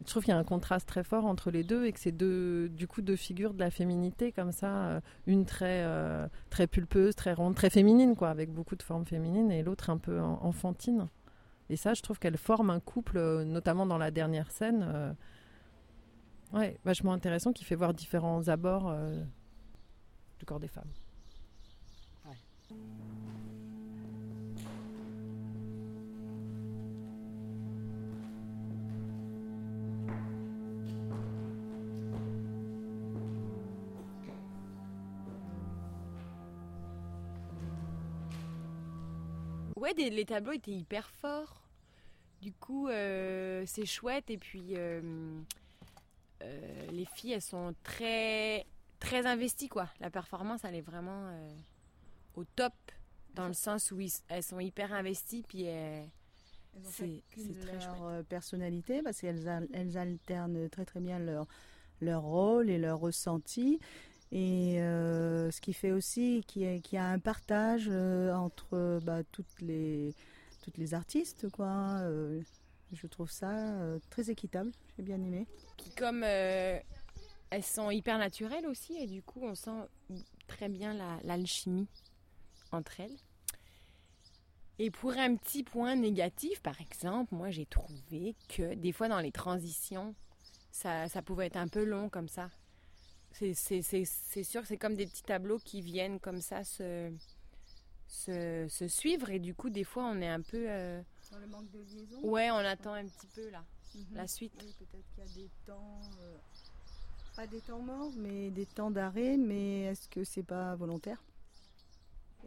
je 0.05 0.09
trouve 0.09 0.23
qu'il 0.23 0.33
y 0.33 0.35
a 0.35 0.39
un 0.39 0.43
contraste 0.43 0.87
très 0.87 1.03
fort 1.03 1.25
entre 1.25 1.51
les 1.51 1.63
deux 1.63 1.85
et 1.85 1.91
que 1.91 1.99
c'est 1.99 2.11
deux 2.11 2.69
du 2.69 2.87
coup 2.87 3.01
deux 3.01 3.15
figures 3.15 3.53
de 3.53 3.59
la 3.59 3.69
féminité 3.69 4.31
comme 4.31 4.51
ça 4.51 5.01
une 5.27 5.45
très 5.45 5.85
très 6.49 6.67
pulpeuse 6.67 7.15
très 7.15 7.33
ronde 7.33 7.55
très 7.55 7.69
féminine 7.69 8.15
quoi 8.15 8.29
avec 8.29 8.51
beaucoup 8.51 8.75
de 8.75 8.83
formes 8.83 9.05
féminines 9.05 9.51
et 9.51 9.61
l'autre 9.63 9.89
un 9.89 9.97
peu 9.97 10.19
en- 10.19 10.39
enfantine 10.43 11.07
et 11.69 11.75
ça 11.75 11.93
je 11.93 12.01
trouve 12.01 12.17
qu'elle 12.19 12.37
forme 12.37 12.69
un 12.69 12.79
couple 12.79 13.43
notamment 13.43 13.85
dans 13.85 13.97
la 13.97 14.11
dernière 14.11 14.49
scène 14.51 15.15
ouais 16.53 16.79
vachement 16.85 17.13
intéressant 17.13 17.51
qui 17.53 17.65
fait 17.65 17.75
voir 17.75 17.93
différents 17.93 18.47
abords 18.47 18.95
du 20.39 20.45
corps 20.45 20.59
des 20.59 20.67
femmes 20.67 20.91
Ouais, 39.75 39.93
les 39.93 40.25
tableaux 40.25 40.53
étaient 40.53 40.71
hyper 40.71 41.09
forts. 41.09 41.61
Du 42.41 42.51
coup, 42.53 42.87
euh, 42.87 43.63
c'est 43.67 43.85
chouette. 43.85 44.29
Et 44.29 44.37
puis, 44.37 44.75
euh, 44.75 45.01
euh, 46.41 46.87
les 46.91 47.05
filles, 47.05 47.33
elles 47.33 47.41
sont 47.41 47.75
très, 47.83 48.65
très 48.99 49.27
investies, 49.27 49.69
quoi. 49.69 49.87
La 49.99 50.09
performance, 50.09 50.63
elle 50.63 50.75
est 50.75 50.81
vraiment 50.81 51.29
au 52.37 52.43
top, 52.55 52.73
dans 53.33 53.47
le 53.47 53.53
sens 53.53 53.91
où 53.91 53.99
ils- 53.99 54.11
elles 54.29 54.43
sont 54.43 54.59
hyper 54.59 54.93
investies. 54.93 55.43
Puis, 55.47 55.67
euh, 55.67 56.03
Elles 56.75 56.81
c'est 56.89 57.23
très 57.61 57.73
leur 57.73 57.81
chouette. 57.81 58.01
euh, 58.03 58.23
personnalité 58.23 59.01
parce 59.03 59.19
qu'elles 59.21 59.67
elles 59.73 59.97
alternent 59.97 60.69
très 60.69 60.85
très 60.85 60.99
bien 60.99 61.19
leur, 61.19 61.47
leur 62.01 62.21
rôle 62.23 62.69
et 62.69 62.77
leur 62.77 62.99
ressenti. 62.99 63.79
Et 64.31 64.81
euh, 64.81 65.51
ce 65.51 65.61
qui 65.61 65.71
fait 65.73 65.91
aussi 65.91 66.43
qu'il 66.47 66.63
y, 66.63 66.67
a- 66.67 66.79
qu'il 66.79 66.95
y 66.97 66.99
a 66.99 67.05
un 67.07 67.19
partage 67.19 67.87
euh, 67.89 68.33
entre 68.33 68.99
bah, 69.03 69.23
toutes, 69.31 69.61
les, 69.61 70.13
toutes 70.63 70.77
les 70.77 70.93
artistes. 70.93 71.49
Quoi. 71.51 71.99
Euh, 72.01 72.41
je 72.91 73.07
trouve 73.07 73.29
ça 73.31 73.47
très 74.09 74.29
équitable, 74.29 74.71
j'ai 74.97 75.03
bien 75.03 75.15
aimé. 75.21 75.47
Comme 75.97 76.23
elles 76.23 76.83
sont 77.63 77.91
hyper 77.91 78.17
naturelles 78.17 78.65
aussi, 78.67 78.95
et 78.97 79.07
du 79.07 79.21
coup, 79.21 79.41
on 79.43 79.55
sent 79.55 79.87
très 80.47 80.69
bien 80.69 80.93
la- 80.93 81.19
l'alchimie 81.23 81.87
entre 82.75 82.99
elles. 82.99 83.15
Et 84.77 84.91
pour 84.91 85.11
un 85.13 85.35
petit 85.37 85.63
point 85.63 85.95
négatif, 85.95 86.61
par 86.61 86.79
exemple, 86.81 87.33
moi 87.33 87.49
j'ai 87.49 87.65
trouvé 87.65 88.35
que 88.49 88.73
des 88.75 88.91
fois 88.91 89.07
dans 89.07 89.19
les 89.21 89.31
transitions, 89.31 90.13
ça, 90.71 91.07
ça 91.07 91.21
pouvait 91.21 91.45
être 91.47 91.55
un 91.57 91.67
peu 91.69 91.83
long 91.85 92.09
comme 92.09 92.27
ça. 92.27 92.49
C'est- 93.31 93.53
sûr 94.43 94.61
que 94.61 94.67
c'est 94.67 94.77
comme 94.77 94.95
des 94.95 95.07
petits 95.07 95.23
tableaux 95.23 95.59
qui 95.59 95.81
viennent 95.81 96.19
comme 96.19 96.41
ça 96.41 96.63
se, 96.63 97.11
se, 98.07 98.65
se 98.69 98.87
suivre, 98.87 99.29
et 99.29 99.39
du 99.39 99.53
coup, 99.53 99.69
des 99.69 99.83
fois, 99.83 100.05
on 100.05 100.21
est 100.21 100.27
un 100.27 100.41
peu. 100.41 100.69
euh, 100.69 101.01
Dans 101.31 101.39
le 101.39 101.47
manque 101.47 101.69
de 101.71 101.79
liaison 101.79 102.19
Ouais, 102.23 102.49
on 102.51 102.57
attend 102.57 102.93
un 102.93 103.05
petit 103.05 103.27
peu 103.27 103.49
là, 103.49 103.63
Mhm. 103.95 104.05
la 104.15 104.27
suite. 104.27 104.53
Oui, 104.61 104.73
peut-être 104.79 105.05
qu'il 105.15 105.23
y 105.23 105.27
a 105.27 105.33
des 105.47 105.49
temps, 105.65 106.01
euh, 106.21 106.37
pas 107.35 107.47
des 107.47 107.59
temps 107.61 107.79
morts, 107.79 108.11
mais 108.17 108.51
des 108.51 108.65
temps 108.65 108.91
d'arrêt, 108.91 109.35
mais 109.37 109.81
est-ce 109.83 110.07
que 110.07 110.23
c'est 110.23 110.43
pas 110.43 110.75
volontaire? 110.75 111.21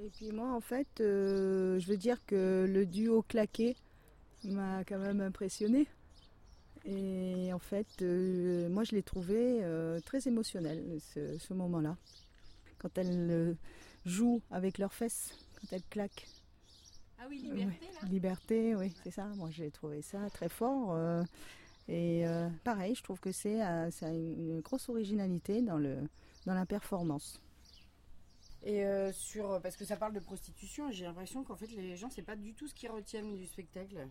Et 0.00 0.10
puis 0.10 0.30
moi, 0.30 0.52
en 0.52 0.60
fait, 0.60 1.00
euh, 1.00 1.78
je 1.80 1.88
veux 1.88 1.96
dire 1.96 2.24
que 2.24 2.66
le 2.68 2.86
duo 2.86 3.22
claqué 3.22 3.76
m'a 4.44 4.84
quand 4.84 4.98
même 4.98 5.20
impressionné. 5.20 5.88
Et 6.84 7.52
en 7.52 7.58
fait, 7.58 7.88
euh, 8.02 8.68
moi, 8.68 8.84
je 8.84 8.94
l'ai 8.94 9.02
trouvé 9.02 9.58
euh, 9.62 9.98
très 10.00 10.28
émotionnel, 10.28 10.98
ce, 11.00 11.36
ce 11.38 11.52
moment-là. 11.54 11.96
Quand 12.78 12.96
elles 12.96 13.56
jouent 14.06 14.40
avec 14.52 14.78
leurs 14.78 14.94
fesses, 14.94 15.34
quand 15.60 15.72
elles 15.72 15.82
claquent. 15.90 16.28
Ah 17.18 17.24
oui, 17.28 17.38
liberté, 17.38 17.86
Liberté, 18.08 18.76
oui, 18.76 18.94
c'est 19.02 19.10
ça. 19.10 19.24
Moi, 19.36 19.50
j'ai 19.50 19.72
trouvé 19.72 20.00
ça 20.02 20.30
très 20.30 20.48
fort. 20.48 20.96
et 21.88 22.24
pareil, 22.62 22.94
je 22.94 23.02
trouve 23.02 23.18
que 23.18 23.32
c'est 23.32 23.58
ça 23.90 24.06
a 24.06 24.10
une 24.12 24.60
grosse 24.60 24.88
originalité 24.88 25.60
dans, 25.60 25.78
le, 25.78 25.96
dans 26.46 26.54
la 26.54 26.66
performance. 26.66 27.40
Et 28.64 28.84
euh, 28.84 29.12
sur 29.12 29.60
parce 29.62 29.76
que 29.76 29.84
ça 29.84 29.96
parle 29.96 30.12
de 30.12 30.20
prostitution, 30.20 30.90
j'ai 30.90 31.04
l'impression 31.04 31.44
qu'en 31.44 31.56
fait 31.56 31.68
les 31.68 31.96
gens 31.96 32.10
c'est 32.10 32.22
pas 32.22 32.36
du 32.36 32.54
tout 32.54 32.66
ce 32.66 32.74
qu'ils 32.74 32.90
retiennent 32.90 33.36
du 33.36 33.46
spectacle. 33.46 34.08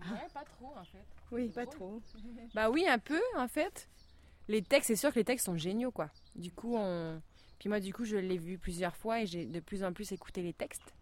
Ouais, 0.00 0.26
pas 0.32 0.44
trop 0.44 0.72
en 0.76 0.84
fait. 0.84 1.04
Oui, 1.32 1.48
pas 1.48 1.66
trop. 1.66 2.00
Bah 2.54 2.70
oui, 2.70 2.86
un 2.88 2.98
peu 2.98 3.20
en 3.36 3.48
fait. 3.48 3.88
Les 4.48 4.62
textes, 4.62 4.88
c'est 4.88 4.96
sûr 4.96 5.10
que 5.10 5.18
les 5.18 5.24
textes 5.24 5.46
sont 5.46 5.56
géniaux 5.56 5.90
quoi. 5.90 6.10
Du 6.34 6.50
coup, 6.52 6.74
on. 6.76 7.20
Puis 7.58 7.68
moi, 7.68 7.78
du 7.78 7.92
coup, 7.92 8.04
je 8.04 8.16
l'ai 8.16 8.38
vu 8.38 8.58
plusieurs 8.58 8.96
fois 8.96 9.20
et 9.20 9.26
j'ai 9.26 9.44
de 9.44 9.60
plus 9.60 9.84
en 9.84 9.92
plus 9.92 10.10
écouté 10.12 10.42
les 10.42 10.54
textes. 10.54 10.94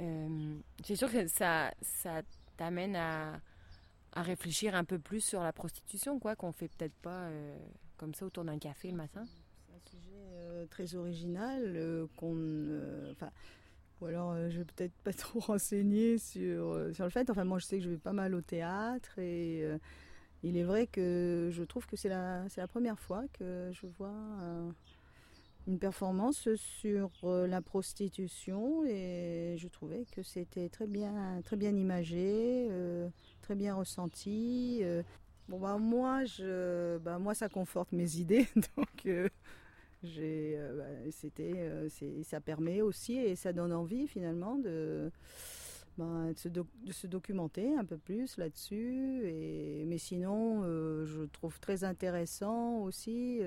Euh, 0.00 0.58
c'est 0.84 0.96
sûr 0.96 1.10
que 1.10 1.26
ça, 1.28 1.72
ça 1.80 2.20
t'amène 2.58 2.94
à, 2.94 3.40
à 4.12 4.22
réfléchir 4.22 4.74
un 4.74 4.84
peu 4.84 4.98
plus 4.98 5.20
sur 5.20 5.42
la 5.42 5.52
prostitution, 5.52 6.18
quoi, 6.18 6.36
qu'on 6.36 6.52
fait 6.52 6.68
peut-être 6.68 6.94
pas 6.96 7.24
euh, 7.24 7.56
comme 7.96 8.14
ça 8.14 8.26
autour 8.26 8.44
d'un 8.44 8.58
café 8.58 8.90
le 8.90 8.96
matin. 8.98 9.24
C'est 9.66 9.74
un 9.74 9.80
sujet 9.90 10.12
euh, 10.32 10.49
très 10.66 10.94
original 10.94 11.62
euh, 11.76 12.06
qu'on. 12.16 12.34
euh, 12.36 13.12
Enfin. 13.12 13.30
ou 14.00 14.06
alors, 14.06 14.32
euh, 14.32 14.50
je 14.50 14.58
vais 14.58 14.64
peut-être 14.64 14.94
pas 15.04 15.12
trop 15.14 15.40
renseigner 15.40 16.18
sur, 16.18 16.70
euh, 16.72 16.92
sur 16.94 17.04
le 17.04 17.10
fait. 17.10 17.30
Enfin, 17.30 17.44
moi, 17.44 17.58
je 17.58 17.66
sais 17.66 17.78
que 17.78 17.84
je 17.84 17.90
vais 17.90 17.98
pas 17.98 18.12
mal 18.14 18.34
au 18.34 18.42
théâtre 18.42 19.18
et 19.18 19.62
euh, 19.64 19.78
il 20.44 20.56
est 20.58 20.64
vrai 20.64 20.86
que 20.88 21.50
je 21.52 21.62
trouve 21.64 21.86
que 21.86 21.96
c'est 21.96 22.08
la, 22.10 22.44
c'est 22.50 22.60
la 22.62 22.68
première 22.68 22.98
fois 23.00 23.24
que 23.38 23.70
je 23.72 23.86
vois 23.98 24.10
euh, 24.42 24.70
une 25.66 25.78
performance 25.78 26.48
sur 26.56 27.10
euh, 27.24 27.46
la 27.46 27.60
prostitution 27.62 28.84
et 28.86 29.56
je 29.58 29.68
trouvais 29.68 30.04
que 30.12 30.22
c'était 30.22 30.68
très 30.68 30.86
bien, 30.86 31.40
très 31.44 31.56
bien 31.56 31.70
imagé, 31.76 32.68
euh, 32.70 33.08
très 33.42 33.54
bien 33.54 33.74
ressenti. 33.74 34.80
euh. 34.82 35.02
Bon, 35.48 35.58
bah, 35.60 35.78
moi, 35.78 36.24
je, 36.24 36.98
bah, 36.98 37.18
moi, 37.18 37.34
ça 37.34 37.48
conforte 37.48 37.92
mes 37.92 38.16
idées, 38.18 38.48
donc. 38.76 39.06
Euh, 40.04 40.78
bah, 40.78 41.10
c'était, 41.10 41.52
euh, 41.56 41.88
ça 42.22 42.40
permet 42.40 42.80
aussi 42.80 43.16
et 43.16 43.36
ça 43.36 43.52
donne 43.52 43.72
envie 43.72 44.06
finalement 44.06 44.56
de, 44.56 45.10
de, 45.98 46.34
se, 46.92 47.06
documenter 47.06 47.74
un 47.76 47.84
peu 47.84 47.98
plus 47.98 48.36
là-dessus. 48.38 49.22
Mais 49.86 49.98
sinon, 49.98 50.62
euh, 50.64 51.04
je 51.04 51.22
trouve 51.22 51.58
très 51.60 51.84
intéressant 51.84 52.78
aussi 52.80 53.40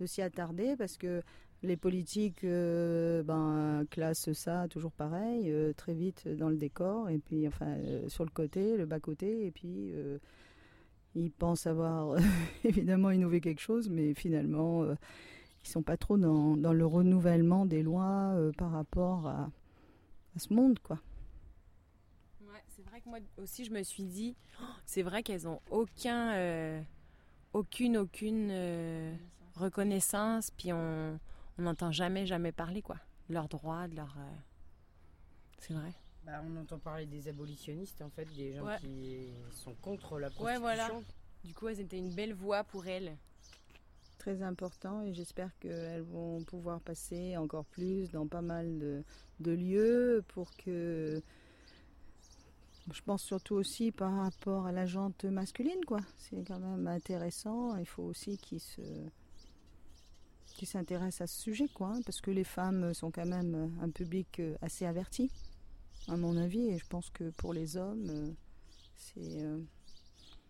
de 0.00 0.06
s'y 0.06 0.22
attarder 0.22 0.76
parce 0.76 0.96
que 0.96 1.22
les 1.62 1.76
politiques 1.76 2.44
ben, 2.44 3.84
classent 3.90 4.32
ça 4.32 4.68
toujours 4.68 4.92
pareil, 4.92 5.52
très 5.76 5.92
vite 5.92 6.28
dans 6.28 6.48
le 6.48 6.56
décor 6.56 7.10
et 7.10 7.18
puis 7.18 7.48
enfin 7.48 7.76
sur 8.06 8.24
le 8.24 8.30
côté, 8.30 8.76
le 8.76 8.86
bas-côté 8.86 9.46
et 9.46 9.50
puis 9.50 9.92
ils 11.16 11.32
pensent 11.32 11.66
avoir 11.66 12.16
évidemment 12.64 13.10
innové 13.10 13.40
quelque 13.40 13.60
chose, 13.60 13.90
mais 13.90 14.14
finalement 14.14 14.86
ils 15.64 15.68
sont 15.68 15.82
pas 15.82 15.96
trop 15.96 16.16
dans, 16.18 16.56
dans 16.56 16.72
le 16.72 16.86
renouvellement 16.86 17.66
des 17.66 17.82
lois 17.82 18.32
euh, 18.36 18.52
par 18.52 18.70
rapport 18.70 19.26
à, 19.26 19.50
à 20.36 20.38
ce 20.38 20.52
monde 20.52 20.78
quoi. 20.80 20.98
Ouais, 22.42 22.62
c'est 22.68 22.82
vrai 22.84 23.00
que 23.00 23.08
moi 23.08 23.18
aussi 23.38 23.64
je 23.64 23.70
me 23.72 23.82
suis 23.82 24.04
dit, 24.04 24.36
oh, 24.60 24.64
c'est 24.86 25.02
vrai 25.02 25.22
qu'elles 25.22 25.46
ont 25.48 25.60
aucun, 25.70 26.32
euh, 26.34 26.80
aucune, 27.52 27.96
aucune 27.98 28.48
euh, 28.50 29.14
reconnaissance, 29.56 30.50
puis 30.50 30.72
on 30.72 31.18
on 31.60 31.62
n'entend 31.62 31.90
jamais, 31.90 32.24
jamais 32.24 32.52
parler 32.52 32.82
quoi, 32.82 32.96
de 33.28 33.34
leurs 33.34 33.48
droits, 33.48 33.88
de 33.88 33.96
leurs. 33.96 34.14
euh, 34.16 34.36
C'est 35.58 35.74
vrai. 35.74 35.92
Bah, 36.24 36.40
on 36.46 36.56
entend 36.60 36.78
parler 36.78 37.04
des 37.06 37.26
abolitionnistes, 37.26 38.00
en 38.00 38.10
fait, 38.10 38.26
des 38.36 38.52
gens 38.54 38.64
Ouais. 38.64 38.76
qui 38.78 39.26
sont 39.50 39.74
contre 39.82 40.20
la 40.20 40.28
Ouais, 40.28 40.34
prostitution. 40.34 40.60
voilà. 40.60 40.88
Du 41.42 41.54
coup, 41.54 41.66
elles 41.66 41.80
étaient 41.80 41.98
une 41.98 42.14
belle 42.14 42.32
voix 42.34 42.62
pour 42.62 42.86
elles. 42.86 43.16
Très 44.28 44.42
important 44.42 45.00
et 45.00 45.14
j'espère 45.14 45.58
qu'elles 45.58 46.02
vont 46.02 46.44
pouvoir 46.44 46.82
passer 46.82 47.38
encore 47.38 47.64
plus 47.64 48.10
dans 48.10 48.26
pas 48.26 48.42
mal 48.42 48.78
de, 49.40 49.50
lieux 49.50 50.22
pour 50.28 50.54
que 50.58 51.22
je 52.92 53.00
pense 53.00 53.22
surtout 53.22 53.54
aussi 53.54 53.90
par 53.90 54.12
rapport 54.12 54.66
à 54.66 54.72
la 54.72 54.84
jante 54.84 55.24
masculine 55.24 55.82
quoi. 55.86 56.00
C'est 56.18 56.46
quand 56.46 56.58
même 56.58 56.86
intéressant. 56.88 57.74
Il 57.78 57.86
faut 57.86 58.02
aussi 58.02 58.36
qu'ils 58.36 58.60
se 58.60 58.82
qui 60.56 60.66
s'intéressent 60.66 61.22
à 61.22 61.26
ce 61.26 61.40
sujet, 61.40 61.68
quoi, 61.68 61.94
hein, 61.94 62.00
parce 62.04 62.20
que 62.20 62.30
les 62.30 62.44
femmes 62.44 62.92
sont 62.92 63.10
quand 63.10 63.24
même 63.24 63.78
un 63.80 63.88
public 63.88 64.42
assez 64.60 64.84
averti, 64.84 65.30
à 66.06 66.18
mon 66.18 66.36
avis, 66.36 66.68
et 66.68 66.76
je 66.76 66.86
pense 66.86 67.08
que 67.08 67.30
pour 67.30 67.54
les 67.54 67.78
hommes, 67.78 68.10
euh, 68.10 68.30
c'est 68.94 69.42
euh, 69.42 69.58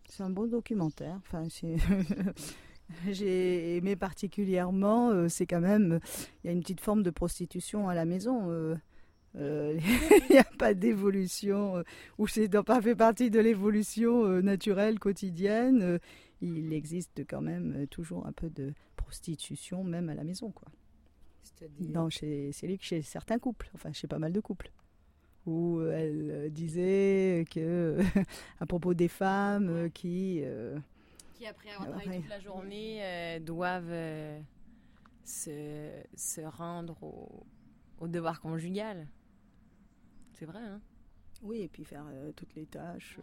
c'est 0.09 0.25
un 0.25 0.31
bon 0.31 0.49
documentaire. 0.49 1.21
Enfin, 1.21 1.47
c'est 1.49 1.77
j'ai 3.11 3.77
aimé 3.77 3.97
particulièrement, 3.97 5.11
euh, 5.11 5.29
c'est 5.29 5.47
quand 5.47 5.61
même, 5.61 6.01
il 6.43 6.47
y 6.47 6.51
a 6.51 6.53
une 6.53 6.61
petite 6.61 6.81
forme 6.81 7.03
de 7.03 7.11
prostitution 7.11 7.89
à 7.89 7.95
la 7.95 8.05
maison. 8.05 8.51
euh, 8.51 8.75
euh, 9.37 9.79
Il 10.31 10.33
n'y 10.33 10.39
a 10.39 10.45
pas 10.59 10.75
d'évolution, 10.75 11.79
euh, 11.79 11.83
ou 12.19 12.27
c'est 12.27 12.49
pas 12.63 12.81
fait 12.83 12.97
partie 12.97 13.31
de 13.31 13.41
l'évolution 13.41 14.25
euh, 14.25 14.41
naturelle 14.43 14.99
quotidienne. 14.99 15.99
il 16.41 16.73
existe 16.73 17.23
quand 17.29 17.41
même 17.43 17.87
toujours 17.89 18.27
un 18.27 18.33
peu 18.33 18.51
de 18.51 18.73
prostitution, 18.97 19.85
même 19.85 20.09
à 20.09 20.15
la 20.15 20.25
maison, 20.25 20.51
quoi. 20.51 20.69
C'est-à-dire 21.43 21.91
Non, 21.93 22.11
chez, 22.11 22.51
c'est 22.53 22.67
lui 22.67 22.79
que 22.79 22.85
chez 22.85 23.03
certains 23.03 23.39
couples, 23.39 23.71
enfin 23.75 23.93
chez 23.93 24.07
pas 24.07 24.19
mal 24.19 24.33
de 24.33 24.41
couples, 24.41 24.71
où 25.47 25.81
elle 25.83 26.51
disait 26.53 27.45
que 27.51 27.99
à 28.61 28.67
propos 28.67 28.95
des 28.95 29.09
femmes 29.09 29.91
qui 29.93 30.43
Qui, 31.39 31.47
après 31.47 31.71
avoir 31.71 31.85
Ah, 31.89 31.91
travaillé 31.93 32.11
ouais. 32.11 32.21
toute 32.21 32.31
la 32.31 32.41
journée, 32.41 32.99
euh, 33.01 33.39
doivent 33.39 33.91
euh, 33.91 34.41
se, 35.25 35.89
se 36.17 36.41
rendre 36.41 37.01
au, 37.03 37.47
au 38.01 38.09
devoir 38.09 38.41
conjugal. 38.41 39.07
C'est 40.35 40.47
vrai, 40.47 40.59
hein 40.61 40.81
Oui, 41.43 41.61
et 41.61 41.69
puis 41.69 41.85
faire 41.85 42.07
euh, 42.11 42.33
toutes 42.33 42.55
les 42.57 42.67
tâches 42.67 43.19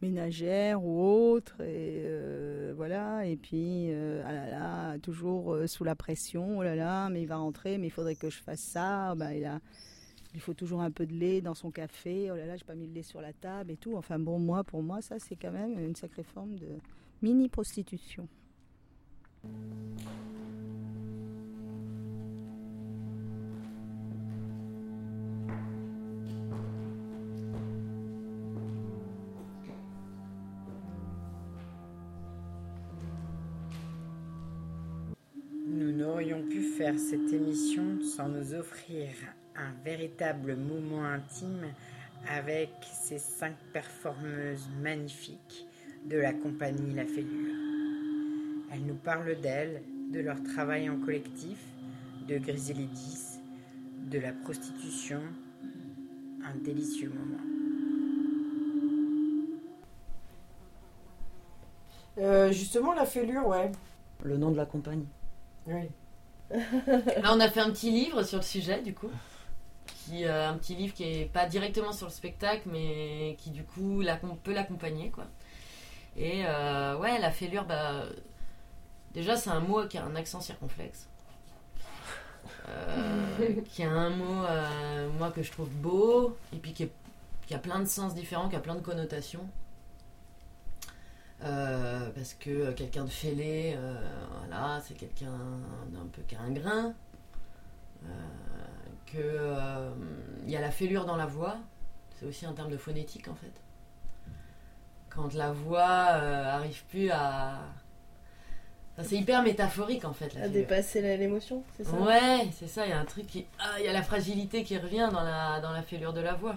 ménagères 0.00 0.82
ou 0.84 1.00
autres, 1.00 1.60
et 1.62 2.72
voilà. 2.74 3.26
Et 3.26 3.36
puis, 3.36 3.92
ah 4.24 4.32
là 4.32 4.50
là, 4.50 4.98
toujours 4.98 5.56
sous 5.66 5.84
la 5.84 5.94
pression. 5.94 6.58
Oh 6.58 6.62
là 6.62 6.74
là, 6.74 7.08
mais 7.08 7.22
il 7.22 7.26
va 7.26 7.36
rentrer, 7.36 7.78
mais 7.78 7.86
il 7.88 7.90
faudrait 7.90 8.16
que 8.16 8.30
je 8.30 8.38
fasse 8.40 8.60
ça. 8.60 9.14
Ben, 9.16 9.30
il 9.32 9.44
a, 9.44 9.60
il 10.34 10.40
faut 10.40 10.54
toujours 10.54 10.80
un 10.80 10.90
peu 10.90 11.06
de 11.06 11.12
lait 11.12 11.40
dans 11.40 11.54
son 11.54 11.70
café. 11.70 12.30
Oh 12.30 12.36
là 12.36 12.46
là, 12.46 12.56
j'ai 12.56 12.64
pas 12.64 12.74
mis 12.74 12.86
le 12.86 12.94
lait 12.94 13.02
sur 13.02 13.20
la 13.20 13.32
table 13.32 13.70
et 13.70 13.76
tout. 13.76 13.96
Enfin 13.96 14.18
bon, 14.18 14.38
moi, 14.38 14.64
pour 14.64 14.82
moi, 14.82 15.02
ça 15.02 15.18
c'est 15.18 15.36
quand 15.36 15.52
même 15.52 15.78
une 15.78 15.96
sacrée 15.96 16.22
forme 16.22 16.56
de 16.56 16.68
mini 17.20 17.48
prostitution. 17.48 18.28
Nous 35.66 35.92
n'aurions 35.92 36.42
pu 36.48 36.62
faire 36.62 36.98
cette 36.98 37.32
émission 37.32 38.00
sans 38.02 38.28
nous 38.28 38.54
offrir 38.54 39.08
un 39.56 39.72
véritable 39.84 40.56
moment 40.56 41.04
intime 41.04 41.66
avec 42.28 42.70
ces 42.82 43.18
cinq 43.18 43.54
performeuses 43.72 44.68
magnifiques 44.80 45.66
de 46.06 46.18
la 46.18 46.32
compagnie 46.32 46.94
La 46.94 47.04
Fêlure. 47.04 47.54
Elles 48.72 48.84
nous 48.86 48.94
parlent 48.94 49.40
d'elles, 49.40 49.82
de 50.12 50.20
leur 50.20 50.42
travail 50.42 50.88
en 50.88 50.98
collectif, 50.98 51.58
de 52.28 52.38
Grizzly 52.38 52.86
10, 52.86 53.40
de 54.10 54.18
la 54.18 54.32
prostitution. 54.32 55.20
Un 56.44 56.56
délicieux 56.64 57.10
moment. 57.10 57.42
Euh, 62.18 62.50
justement, 62.52 62.92
la 62.94 63.06
fêlure, 63.06 63.46
ouais. 63.46 63.70
Le 64.24 64.36
nom 64.36 64.50
de 64.50 64.56
la 64.56 64.66
compagnie. 64.66 65.08
Oui. 65.66 65.88
Là, 66.50 67.32
on 67.32 67.40
a 67.40 67.48
fait 67.48 67.60
un 67.60 67.70
petit 67.70 67.90
livre 67.90 68.22
sur 68.22 68.38
le 68.38 68.44
sujet, 68.44 68.82
du 68.82 68.92
coup. 68.92 69.10
Qui, 70.04 70.24
euh, 70.24 70.48
un 70.50 70.54
petit 70.58 70.74
livre 70.74 70.94
qui 70.94 71.04
est 71.04 71.24
pas 71.32 71.46
directement 71.46 71.92
sur 71.92 72.06
le 72.06 72.12
spectacle, 72.12 72.68
mais 72.70 73.36
qui, 73.38 73.50
du 73.50 73.62
coup, 73.64 74.02
peut 74.42 74.52
l'accompagner, 74.52 75.10
quoi. 75.10 75.26
Et 76.16 76.44
euh, 76.46 76.96
ouais, 76.98 77.18
la 77.18 77.30
fêlure, 77.30 77.64
bah. 77.64 78.04
Déjà, 79.14 79.36
c'est 79.36 79.50
un 79.50 79.60
mot 79.60 79.86
qui 79.86 79.98
a 79.98 80.04
un 80.04 80.14
accent 80.16 80.40
circonflexe. 80.40 81.08
Euh, 82.68 83.60
qui 83.70 83.82
a 83.84 83.90
un 83.90 84.10
mot, 84.10 84.44
euh, 84.44 85.08
moi, 85.18 85.30
que 85.30 85.42
je 85.42 85.50
trouve 85.52 85.68
beau, 85.70 86.36
et 86.52 86.56
puis 86.58 86.72
qui, 86.72 86.84
est- 86.84 86.92
qui 87.46 87.54
a 87.54 87.58
plein 87.58 87.80
de 87.80 87.86
sens 87.86 88.14
différents, 88.14 88.48
qui 88.48 88.56
a 88.56 88.60
plein 88.60 88.74
de 88.74 88.80
connotations. 88.80 89.46
Parce 92.14 92.34
que 92.34 92.72
quelqu'un 92.72 93.04
de 93.04 93.10
fêlé, 93.10 93.76
voilà, 94.40 94.80
c'est 94.86 94.94
quelqu'un 94.94 95.32
d'un 95.88 96.06
peu 96.12 96.22
qui 96.22 96.34
a 96.36 96.40
un 96.40 96.50
grain. 96.52 96.94
Euh, 98.04 98.08
que 99.12 99.18
euh, 99.18 99.90
il 100.44 100.50
y 100.50 100.56
a 100.56 100.60
la 100.60 100.70
fêlure 100.70 101.04
dans 101.04 101.16
la 101.16 101.26
voix, 101.26 101.56
c'est 102.18 102.26
aussi 102.26 102.46
un 102.46 102.52
terme 102.52 102.70
de 102.70 102.76
phonétique 102.76 103.28
en 103.28 103.34
fait. 103.34 103.52
Quand 105.10 105.34
la 105.34 105.52
voix 105.52 106.08
euh, 106.10 106.44
arrive 106.56 106.84
plus 106.86 107.10
à, 107.10 107.58
Enfin, 108.94 109.08
c'est 109.08 109.16
hyper 109.16 109.42
métaphorique 109.42 110.04
en 110.04 110.12
fait. 110.12 110.34
La 110.34 110.40
À 110.40 110.44
fêlure. 110.44 110.52
dépasser 110.68 111.16
l'émotion, 111.16 111.62
c'est 111.76 111.84
ça? 111.84 111.92
Ouais, 111.96 112.48
c'est 112.52 112.68
ça, 112.68 112.84
il 112.86 112.90
y 112.90 112.92
a 112.92 112.98
un 113.00 113.04
truc 113.06 113.26
qui. 113.26 113.46
Ah, 113.58 113.76
il 113.78 113.84
y 113.84 113.88
a 113.88 113.92
la 113.92 114.02
fragilité 114.02 114.64
qui 114.64 114.76
revient 114.76 115.08
dans 115.12 115.22
la, 115.22 115.60
dans 115.60 115.72
la 115.72 115.82
fêlure 115.82 116.12
de 116.12 116.20
la 116.20 116.34
voix. 116.34 116.52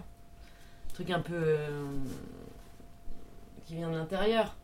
Un 0.90 0.94
truc 0.94 1.10
un 1.12 1.22
peu. 1.22 1.34
euh, 1.34 1.88
qui 3.66 3.76
vient 3.76 3.90
de 3.90 3.96
l'intérieur. 3.96 4.56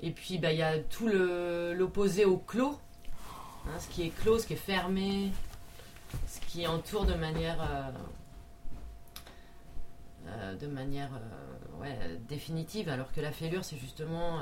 Et 0.00 0.12
puis, 0.12 0.38
bah, 0.38 0.52
il 0.52 0.58
y 0.58 0.62
a 0.62 0.78
tout 0.78 1.08
l'opposé 1.08 2.24
au 2.24 2.38
clos. 2.38 2.78
Hein, 3.66 3.78
ce 3.80 3.88
qui 3.88 4.04
est 4.06 4.10
clos, 4.10 4.38
ce 4.38 4.46
qui 4.46 4.52
est 4.54 4.56
fermé, 4.56 5.30
ce 6.26 6.40
qui 6.40 6.66
entoure 6.66 7.06
de 7.06 7.14
manière. 7.14 7.60
euh, 7.60 7.90
euh, 10.26 10.54
de 10.56 10.66
manière 10.66 11.08
euh, 11.14 11.80
ouais, 11.80 11.96
définitive, 12.28 12.88
alors 12.90 13.10
que 13.12 13.20
la 13.20 13.32
fêlure, 13.32 13.64
c'est 13.64 13.78
justement 13.78 14.40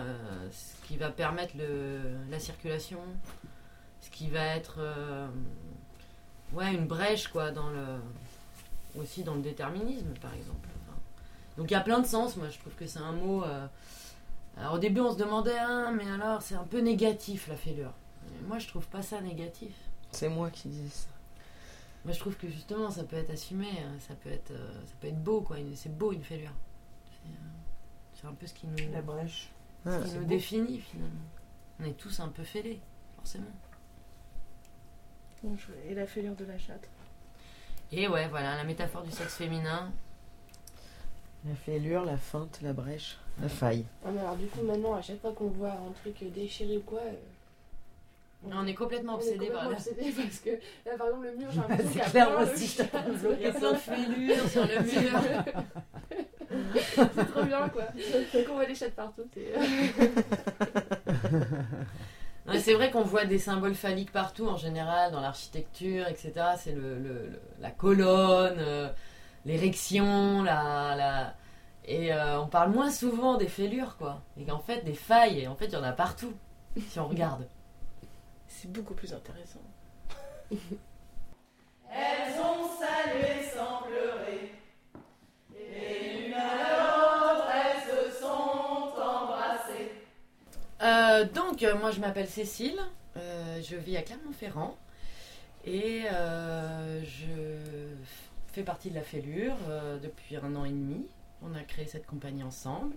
ce 0.50 0.86
qui 0.86 0.96
va 0.96 1.10
permettre 1.10 1.56
le, 1.56 2.16
la 2.28 2.40
circulation, 2.40 2.98
ce 4.00 4.10
qui 4.10 4.28
va 4.28 4.44
être 4.44 4.80
ouais, 6.54 6.74
une 6.74 6.86
brèche 6.86 7.28
quoi, 7.28 7.52
dans 7.52 7.70
le, 7.70 8.00
aussi 9.00 9.22
dans 9.22 9.34
le 9.34 9.42
déterminisme, 9.42 10.12
par 10.20 10.34
exemple. 10.34 10.68
Donc 11.56 11.70
il 11.70 11.74
y 11.74 11.76
a 11.76 11.80
plein 11.80 12.00
de 12.00 12.06
sens, 12.06 12.36
moi 12.36 12.48
je 12.50 12.58
trouve 12.58 12.74
que 12.74 12.86
c'est 12.86 12.98
un 12.98 13.12
mot. 13.12 13.44
alors 14.56 14.74
au 14.74 14.78
début 14.78 15.00
on 15.00 15.12
se 15.12 15.18
demandait, 15.18 15.58
ah, 15.58 15.92
mais 15.92 16.10
alors 16.10 16.42
c'est 16.42 16.56
un 16.56 16.64
peu 16.64 16.80
négatif 16.80 17.46
la 17.46 17.56
fêlure. 17.56 17.92
Moi 18.48 18.58
je 18.58 18.66
trouve 18.66 18.86
pas 18.88 19.02
ça 19.02 19.20
négatif. 19.20 19.74
C'est 20.10 20.28
moi 20.28 20.50
qui 20.50 20.68
dis 20.68 20.90
ça. 20.90 21.15
Moi 22.06 22.12
je 22.14 22.20
trouve 22.20 22.36
que 22.36 22.48
justement 22.48 22.90
ça 22.90 23.04
peut 23.04 23.16
être 23.16 23.30
assumé, 23.30 23.66
hein, 23.66 23.96
ça 23.98 24.14
peut 24.14 24.30
être, 24.30 24.52
euh, 24.52 24.72
ça 24.86 24.92
peut 25.00 25.08
être 25.08 25.22
beau 25.22 25.42
quoi, 25.42 25.56
c'est 25.74 25.94
beau 25.94 26.12
une 26.12 26.22
fêlure. 26.22 26.52
C'est, 27.10 27.28
euh, 27.28 27.36
C'est 28.14 28.26
un 28.28 28.32
peu 28.32 28.46
ce 28.46 28.54
qui 28.54 28.66
nous, 28.68 28.76
La 28.92 29.02
brèche. 29.02 29.50
ce 29.84 29.90
Ah, 29.90 30.00
qui 30.04 30.14
nous 30.14 30.20
beau. 30.20 30.26
définit 30.26 30.78
finalement. 30.80 31.20
On 31.80 31.84
est 31.84 31.92
tous 31.98 32.18
un 32.20 32.28
peu 32.28 32.42
fêlés, 32.44 32.80
forcément. 33.16 33.44
Et 35.88 35.94
la 35.94 36.06
fêlure 36.06 36.34
de 36.34 36.44
la 36.44 36.58
chatte. 36.58 36.88
Et 37.92 38.08
ouais, 38.08 38.26
voilà, 38.28 38.56
la 38.56 38.64
métaphore 38.64 39.02
du 39.02 39.10
sexe 39.12 39.34
féminin. 39.36 39.92
La 41.44 41.54
fêlure, 41.54 42.04
la 42.04 42.16
feinte, 42.16 42.60
la 42.62 42.72
brèche, 42.72 43.18
la 43.40 43.48
faille. 43.48 43.84
Ah, 44.04 44.10
mais 44.10 44.18
alors, 44.20 44.36
du 44.36 44.46
coup, 44.46 44.62
maintenant, 44.62 44.94
à 44.94 45.02
chaque 45.02 45.20
fois 45.20 45.32
qu'on 45.32 45.48
voit 45.48 45.72
un 45.72 45.92
truc 46.02 46.24
déchiré 46.32 46.78
ou 46.78 46.82
quoi. 46.82 47.00
euh, 47.00 47.12
On 48.52 48.66
est 48.66 48.74
complètement 48.74 49.14
obsédé 49.14 49.46
par 49.46 49.68
obsédé 49.68 50.12
parce 50.16 50.38
que 50.40 50.50
là, 50.50 50.96
par 50.96 51.06
exemple, 51.08 51.26
le 51.26 51.36
mur, 51.36 51.48
j'ai 51.50 51.60
l'impression 51.68 51.86
C'est 51.92 51.92
qu'il 51.92 51.98
y 51.98 52.20
a 52.20 52.26
plein 52.26 52.44
de 52.44 52.52
aussi. 52.52 52.78
Il 53.38 53.42
y 53.42 53.46
a 53.46 53.52
plein 53.52 53.72
de 53.72 53.76
fêlures 53.76 54.48
sur 54.48 54.62
le 54.66 54.82
mur. 54.82 55.20
c'est 56.94 57.30
trop 57.32 57.42
bien, 57.44 57.68
quoi. 57.68 57.82
Donc, 57.84 58.46
on 58.50 58.54
voit 58.54 58.66
des 58.66 58.74
chattes 58.74 58.94
partout. 58.94 59.22
c'est- 59.34 59.52
mais 62.46 62.58
c'est 62.60 62.74
vrai 62.74 62.90
qu'on 62.90 63.02
voit 63.02 63.24
des 63.24 63.38
symboles 63.38 63.74
phalliques 63.74 64.12
partout 64.12 64.46
en 64.48 64.56
général, 64.56 65.12
dans 65.12 65.20
l'architecture, 65.20 66.06
etc. 66.08 66.32
C'est 66.58 66.72
le, 66.72 66.98
le- 66.98 67.28
le- 67.28 67.40
la 67.60 67.70
colonne, 67.70 68.56
euh, 68.58 68.88
l'érection, 69.44 70.42
la, 70.42 70.94
la... 70.96 71.34
Et 71.84 72.12
euh, 72.12 72.40
on 72.40 72.46
parle 72.48 72.70
moins 72.72 72.90
souvent 72.90 73.36
des 73.36 73.48
fêlures, 73.48 73.96
quoi. 73.96 74.22
Et 74.38 74.44
qu'en 74.44 74.58
fait, 74.58 74.84
des 74.84 74.94
failles, 74.94 75.40
et 75.40 75.46
en 75.48 75.54
fait, 75.56 75.66
il 75.66 75.72
y 75.72 75.76
en 75.76 75.82
a 75.84 75.92
partout, 75.92 76.32
si 76.88 76.98
on 76.98 77.06
regarde. 77.08 77.46
C'est 78.58 78.72
beaucoup 78.72 78.94
plus 78.94 79.12
intéressant. 79.12 79.60
Elles 80.50 82.40
ont 82.40 82.66
salué 82.78 83.42
sans 83.54 83.82
pleurer. 83.82 84.52
Et 85.54 86.20
l'une 86.20 86.32
à 86.32 86.54
l'autre, 86.54 87.48
elles 87.54 87.82
se 87.82 88.18
sont 88.18 88.26
embrassées. 88.98 89.92
Euh, 90.80 91.26
donc, 91.34 91.62
euh, 91.62 91.76
moi, 91.78 91.90
je 91.90 92.00
m'appelle 92.00 92.28
Cécile, 92.28 92.80
euh, 93.18 93.60
je 93.62 93.76
vis 93.76 93.98
à 93.98 94.02
Clermont-Ferrand, 94.02 94.76
et 95.66 96.04
euh, 96.10 97.02
je 97.04 97.58
fais 98.52 98.62
partie 98.62 98.88
de 98.88 98.94
la 98.94 99.02
Fêlure 99.02 99.56
euh, 99.68 99.98
depuis 99.98 100.36
un 100.36 100.56
an 100.56 100.64
et 100.64 100.70
demi. 100.70 101.06
On 101.42 101.54
a 101.54 101.62
créé 101.62 101.86
cette 101.86 102.06
compagnie 102.06 102.42
ensemble. 102.42 102.96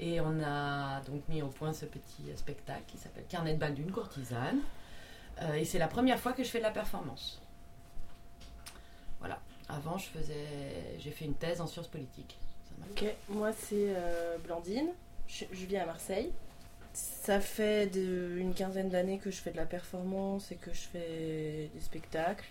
Et 0.00 0.20
on 0.20 0.40
a 0.42 1.00
donc 1.00 1.22
mis 1.28 1.42
au 1.42 1.48
point 1.48 1.72
ce 1.72 1.84
petit 1.84 2.30
euh, 2.30 2.36
spectacle 2.36 2.82
qui 2.86 2.98
s'appelle 2.98 3.24
Carnet 3.28 3.54
de 3.54 3.58
bal 3.58 3.74
d'une 3.74 3.90
courtisane. 3.90 4.60
Euh, 5.42 5.54
et 5.54 5.64
c'est 5.64 5.78
la 5.78 5.88
première 5.88 6.20
fois 6.20 6.32
que 6.32 6.44
je 6.44 6.48
fais 6.48 6.58
de 6.58 6.64
la 6.64 6.70
performance. 6.70 7.40
Voilà. 9.18 9.40
Avant, 9.68 9.98
je 9.98 10.08
faisais, 10.08 10.96
j'ai 10.98 11.10
fait 11.10 11.24
une 11.24 11.34
thèse 11.34 11.60
en 11.60 11.66
sciences 11.66 11.88
politiques. 11.88 12.38
Ok, 12.92 13.04
moi 13.28 13.52
c'est 13.52 13.92
euh, 13.96 14.38
Blandine, 14.38 14.88
je, 15.26 15.44
je 15.50 15.66
vis 15.66 15.76
à 15.76 15.84
Marseille. 15.84 16.30
Ça 16.94 17.40
fait 17.40 17.90
une 17.94 18.54
quinzaine 18.54 18.88
d'années 18.88 19.18
que 19.18 19.30
je 19.32 19.36
fais 19.36 19.50
de 19.50 19.56
la 19.56 19.66
performance 19.66 20.52
et 20.52 20.56
que 20.56 20.72
je 20.72 20.80
fais 20.80 21.70
des 21.74 21.80
spectacles. 21.80 22.46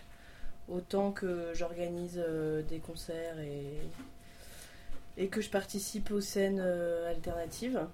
Autant 0.68 1.12
que 1.12 1.54
j'organise 1.54 2.22
des 2.70 2.80
concerts 2.80 3.40
et, 3.40 3.80
et 5.18 5.28
que 5.30 5.42
je 5.42 5.50
participe 5.50 6.12
aux 6.12 6.22
scènes 6.22 6.62
euh, 6.64 7.10
alternatives. 7.10 7.86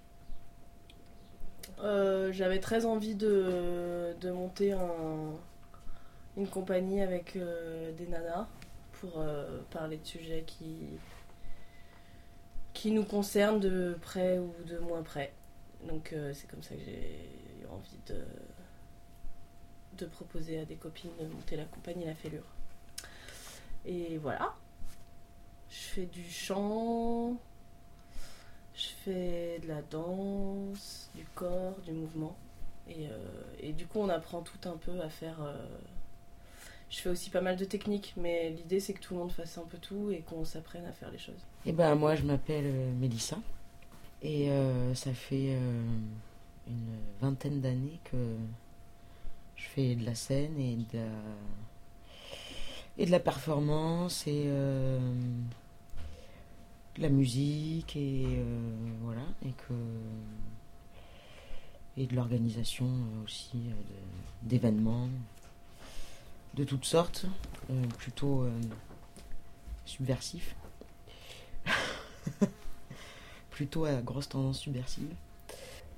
Euh, 1.80 2.32
J'avais 2.32 2.60
très 2.60 2.86
envie 2.86 3.16
de, 3.16 4.14
de 4.20 4.32
monter 4.32 4.74
un- 4.74 5.34
une 6.38 6.48
compagnie 6.48 7.02
avec 7.02 7.36
euh, 7.36 7.92
des 7.94 8.08
nanas 8.08 8.48
pour 8.94 9.24
parler 9.72 9.98
de 9.98 10.06
sujets 10.06 10.44
qui, 10.48 10.78
qui 12.74 12.92
nous 12.92 13.04
concernent 13.04 13.60
de 13.60 13.98
près 14.02 14.40
ou 14.40 14.54
de 14.66 14.78
moins 14.80 15.04
près. 15.04 15.34
Donc 15.88 16.16
c'est 16.34 16.48
comme 16.50 16.64
ça 16.64 16.74
que 16.76 16.82
j'ai 16.86 17.30
eu 17.62 17.66
envie 17.70 18.00
de, 18.08 18.24
de 19.98 20.06
proposer 20.06 20.60
à 20.60 20.66
des 20.66 20.76
copines 20.76 21.12
de 21.20 21.26
monter 21.28 21.58
la 21.58 21.66
compagnie 21.66 22.06
La 22.06 22.16
Fêlure. 22.16 22.46
Et 23.86 24.18
voilà. 24.20 24.54
Je 25.76 25.78
fais 26.02 26.06
du 26.06 26.24
chant, 26.30 27.36
je 28.76 28.88
fais 29.04 29.60
de 29.64 29.68
la 29.68 29.82
danse, 29.82 31.10
du 31.16 31.26
corps, 31.34 31.76
du 31.84 31.92
mouvement. 31.94 32.36
Et, 32.88 33.08
euh, 33.08 33.18
et 33.60 33.72
du 33.74 33.88
coup, 33.88 34.00
on 34.00 34.10
apprend 34.10 34.42
tout 34.42 34.70
un 34.70 34.78
peu 34.78 35.02
à 35.02 35.10
faire. 35.10 35.42
euh, 35.42 35.56
Je 36.92 37.00
fais 37.00 37.10
aussi 37.10 37.32
pas 37.32 37.42
mal 37.42 37.56
de 37.58 37.66
techniques, 37.66 38.14
mais 38.18 38.52
l'idée 38.52 38.80
c'est 38.80 38.94
que 38.94 39.00
tout 39.02 39.16
le 39.16 39.22
monde 39.22 39.32
fasse 39.32 39.58
un 39.58 39.64
peu 39.64 39.80
tout 39.80 40.12
et 40.12 40.20
qu'on 40.20 40.46
s'apprenne 40.46 40.86
à 40.86 40.92
faire 40.92 41.10
les 41.10 41.18
choses. 41.18 41.42
Eh 41.66 41.72
ben 41.72 41.96
moi 41.96 42.14
je 42.16 42.22
m'appelle 42.24 42.66
euh, 42.68 42.92
Mélissa 42.94 43.38
et 44.22 44.50
ça 44.94 45.12
fait 45.14 45.58
une 46.68 46.98
vingtaine 47.20 47.60
d'années 47.62 48.00
que 48.06 48.36
je 49.58 49.64
fais 49.68 49.96
de 49.96 50.06
la 50.06 50.16
scène 50.16 50.58
et 50.58 50.76
de 50.78 50.98
la, 50.98 51.06
et 53.00 53.06
de 53.06 53.12
la 53.12 53.20
performance 53.20 54.26
et 54.28 54.48
la 56.98 57.10
musique 57.10 57.96
et 57.96 58.24
euh, 58.26 58.72
voilà 59.02 59.24
et 59.46 59.52
que 59.52 59.74
et 61.98 62.08
de 62.08 62.16
l'organisation 62.16 62.90
aussi 63.24 63.52
euh, 63.56 63.74
d'événements 64.44 65.10
de 66.56 66.64
toutes 66.64 66.86
sortes 66.86 67.26
euh, 67.70 67.86
plutôt 67.98 68.42
euh, 68.44 68.52
subversifs 69.86 70.56
plutôt 73.50 73.86
à 73.86 74.02
grosse 74.02 74.30
tendance 74.30 74.60
subversive. 74.60 75.14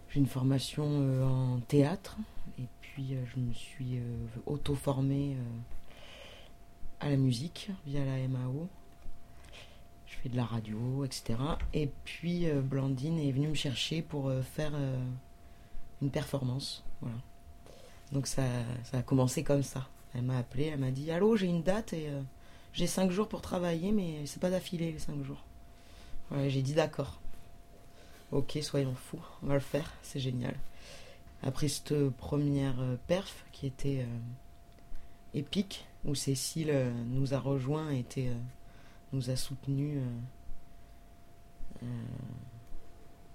J'ai 0.09 0.19
une 0.19 0.27
formation 0.27 0.85
euh, 0.87 1.23
en 1.23 1.59
théâtre 1.61 2.17
et 2.59 2.67
puis 2.81 3.15
euh, 3.15 3.25
je 3.33 3.39
me 3.39 3.53
suis 3.53 3.97
euh, 3.97 4.27
auto-formée 4.45 5.35
euh, 5.35 5.59
à 6.99 7.09
la 7.09 7.17
musique 7.17 7.69
via 7.85 8.03
la 8.05 8.27
MAO. 8.27 8.67
Je 10.15 10.21
fais 10.21 10.29
de 10.29 10.37
la 10.37 10.45
radio, 10.45 11.03
etc. 11.03 11.35
Et 11.73 11.89
puis 12.03 12.47
euh, 12.47 12.61
Blandine 12.61 13.19
est 13.19 13.31
venue 13.31 13.49
me 13.49 13.55
chercher 13.55 14.01
pour 14.01 14.29
euh, 14.29 14.41
faire 14.41 14.71
euh, 14.73 14.97
une 16.01 16.09
performance. 16.09 16.83
Voilà. 17.01 17.17
Donc 18.11 18.27
ça, 18.27 18.43
ça 18.83 18.99
a 18.99 19.01
commencé 19.01 19.43
comme 19.43 19.63
ça. 19.63 19.87
Elle 20.13 20.23
m'a 20.23 20.37
appelé, 20.37 20.65
elle 20.65 20.79
m'a 20.79 20.91
dit 20.91 21.11
Allô, 21.11 21.35
j'ai 21.35 21.47
une 21.47 21.63
date 21.63 21.93
et 21.93 22.09
j'ai 22.71 22.87
cinq 22.87 23.11
jours 23.11 23.27
pour 23.27 23.41
travailler, 23.41 23.91
mais 23.91 24.25
c'est 24.25 24.39
pas 24.39 24.49
d'affilée 24.49 24.93
les 24.93 24.99
cinq 24.99 25.21
jours. 25.23 25.43
J'ai 26.47 26.61
dit 26.61 26.73
d'accord. 26.73 27.19
Ok, 28.31 28.57
soyons 28.61 28.95
fous, 28.95 29.19
on 29.43 29.47
va 29.47 29.55
le 29.55 29.59
faire, 29.59 29.91
c'est 30.03 30.19
génial. 30.19 30.55
Après 31.43 31.67
cette 31.67 32.09
première 32.11 32.75
perf 33.07 33.43
qui 33.51 33.67
était 33.67 34.05
épique, 35.33 35.85
où 36.05 36.15
Cécile 36.15 36.93
nous 37.09 37.33
a 37.33 37.39
rejoints 37.39 37.89
était, 37.89 38.31
nous 39.13 39.29
a 39.29 39.35
soutenus 39.35 39.97
euh, 39.97 41.83
euh, 41.83 42.05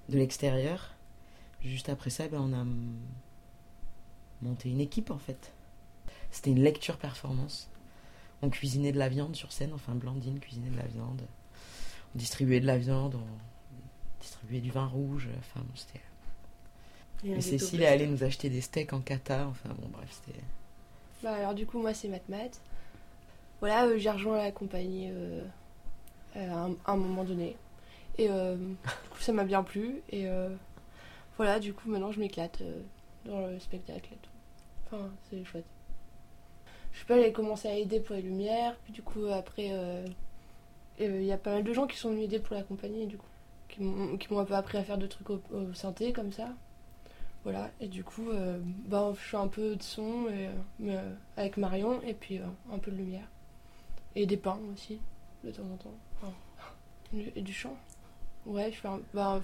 de 0.09 0.19
l'extérieur, 0.19 0.95
juste 1.63 1.89
après 1.89 2.11
ça, 2.11 2.29
ben, 2.29 2.41
on 2.41 2.53
a 2.53 2.65
monté 4.43 4.71
une 4.71 4.81
équipe 4.81 5.11
en 5.11 5.19
fait. 5.19 5.53
C'était 6.31 6.51
une 6.51 6.63
lecture 6.63 6.97
performance. 6.97 7.69
On 8.43 8.51
cuisinait 8.51 8.93
de 8.93 8.99
la 8.99 9.09
viande 9.09 9.37
sur 9.37 9.53
scène, 9.53 9.73
enfin 9.75 9.95
Blandine 9.95 10.41
cuisinait 10.41 10.71
de 10.71 10.77
la 10.77 10.87
viande. 10.87 11.23
On 12.15 12.19
distribuait 12.19 12.61
de 12.61 12.67
la 12.67 12.79
viande, 12.79 13.17
on 13.17 14.21
distribuait 14.21 14.61
du 14.61 14.71
vin 14.71 14.87
rouge, 14.87 15.29
enfin 15.39 15.61
bon, 15.61 15.75
c'était... 15.75 16.01
Et 17.23 17.41
Cécile 17.43 17.83
est 17.83 17.87
allée 17.87 18.07
nous 18.07 18.25
acheter 18.25 18.49
des 18.49 18.63
steaks 18.63 18.95
en 18.95 19.01
Qatar, 19.01 19.49
enfin 19.49 19.69
bon 19.79 19.89
bref, 19.89 20.09
c'était... 20.11 20.41
Bah 21.23 21.35
alors 21.35 21.55
du 21.55 21.67
coup 21.67 21.79
moi 21.81 21.93
c'est 21.93 22.09
Matmat. 22.09 22.51
Voilà, 23.61 23.87
euh, 23.87 23.99
j'ai 23.99 24.11
rejoint 24.11 24.39
la 24.39 24.53
compagnie 24.53 25.09
euh, 25.11 25.43
un, 26.37 26.73
à 26.85 26.93
un 26.93 26.97
moment 26.97 27.25
donné. 27.25 27.57
Et 28.19 28.29
euh, 28.31 28.57
du 28.57 29.09
coup 29.11 29.21
ça 29.21 29.33
m'a 29.33 29.45
bien 29.45 29.63
plu. 29.63 30.03
Et 30.11 30.29
euh, 30.29 30.51
voilà, 31.37 31.61
du 31.61 31.73
coup 31.75 31.89
maintenant 31.89 32.13
je 32.13 32.21
m'éclate 32.21 32.61
euh, 32.61 32.81
dans 33.25 33.47
le 33.47 33.59
spectacle 33.59 34.11
et 34.13 34.19
tout. 34.23 34.31
Enfin, 34.87 35.11
c'est 35.29 35.45
chouette. 35.45 35.67
Je 36.93 37.01
sais 37.01 37.07
pas, 37.07 37.21
j'ai 37.21 37.33
commencé 37.33 37.69
à 37.69 37.75
aider 37.75 38.01
pour 38.01 38.17
les 38.17 38.23
lumières. 38.23 38.77
Puis 38.85 38.93
du 38.93 39.03
coup 39.03 39.27
après, 39.27 39.69
euh, 39.71 40.07
il 40.99 41.25
y 41.25 41.33
a 41.33 41.39
pas 41.39 41.53
mal 41.53 41.65
de 41.65 41.73
gens 41.73 41.87
qui 41.87 41.97
sont 41.97 42.11
venus 42.11 42.25
aider 42.25 42.41
pour 42.41 42.57
la 42.57 42.63
compagnie 42.63 43.07
du 43.07 43.17
coup. 43.17 43.27
Qui 43.69 43.83
m'ont 43.83 44.39
un 44.41 44.45
peu 44.45 44.55
appris 44.55 44.79
à 44.79 44.83
faire 44.83 44.99
de 44.99 45.07
trucs 45.07 45.31
au, 45.31 45.41
au 45.53 45.73
synthé 45.75 46.13
comme 46.13 46.33
ça. 46.33 46.49
Voilà, 47.43 47.71
et 47.81 47.89
du 47.89 48.05
coup, 48.05 48.29
euh, 48.29 48.59
bah, 48.87 49.13
je 49.15 49.21
fais 49.21 49.39
un 49.39 49.49
peu 49.49 49.75
de 49.75 49.83
son 49.83 50.27
euh, 50.29 50.53
euh, 50.85 51.15
avec 51.39 51.57
Marion 51.57 52.03
et 52.03 52.13
puis 52.13 52.39
euh, 52.39 52.45
un 52.71 52.79
peu 52.79 52.91
de 52.91 52.97
lumière. 52.97 53.27
Et 54.15 54.27
des 54.27 54.37
pains 54.37 54.59
aussi, 54.75 54.99
de 55.43 55.51
temps 55.51 55.63
en 55.63 55.77
temps. 55.77 55.95
Et 57.13 57.43
du 57.43 57.53
chant. 57.53 57.77
Ouais, 58.47 58.71
je 58.71 58.77
fais 58.79 58.89
un. 58.89 59.01
Bah, 59.15 59.41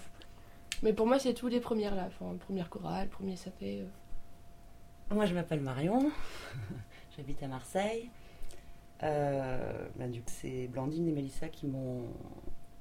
mais 0.83 0.93
pour 0.93 1.07
moi, 1.07 1.19
c'est 1.19 1.35
tous 1.35 1.49
les 1.49 1.61
premières 1.61 1.95
là. 1.95 2.05
Enfin, 2.07 2.37
première 2.37 2.71
chorale, 2.71 3.09
premier 3.09 3.37
sapé. 3.37 3.81
euh. 3.81 5.15
Moi, 5.15 5.27
je 5.27 5.35
m'appelle 5.35 5.61
Marion. 5.61 6.11
J'habite 7.17 7.43
à 7.43 7.49
Marseille. 7.49 8.11
Ben, 9.01 10.11
du 10.11 10.21
coup, 10.23 10.31
c'est 10.33 10.69
Blandine 10.69 11.09
et 11.09 11.13
Mélissa 11.13 11.49
qui 11.49 11.67
m'ont 11.67 12.09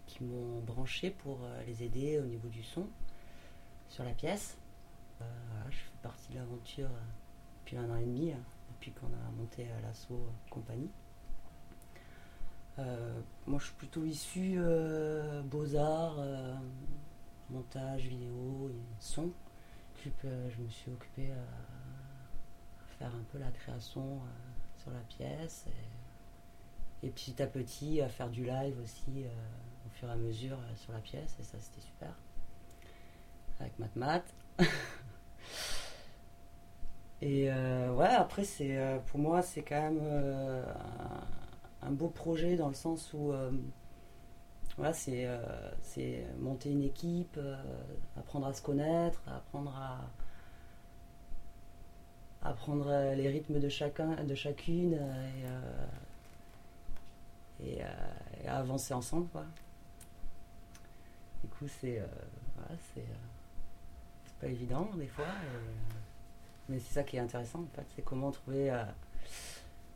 qui 0.06 0.24
m'ont 0.24 0.60
branché 0.62 1.10
pour 1.10 1.40
euh, 1.44 1.64
les 1.66 1.84
aider 1.84 2.20
au 2.20 2.26
niveau 2.26 2.48
du 2.48 2.64
son 2.64 2.88
sur 3.90 4.04
la 4.04 4.12
pièce. 4.12 4.58
Je 5.70 5.78
fais 5.78 5.98
partie 6.04 6.32
de 6.32 6.36
l'aventure 6.38 6.90
depuis 7.62 7.78
un 7.78 7.90
an 7.90 7.96
et 7.96 8.06
demi, 8.06 8.32
depuis 8.70 8.92
qu'on 8.92 9.08
a 9.08 9.32
monté 9.36 9.66
l'assaut 9.82 10.28
compagnie. 10.52 10.92
Euh, 12.78 13.22
moi, 13.48 13.60
je 13.60 13.66
suis 13.66 13.76
plutôt 13.76 14.04
issu 14.04 14.56
euh, 14.58 15.42
beaux-arts, 15.44 16.18
euh, 16.20 16.56
montage 17.50 18.08
vidéo 18.08 18.70
et 18.70 18.84
son. 19.00 19.32
Je 20.04 20.62
me 20.62 20.70
suis 20.70 20.92
occupée 20.92 21.32
à, 21.32 21.46
faire 23.00 23.08
un 23.08 23.24
peu 23.32 23.40
la 23.40 23.50
création 23.50 24.20
sur 24.78 24.92
la 24.92 25.00
pièce 25.00 25.66
et, 27.02 27.08
et 27.08 27.10
petit 27.10 27.42
à 27.42 27.48
petit 27.48 28.02
à 28.02 28.08
faire 28.08 28.30
du 28.30 28.46
live 28.46 28.80
aussi 28.84 29.26
au 29.86 29.90
fur 29.90 30.08
et 30.08 30.12
à 30.12 30.16
mesure 30.16 30.60
sur 30.76 30.94
la 30.94 31.00
pièce 31.00 31.36
et 31.40 31.44
ça 31.44 31.58
c'était 31.60 31.82
super 31.82 32.14
avec 33.60 33.80
Matmat. 33.80 34.22
et 37.22 37.52
euh, 37.52 37.92
ouais 37.96 38.06
après 38.06 38.44
c'est 38.44 39.02
pour 39.08 39.20
moi 39.20 39.42
c'est 39.42 39.64
quand 39.64 39.82
même 39.82 40.00
un, 41.86 41.92
beau 41.92 42.10
projet 42.10 42.56
dans 42.56 42.68
le 42.68 42.74
sens 42.74 43.14
où 43.14 43.32
euh, 43.32 43.52
voilà, 44.78 44.94
c'est 44.94 45.26
euh, 45.26 45.40
c'est 45.82 46.26
monter 46.40 46.72
une 46.72 46.84
équipe, 46.84 47.38
euh, 47.38 47.56
apprendre 48.18 48.48
à 48.48 48.54
se 48.54 48.62
connaître, 48.62 49.22
apprendre 49.28 49.74
à 49.76 50.10
apprendre 52.48 53.14
les 53.16 53.28
rythmes 53.28 53.60
de 53.60 53.70
chacun, 53.70 54.24
de 54.24 54.36
chacune 54.36 55.00
et, 57.64 57.82
à 58.48 58.58
avancer 58.58 58.94
ensemble 58.94 59.28
quoi. 59.30 59.46
Du 61.44 61.50
coup 61.50 61.68
c'est 61.68 62.04
voilà, 62.56 62.80
pas 64.40 64.48
évident 64.48 64.90
des 64.96 65.08
fois, 65.08 65.26
mais 66.70 66.78
c'est 66.78 66.94
ça 66.94 67.04
qui 67.04 67.18
est 67.18 67.20
intéressant 67.20 67.62
en 67.62 67.76
fait, 67.76 67.86
c'est 67.96 68.04
comment 68.04 68.30
trouver 68.30 68.70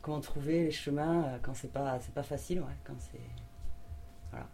comment 0.01 0.19
trouver 0.21 0.63
les 0.65 0.71
chemins 0.71 1.23
euh, 1.25 1.37
quand 1.41 1.53
c'est 1.55 1.71
pas 1.71 1.99
c'est 1.99 2.13
pas 2.13 2.23
facile, 2.23 2.59
ouais, 2.61 2.75
quand 2.83 2.95
c'est 2.99 3.19
voilà. 4.31 4.47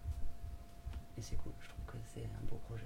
Et 1.17 1.21
c'est 1.21 1.35
cool, 1.37 1.51
je 1.61 1.69
trouve 1.69 1.85
que 1.87 1.97
c'est 2.13 2.21
un 2.23 2.45
beau 2.49 2.59
projet. 2.67 2.85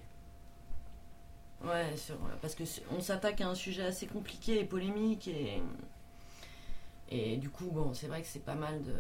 Ouais, 1.64 1.97
sur- 1.97 2.18
parce 2.41 2.55
que 2.55 2.64
on 2.91 3.01
s'attaque 3.01 3.41
à 3.41 3.49
un 3.49 3.55
sujet 3.55 3.84
assez 3.86 4.07
compliqué 4.07 4.60
et 4.62 4.66
polémique 4.66 5.28
et 5.28 5.62
et 7.12 7.38
du 7.38 7.49
coup 7.49 7.66
bon 7.72 7.93
c'est 7.93 8.07
vrai 8.07 8.22
que 8.22 8.28
c'est 8.28 8.45
pas 8.45 8.55
mal 8.55 8.82
de 8.84 8.93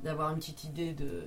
d'avoir 0.00 0.30
une 0.30 0.36
petite 0.38 0.64
idée 0.64 0.92
de 0.94 1.24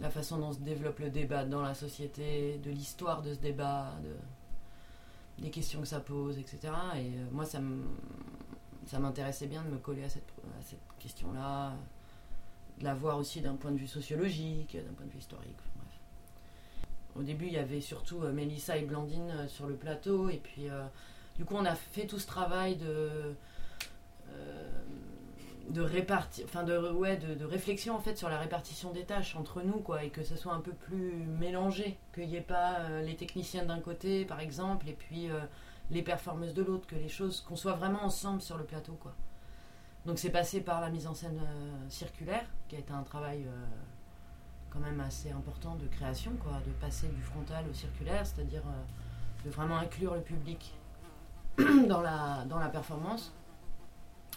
la 0.00 0.10
façon 0.10 0.38
dont 0.38 0.52
se 0.52 0.60
développe 0.60 0.98
le 1.00 1.10
débat 1.10 1.44
dans 1.44 1.62
la 1.62 1.74
société, 1.74 2.58
de 2.58 2.70
l'histoire 2.70 3.22
de 3.22 3.34
ce 3.34 3.38
débat, 3.40 3.92
de, 4.04 5.42
des 5.42 5.50
questions 5.50 5.80
que 5.80 5.86
ça 5.88 5.98
pose, 6.00 6.38
etc. 6.38 6.58
Et 6.96 6.98
euh, 7.18 7.26
moi 7.32 7.44
ça 7.44 7.60
me 7.60 7.82
ça 8.88 8.98
m'intéressait 8.98 9.46
bien 9.46 9.62
de 9.62 9.68
me 9.68 9.76
coller 9.76 10.04
à 10.04 10.08
cette, 10.08 10.24
question-là, 10.98 11.74
de 12.78 12.84
la 12.84 12.94
voir 12.94 13.18
aussi 13.18 13.40
d'un 13.40 13.54
point 13.54 13.70
de 13.70 13.76
vue 13.76 13.86
sociologique, 13.86 14.76
d'un 14.76 14.92
point 14.94 15.06
de 15.06 15.12
vue 15.12 15.18
historique. 15.18 15.56
bref. 15.76 16.00
Au 17.14 17.22
début, 17.22 17.46
il 17.46 17.52
y 17.52 17.58
avait 17.58 17.80
surtout 17.80 18.22
euh, 18.22 18.32
Mélissa 18.32 18.76
et 18.76 18.82
Blandine 18.84 19.30
euh, 19.30 19.48
sur 19.48 19.66
le 19.66 19.74
plateau, 19.74 20.30
et 20.30 20.38
puis 20.38 20.68
euh, 20.68 20.84
du 21.36 21.44
coup, 21.44 21.54
on 21.56 21.64
a 21.66 21.74
fait 21.74 22.06
tout 22.06 22.18
ce 22.18 22.26
travail 22.26 22.76
de 22.76 23.34
euh, 24.30 24.70
de 25.68 25.86
enfin 26.44 26.62
de 26.64 26.78
ouais, 26.92 27.18
de, 27.18 27.44
réflexion 27.44 27.94
en 27.94 28.00
fait 28.00 28.16
sur 28.16 28.30
la 28.30 28.38
répartition 28.38 28.90
des 28.90 29.04
tâches 29.04 29.36
entre 29.36 29.60
nous, 29.60 29.80
quoi, 29.80 30.02
et 30.02 30.08
que 30.08 30.22
ça 30.22 30.36
soit 30.36 30.54
un 30.54 30.60
peu 30.60 30.72
plus 30.72 31.12
mélangé, 31.38 31.98
qu'il 32.14 32.28
n'y 32.28 32.36
ait 32.36 32.40
pas 32.40 32.88
les 33.02 33.16
techniciens 33.16 33.66
d'un 33.66 33.80
côté, 33.80 34.24
par 34.24 34.40
exemple, 34.40 34.88
et 34.88 34.94
puis 34.94 35.28
les 35.90 36.02
performeuses 36.02 36.54
de 36.54 36.62
l'autre, 36.62 36.86
que 36.86 36.96
les 36.96 37.08
choses, 37.08 37.40
qu'on 37.40 37.56
soit 37.56 37.72
vraiment 37.72 38.04
ensemble 38.04 38.42
sur 38.42 38.58
le 38.58 38.64
plateau, 38.64 38.94
quoi. 39.00 39.14
Donc 40.06 40.18
c'est 40.18 40.30
passé 40.30 40.60
par 40.60 40.80
la 40.80 40.90
mise 40.90 41.06
en 41.06 41.14
scène 41.14 41.38
euh, 41.38 41.90
circulaire, 41.90 42.46
qui 42.68 42.76
a 42.76 42.78
été 42.78 42.92
un 42.92 43.02
travail 43.02 43.44
euh, 43.46 43.66
quand 44.70 44.80
même 44.80 45.00
assez 45.00 45.30
important 45.30 45.74
de 45.74 45.86
création, 45.86 46.32
quoi, 46.42 46.52
de 46.66 46.72
passer 46.80 47.08
du 47.08 47.20
frontal 47.20 47.64
au 47.70 47.74
circulaire, 47.74 48.26
c'est-à-dire 48.26 48.62
euh, 48.66 49.44
de 49.44 49.50
vraiment 49.50 49.76
inclure 49.76 50.14
le 50.14 50.22
public 50.22 50.74
dans 51.88 52.00
la, 52.00 52.44
dans 52.48 52.58
la 52.58 52.68
performance. 52.68 53.32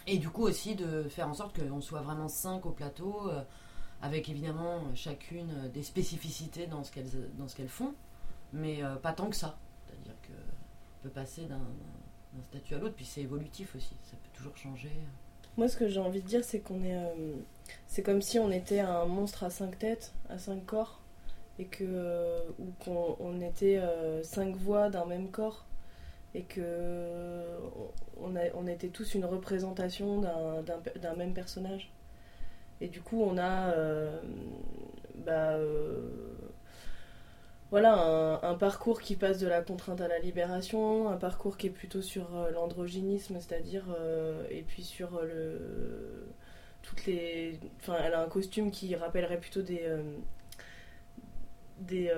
Et 0.06 0.18
du 0.18 0.28
coup 0.30 0.42
aussi 0.42 0.74
de 0.74 1.04
faire 1.04 1.28
en 1.28 1.34
sorte 1.34 1.58
qu'on 1.58 1.80
soit 1.80 2.00
vraiment 2.00 2.28
cinq 2.28 2.66
au 2.66 2.70
plateau, 2.70 3.30
avec 4.00 4.28
évidemment 4.28 4.80
chacune 4.96 5.70
des 5.72 5.84
spécificités 5.84 6.66
dans 6.66 6.82
ce 6.82 6.90
qu'elles 6.90 7.30
dans 7.38 7.46
ce 7.46 7.54
qu'elles 7.54 7.68
font, 7.68 7.94
mais 8.52 8.82
pas 9.00 9.12
tant 9.12 9.30
que 9.30 9.36
ça. 9.36 9.56
Peut 11.02 11.08
passer 11.10 11.42
d'un 11.46 11.60
statut 12.44 12.74
à 12.74 12.78
l'autre, 12.78 12.94
puis 12.94 13.04
c'est 13.04 13.22
évolutif 13.22 13.74
aussi, 13.74 13.96
ça 14.04 14.16
peut 14.22 14.30
toujours 14.36 14.56
changer. 14.56 14.90
Moi, 15.56 15.68
ce 15.68 15.76
que 15.76 15.88
j'ai 15.88 16.00
envie 16.00 16.22
de 16.22 16.26
dire, 16.26 16.44
c'est 16.44 16.60
qu'on 16.60 16.82
est. 16.84 16.94
euh, 16.96 17.34
c'est 17.86 18.02
comme 18.02 18.22
si 18.22 18.38
on 18.38 18.50
était 18.50 18.80
un 18.80 19.04
monstre 19.06 19.42
à 19.44 19.50
cinq 19.50 19.78
têtes, 19.78 20.12
à 20.28 20.38
cinq 20.38 20.64
corps, 20.64 21.00
et 21.58 21.64
que. 21.66 21.84
euh, 21.86 22.40
ou 22.58 22.66
qu'on 22.84 23.16
on 23.20 23.40
était 23.40 23.78
euh, 23.78 24.22
cinq 24.22 24.54
voix 24.56 24.88
d'un 24.90 25.04
même 25.04 25.30
corps, 25.30 25.66
et 26.34 26.42
que. 26.44 27.42
On, 28.20 28.36
a, 28.36 28.42
on 28.54 28.66
était 28.68 28.88
tous 28.88 29.14
une 29.14 29.24
représentation 29.24 30.20
d'un- 30.20 30.62
d'un 30.62 30.78
d'un 31.00 31.14
même 31.16 31.34
personnage. 31.34 31.90
Et 32.80 32.86
du 32.88 33.00
coup, 33.02 33.20
on 33.22 33.36
a. 33.38 33.74
bah. 35.26 35.58
Voilà, 37.72 38.38
un, 38.42 38.54
parcours 38.54 39.00
qui 39.00 39.16
passe 39.16 39.38
de 39.38 39.48
la 39.48 39.62
contrainte 39.62 40.02
à 40.02 40.06
la 40.06 40.18
libération, 40.18 41.08
un 41.08 41.16
parcours 41.16 41.56
qui 41.56 41.68
est 41.68 41.70
plutôt 41.70 42.02
sur 42.02 42.36
euh, 42.36 42.50
l'androgynisme, 42.50 43.38
c'est-à-dire, 43.40 43.86
euh, 43.98 44.44
et 44.50 44.60
puis 44.60 44.82
sur 44.84 45.16
euh, 45.16 45.24
le. 45.24 46.28
Toutes 46.82 47.06
les. 47.06 47.58
Enfin, 47.80 47.96
elle 48.04 48.12
a 48.12 48.22
un 48.22 48.28
costume 48.28 48.70
qui 48.70 48.94
rappellerait 48.94 49.40
plutôt 49.40 49.62
des. 49.62 49.88
des. 51.78 52.12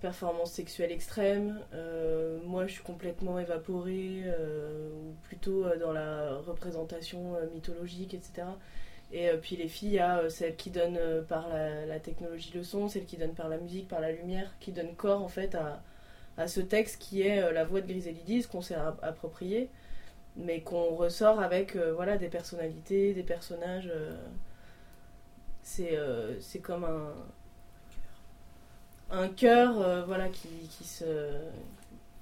performances 0.00 0.52
sexuelles 0.52 0.92
extrêmes. 0.92 1.58
Moi, 2.44 2.68
je 2.68 2.74
suis 2.74 2.84
complètement 2.84 3.40
évaporée, 3.40 4.22
ou 4.94 5.14
plutôt 5.24 5.64
dans 5.80 5.92
la 5.92 6.36
représentation 6.36 7.36
mythologique, 7.52 8.14
etc. 8.14 8.46
Et 9.12 9.28
euh, 9.28 9.36
puis 9.38 9.56
les 9.56 9.68
filles, 9.68 9.88
il 9.88 9.94
y 9.94 10.00
euh, 10.00 10.28
celles 10.28 10.56
qui 10.56 10.70
donnent 10.70 10.98
euh, 10.98 11.22
par 11.22 11.48
la, 11.48 11.98
technologie 12.00 12.52
le 12.54 12.62
son, 12.62 12.88
celles 12.88 13.06
qui 13.06 13.16
donnent 13.16 13.34
par 13.34 13.48
la 13.48 13.56
musique, 13.58 13.88
par 13.88 14.00
la 14.00 14.12
lumière, 14.12 14.50
qui 14.60 14.72
donnent 14.72 14.94
corps 14.94 15.22
en 15.22 15.28
fait 15.28 15.54
à, 15.54 15.80
ce 16.46 16.60
texte 16.60 17.00
qui 17.00 17.22
est 17.22 17.52
la 17.52 17.64
voix 17.64 17.80
de 17.80 17.88
Griselidis 17.88 18.46
qu'on 18.46 18.62
s'est 18.62 18.76
app- 18.76 19.02
approprié, 19.02 19.70
mais 20.36 20.60
qu'on 20.60 20.94
ressort 20.94 21.40
avec 21.40 21.76
voilà 21.76 22.16
des 22.16 22.28
personnalités, 22.28 23.12
des 23.12 23.24
personnages. 23.24 23.92
c'est 25.62 26.60
comme 26.62 26.84
un 26.84 27.12
un 29.10 29.28
cœur 29.28 30.04
voilà 30.06 30.28
qui, 30.28 30.48
qui 30.70 30.84
se 30.84 31.04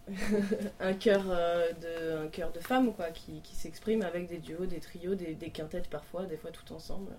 un 0.80 0.94
cœur 0.94 1.24
euh, 1.28 1.72
de 1.72 2.42
un 2.42 2.50
de 2.50 2.60
femme 2.60 2.94
quoi 2.94 3.10
qui, 3.10 3.40
qui 3.42 3.54
s'exprime 3.56 4.02
avec 4.02 4.28
des 4.28 4.38
duos 4.38 4.66
des 4.66 4.78
trios 4.80 5.14
des 5.14 5.50
quintettes 5.50 5.88
parfois 5.88 6.26
des 6.26 6.36
fois 6.36 6.50
tout 6.52 6.72
ensemble 6.72 7.12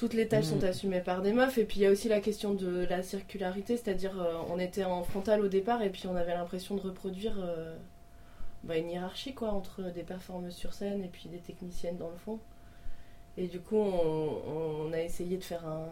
toutes 0.00 0.14
les 0.14 0.28
tâches 0.28 0.46
Mm. 0.46 0.60
sont 0.60 0.64
assumées 0.64 1.00
par 1.02 1.20
des 1.20 1.34
meufs. 1.34 1.58
Et 1.58 1.64
puis 1.66 1.80
il 1.80 1.82
y 1.82 1.86
a 1.86 1.90
aussi 1.90 2.08
la 2.08 2.20
question 2.20 2.54
de 2.54 2.86
la 2.88 3.02
circularité 3.02 3.76
c'est-à-dire 3.76 4.18
euh, 4.18 4.32
on 4.48 4.58
était 4.58 4.84
en 4.84 5.02
frontal 5.04 5.42
au 5.42 5.48
départ 5.48 5.82
et 5.82 5.90
puis 5.90 6.06
on 6.06 6.16
avait 6.16 6.32
l'impression 6.32 6.74
de 6.74 6.80
reproduire 6.80 7.36
euh, 7.38 7.76
bah, 8.64 8.78
une 8.78 8.88
hiérarchie 8.88 9.34
quoi 9.34 9.50
entre 9.50 9.82
des 9.92 10.02
performeuses 10.02 10.54
sur 10.54 10.72
scène 10.72 11.04
et 11.04 11.08
puis 11.08 11.28
des 11.28 11.36
techniciennes 11.36 11.98
dans 11.98 12.08
le 12.08 12.16
fond. 12.16 12.38
Et 13.36 13.46
du 13.46 13.60
coup 13.60 13.76
on, 13.76 14.86
on 14.86 14.92
a 14.94 15.00
essayé 15.02 15.36
de 15.36 15.44
faire 15.44 15.66
un, 15.66 15.86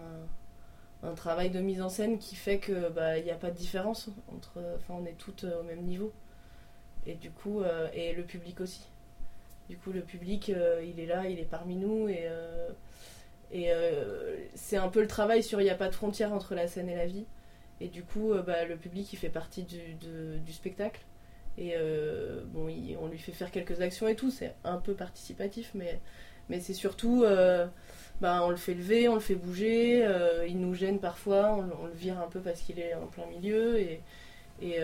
un 1.03 1.13
travail 1.13 1.51
de 1.51 1.61
mise 1.61 1.83
en 1.83 1.91
scène 1.91 2.19
qui 2.19 2.35
fait 2.35 2.59
que 2.59 2.89
bah 2.89 3.19
il 3.19 3.25
n'y 3.25 3.31
a 3.31 3.35
pas 3.37 3.51
de 3.51 3.57
différence 3.57 4.09
entre 4.35 4.59
enfin 4.77 4.95
on 4.99 5.05
est 5.05 5.19
toutes 5.19 5.45
euh, 5.45 5.61
au 5.61 5.65
même 5.65 5.83
niveau. 5.83 6.13
Et 7.07 7.15
du 7.15 7.31
coup 7.31 7.61
euh, 7.61 7.89
et 7.93 8.15
le 8.15 8.23
public 8.23 8.59
aussi. 8.63 8.85
Du 9.69 9.77
coup 9.77 9.93
le 9.93 10.01
public 10.01 10.49
il 10.49 10.99
est 10.99 11.07
là 11.07 11.27
il 11.29 11.39
est 11.39 11.51
parmi 11.51 11.77
nous 11.77 12.09
et 12.09 12.27
et 13.53 13.73
euh, 13.73 14.37
c'est 14.55 14.77
un 14.77 14.89
peu 14.89 15.01
le 15.01 15.07
travail 15.07 15.43
sur 15.43 15.61
il 15.61 15.65
n'y 15.65 15.71
a 15.71 15.75
pas 15.75 15.89
de 15.89 15.95
frontière 15.95 16.33
entre 16.33 16.55
la 16.55 16.67
scène 16.67 16.89
et 16.89 16.97
la 16.97 17.07
vie. 17.07 17.25
Et 17.81 17.89
du 17.89 18.03
coup, 18.03 18.33
euh, 18.33 18.43
bah, 18.43 18.65
le 18.65 18.77
public, 18.77 19.13
il 19.13 19.17
fait 19.17 19.29
partie 19.29 19.63
du, 19.65 20.53
spectacle. 20.53 21.01
Et 21.57 21.73
euh, 21.77 22.43
bon, 22.47 22.69
on 23.01 23.09
lui 23.09 23.19
fait 23.19 23.33
faire 23.33 23.51
quelques 23.51 23.81
actions 23.81 24.07
et 24.07 24.15
tout, 24.15 24.31
c'est 24.31 24.55
un 24.65 24.77
peu 24.77 24.95
participatif, 24.95 25.73
mais, 25.75 26.01
mais 26.49 26.61
c'est 26.61 26.75
surtout, 26.75 27.25
bah, 28.21 28.45
on 28.45 28.51
le 28.51 28.57
fait 28.57 28.75
lever, 28.75 29.09
on 29.09 29.15
le 29.15 29.21
fait 29.21 29.35
bouger, 29.35 30.07
il 30.49 30.61
nous 30.61 30.75
gêne 30.75 31.01
parfois, 31.01 31.57
on, 31.57 31.87
le- 31.87 31.93
vire 31.93 32.21
un 32.21 32.29
peu 32.29 32.41
parce 32.41 32.61
qu'il 32.61 32.79
est 32.79 32.95
en 32.95 33.07
plein 33.07 33.27
milieu. 33.27 33.79
Et, 33.81 34.01
et 34.63 34.79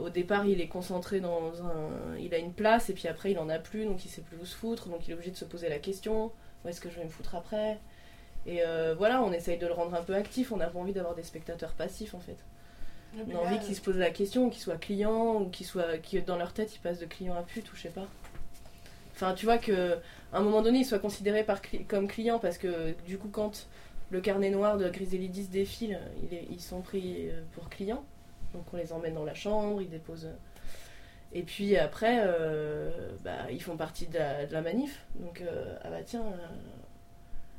au 0.00 0.10
départ, 0.10 0.46
il 0.46 0.60
est 0.60 0.66
concentré 0.68 1.20
dans 1.20 1.62
un. 1.62 2.16
Il 2.18 2.34
a 2.34 2.38
une 2.38 2.52
place, 2.52 2.90
et 2.90 2.94
puis 2.94 3.06
après, 3.06 3.30
il 3.30 3.38
en 3.38 3.48
a 3.48 3.60
plus, 3.60 3.84
donc 3.84 4.04
il 4.04 4.08
sait 4.08 4.22
plus 4.22 4.38
où 4.38 4.44
se 4.44 4.56
foutre, 4.56 4.88
donc 4.88 5.06
il 5.06 5.12
est 5.12 5.14
obligé 5.14 5.30
de 5.30 5.36
se 5.36 5.44
poser 5.44 5.68
la 5.68 5.78
question 5.78 6.32
où 6.64 6.68
est-ce 6.68 6.80
que 6.80 6.90
je 6.90 6.96
vais 6.96 7.04
me 7.04 7.08
foutre 7.08 7.34
après? 7.34 7.78
Et 8.48 8.62
euh, 8.64 8.94
voilà, 8.96 9.22
on 9.22 9.30
essaye 9.32 9.58
de 9.58 9.66
le 9.66 9.74
rendre 9.74 9.94
un 9.94 10.02
peu 10.02 10.14
actif, 10.14 10.52
on 10.52 10.56
n'a 10.56 10.68
pas 10.68 10.78
envie 10.78 10.94
d'avoir 10.94 11.14
des 11.14 11.22
spectateurs 11.22 11.72
passifs 11.72 12.14
en 12.14 12.20
fait. 12.20 12.36
Puis 13.12 13.22
On 13.34 13.38
a 13.38 13.40
envie 13.46 13.58
qu'ils 13.66 13.76
se 13.76 13.80
posent 13.82 13.96
la 13.98 14.10
question, 14.10 14.48
qu'ils 14.48 14.62
soient 14.62 14.76
clients, 14.78 15.36
ou 15.42 15.48
qu'ils 15.50 15.66
soient, 15.66 15.98
qui 15.98 16.20
dans 16.22 16.36
leur 16.38 16.52
tête 16.52 16.74
ils 16.74 16.78
passent 16.78 16.98
de 16.98 17.06
client 17.06 17.34
à 17.34 17.42
pute, 17.42 17.70
ou 17.72 17.76
je 17.76 17.82
sais 17.82 17.88
pas. 17.90 18.06
Enfin, 19.14 19.34
tu 19.34 19.44
vois 19.44 19.58
que 19.58 19.98
à 20.32 20.38
un 20.38 20.40
moment 20.42 20.62
donné, 20.62 20.78
ils 20.80 20.84
soient 20.86 20.98
considérés 20.98 21.44
par 21.44 21.60
comme 21.88 22.08
clients 22.08 22.38
parce 22.38 22.56
que 22.58 22.94
du 23.06 23.18
coup, 23.18 23.28
quand 23.30 23.66
le 24.10 24.20
carnet 24.20 24.48
noir 24.50 24.78
de 24.78 24.88
Griselidis 24.88 25.48
défile, 25.48 25.98
il 26.22 26.34
est- 26.36 26.46
ils 26.50 26.60
sont 26.60 26.80
pris 26.80 27.28
euh, 27.28 27.42
pour 27.52 27.68
clients. 27.68 28.04
Donc 28.54 28.64
on 28.72 28.76
les 28.78 28.92
emmène 28.94 29.14
dans 29.14 29.24
la 29.24 29.34
chambre, 29.34 29.82
ils 29.82 29.90
déposent. 29.90 30.30
Et 31.34 31.42
puis 31.42 31.76
après, 31.76 32.20
euh, 32.24 32.90
bah, 33.22 33.50
ils 33.50 33.62
font 33.62 33.76
partie 33.76 34.06
de 34.06 34.16
la, 34.18 34.46
de 34.46 34.52
la 34.54 34.62
manif. 34.62 35.04
Donc, 35.16 35.42
euh, 35.42 35.76
ah 35.84 35.90
bah 35.90 36.02
tiens, 36.06 36.22
euh, 36.22 36.46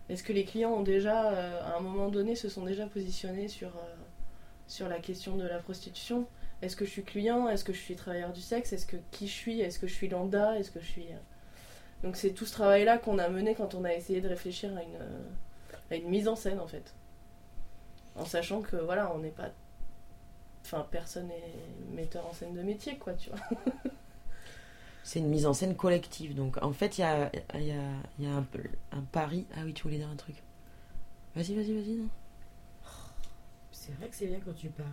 est-ce 0.09 0.23
que 0.23 0.33
les 0.33 0.43
clients 0.45 0.71
ont 0.73 0.83
déjà, 0.83 1.31
euh, 1.31 1.61
à 1.63 1.77
un 1.77 1.81
moment 1.81 2.09
donné, 2.09 2.35
se 2.35 2.49
sont 2.49 2.63
déjà 2.65 2.87
positionnés 2.87 3.47
sur, 3.47 3.69
euh, 3.69 3.95
sur 4.67 4.89
la 4.89 4.99
question 4.99 5.35
de 5.37 5.47
la 5.47 5.59
prostitution? 5.59 6.27
Est-ce 6.61 6.75
que 6.75 6.83
je 6.85 6.89
suis 6.89 7.03
client? 7.03 7.47
Est-ce 7.47 7.63
que 7.63 7.73
je 7.73 7.79
suis 7.79 7.95
travailleur 7.95 8.33
du 8.33 8.41
sexe? 8.41 8.73
Est-ce 8.73 8.85
que 8.85 8.97
qui 9.11 9.27
je 9.27 9.33
suis? 9.33 9.61
Est-ce 9.61 9.79
que 9.79 9.87
je 9.87 9.93
suis 9.93 10.09
lambda? 10.09 10.57
Est-ce 10.59 10.71
que 10.71 10.79
je 10.81 10.85
suis. 10.87 11.07
euh, 11.07 11.17
Donc 12.03 12.17
c'est 12.17 12.31
tout 12.31 12.45
ce 12.45 12.53
travail-là 12.53 12.97
qu'on 12.97 13.17
a 13.19 13.29
mené 13.29 13.55
quand 13.55 13.75
on 13.75 13.83
a 13.85 13.93
essayé 13.93 14.19
de 14.21 14.27
réfléchir 14.27 14.75
à 14.75 14.83
une, 14.83 14.97
à 15.91 15.95
une 15.95 16.09
mise 16.09 16.27
en 16.27 16.35
scène 16.35 16.59
en 16.59 16.67
fait. 16.67 16.93
En 18.15 18.25
sachant 18.25 18.61
que 18.61 18.75
voilà, 18.75 19.13
on 19.13 19.19
n'est 19.19 19.29
pas. 19.31 19.49
Enfin, 20.65 20.85
personne 20.91 21.27
n'est 21.27 21.95
metteur 21.95 22.25
en 22.27 22.33
scène 22.33 22.53
de 22.53 22.61
métier, 22.61 22.97
quoi, 22.97 23.13
tu 23.13 23.29
vois. 23.29 23.39
C'est 25.03 25.19
une 25.19 25.29
mise 25.29 25.45
en 25.45 25.53
scène 25.53 25.75
collective. 25.75 26.35
Donc 26.35 26.61
en 26.61 26.73
fait, 26.73 26.97
il 26.97 27.01
y 27.01 27.03
a, 27.03 27.31
un, 28.25 29.01
pari. 29.11 29.45
Ah 29.55 29.61
oui, 29.65 29.73
tu 29.73 29.83
voulais 29.83 29.97
dire 29.97 30.09
un 30.09 30.15
truc. 30.15 30.35
Vas-y, 31.35 31.55
vas-y, 31.55 31.73
vas-y. 31.73 31.95
non 31.95 32.09
C'est 33.71 33.93
vrai 33.97 34.07
que 34.07 34.15
c'est 34.15 34.27
bien 34.27 34.39
quand 34.43 34.55
tu 34.55 34.69
parles. 34.69 34.87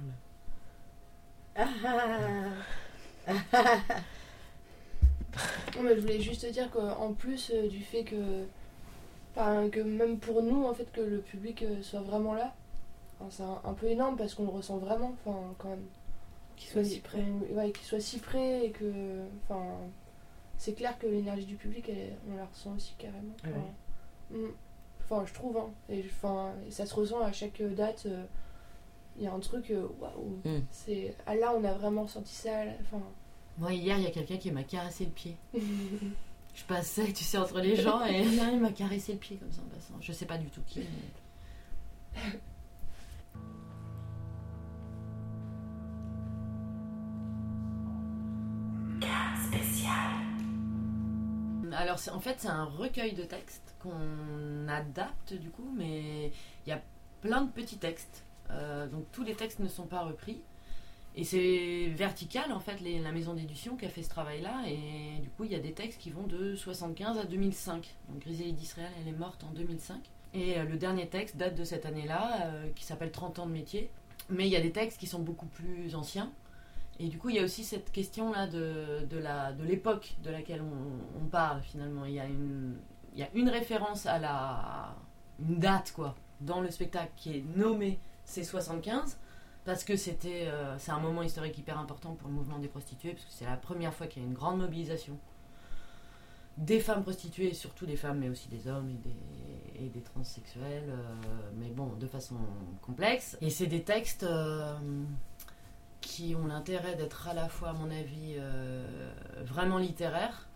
Non, 5.76 5.82
mais 5.82 5.94
je 5.94 6.00
voulais 6.00 6.20
juste 6.20 6.46
dire 6.50 6.70
qu'en 6.70 7.12
plus 7.12 7.50
euh, 7.54 7.68
du 7.68 7.80
fait 7.80 8.04
que, 8.04 8.46
que 9.34 9.80
même 9.80 10.18
pour 10.18 10.42
nous, 10.42 10.64
en 10.64 10.72
fait, 10.72 10.90
que 10.92 11.00
le 11.00 11.18
public 11.18 11.62
euh, 11.62 11.82
soit 11.82 12.00
vraiment 12.00 12.34
là, 12.34 12.54
c'est 13.30 13.42
un, 13.42 13.60
un 13.64 13.72
peu 13.74 13.86
énorme 13.86 14.16
parce 14.16 14.34
qu'on 14.34 14.44
le 14.44 14.50
ressent 14.50 14.78
vraiment, 14.78 15.14
quand 15.24 15.68
même. 15.68 15.84
Qu'il 16.56 16.70
soit 16.70 16.84
si 16.84 17.00
près. 17.00 17.22
Ouais, 17.52 17.70
qu'il 17.72 17.84
soit 17.86 18.00
si 18.00 18.18
près 18.18 18.66
et 18.66 18.70
que, 18.70 19.24
enfin, 19.44 19.64
c'est 20.56 20.72
clair 20.74 20.98
que 20.98 21.06
l'énergie 21.06 21.44
du 21.46 21.56
public, 21.56 21.88
elle- 21.88 22.16
on 22.32 22.36
la 22.36 22.46
ressent 22.46 22.74
aussi 22.74 22.94
carrément. 22.98 23.34
Ah 23.44 23.48
Enfin, 23.50 24.38
mm. 24.38 24.50
Enfin, 25.04 25.24
je 25.26 25.34
trouve, 25.34 25.56
hein. 25.58 25.70
Et, 25.88 26.04
enfin, 26.06 26.52
ça 26.70 26.84
se 26.86 26.94
ressent 26.94 27.20
à 27.20 27.30
chaque 27.32 27.62
date. 27.62 28.04
euh, 28.06 28.24
Il 29.18 29.22
y 29.24 29.26
a 29.26 29.32
un 29.32 29.40
truc, 29.40 29.70
euh, 29.70 29.86
waouh, 29.98 30.40
Mm. 30.44 30.60
c'est. 30.70 31.14
Ah 31.26 31.34
là, 31.36 31.54
on 31.56 31.64
a 31.64 31.72
vraiment 31.72 32.06
senti 32.06 32.34
ça. 32.34 32.64
là, 32.66 32.72
Enfin. 32.82 33.02
Moi, 33.58 33.72
hier, 33.72 33.96
il 33.98 34.04
y 34.04 34.06
a 34.06 34.10
quelqu'un 34.10 34.36
qui 34.36 34.50
m'a 34.50 34.62
caressé 34.64 35.04
le 35.06 35.10
pied. 35.10 35.36
Je 35.54 36.64
passais, 36.68 37.12
tu 37.12 37.24
sais, 37.24 37.38
entre 37.38 37.60
les 37.60 37.76
gens 37.76 38.04
et 38.04 38.24
là, 38.36 38.50
il 38.52 38.60
m'a 38.60 38.72
caressé 38.72 39.12
le 39.12 39.18
pied 39.18 39.36
comme 39.36 39.50
ça 39.52 39.60
en 39.62 39.74
passant. 39.74 39.94
Je 40.00 40.12
sais 40.12 40.26
pas 40.26 40.36
du 40.38 40.48
tout 40.50 40.60
qui. 40.66 40.80
mais- 40.80 42.20
En 52.12 52.20
fait, 52.20 52.36
c'est 52.38 52.48
un 52.48 52.64
recueil 52.64 53.12
de 53.12 53.22
textes 53.22 53.74
qu'on 53.80 54.68
adapte 54.68 55.34
du 55.34 55.50
coup, 55.50 55.70
mais 55.76 56.32
il 56.66 56.68
y 56.68 56.72
a 56.72 56.82
plein 57.20 57.42
de 57.42 57.50
petits 57.50 57.78
textes. 57.78 58.24
Euh, 58.50 58.86
donc, 58.86 59.04
tous 59.12 59.24
les 59.24 59.34
textes 59.34 59.58
ne 59.58 59.68
sont 59.68 59.86
pas 59.86 60.02
repris. 60.02 60.40
Et 61.18 61.24
c'est 61.24 61.86
vertical, 61.94 62.52
en 62.52 62.60
fait, 62.60 62.78
la 62.80 63.10
maison 63.10 63.32
d'édition 63.32 63.76
qui 63.76 63.86
a 63.86 63.88
fait 63.88 64.02
ce 64.02 64.10
travail-là. 64.10 64.64
Et 64.68 65.18
du 65.20 65.30
coup, 65.30 65.44
il 65.44 65.52
y 65.52 65.54
a 65.54 65.60
des 65.60 65.72
textes 65.72 65.98
qui 65.98 66.10
vont 66.10 66.26
de 66.26 66.54
75 66.54 67.18
à 67.18 67.24
2005. 67.24 67.94
Donc, 68.10 68.20
Griselda 68.20 68.52
d'Israël, 68.52 68.92
elle 69.00 69.08
est 69.08 69.16
morte 69.16 69.42
en 69.44 69.52
2005. 69.52 69.98
Et 70.34 70.58
euh, 70.58 70.64
le 70.64 70.76
dernier 70.76 71.08
texte 71.08 71.36
date 71.36 71.54
de 71.54 71.64
cette 71.64 71.86
année-là, 71.86 72.46
euh, 72.46 72.68
qui 72.74 72.84
s'appelle 72.84 73.10
30 73.10 73.38
ans 73.38 73.46
de 73.46 73.52
métier. 73.52 73.90
Mais 74.28 74.46
il 74.46 74.50
y 74.50 74.56
a 74.56 74.60
des 74.60 74.72
textes 74.72 75.00
qui 75.00 75.06
sont 75.06 75.20
beaucoup 75.20 75.46
plus 75.46 75.94
anciens. 75.94 76.30
Et 76.98 77.08
du 77.08 77.18
coup, 77.18 77.28
il 77.28 77.36
y 77.36 77.38
a 77.38 77.44
aussi 77.44 77.62
cette 77.62 77.92
question-là 77.92 78.46
de, 78.46 79.04
de, 79.08 79.18
la, 79.18 79.52
de 79.52 79.64
l'époque 79.64 80.14
de 80.22 80.30
laquelle 80.30 80.62
on, 80.62 81.26
parle, 81.26 81.60
finalement. 81.62 82.04
Il 82.06 82.14
y, 82.14 82.20
a 82.20 82.24
une, 82.24 82.76
il 83.12 83.20
y 83.20 83.22
a 83.22 83.28
une 83.34 83.48
référence 83.50 84.06
à 84.06 84.18
la... 84.18 84.96
une 85.38 85.58
date, 85.58 85.92
quoi, 85.92 86.14
dans 86.40 86.60
le 86.60 86.70
spectacle 86.70 87.12
qui 87.16 87.36
est 87.36 87.44
nommée 87.56 87.98
C75 88.26 89.16
parce 89.66 89.82
que 89.82 89.92
euh, 89.92 90.76
c'est 90.78 90.92
un 90.92 91.00
moment 91.00 91.22
historique 91.22 91.58
hyper 91.58 91.78
important 91.78 92.14
pour 92.14 92.28
le 92.28 92.34
mouvement 92.34 92.58
des 92.58 92.68
prostituées 92.68 93.12
parce 93.12 93.24
que 93.24 93.32
c'est 93.32 93.44
la 93.44 93.56
première 93.56 93.92
fois 93.92 94.06
qu'il 94.06 94.22
y 94.22 94.24
a 94.24 94.28
une 94.28 94.34
grande 94.34 94.58
mobilisation 94.58 95.18
des 96.56 96.80
femmes 96.80 97.02
prostituées 97.02 97.52
surtout 97.52 97.84
des 97.84 97.96
femmes 97.96 98.20
mais 98.20 98.28
aussi 98.28 98.48
des 98.48 98.68
hommes 98.68 98.88
et 98.88 98.94
des, 98.94 99.84
et 99.84 99.88
des 99.88 100.00
transsexuels 100.00 100.88
euh, 100.88 101.50
mais 101.58 101.68
bon 101.68 101.88
de 101.98 102.06
façon 102.06 102.36
complexe 102.80 103.36
et 103.40 103.50
c'est 103.50 103.66
des 103.66 103.82
textes 103.82 104.22
euh, 104.22 104.76
qui 106.00 106.34
ont 106.36 106.46
l'intérêt 106.46 106.94
d'être 106.96 107.28
à 107.28 107.34
la 107.34 107.48
fois 107.48 107.70
à 107.70 107.72
mon 107.72 107.90
avis 107.90 108.36
euh, 108.38 109.12
vraiment 109.44 109.78
littéraires 109.78 110.48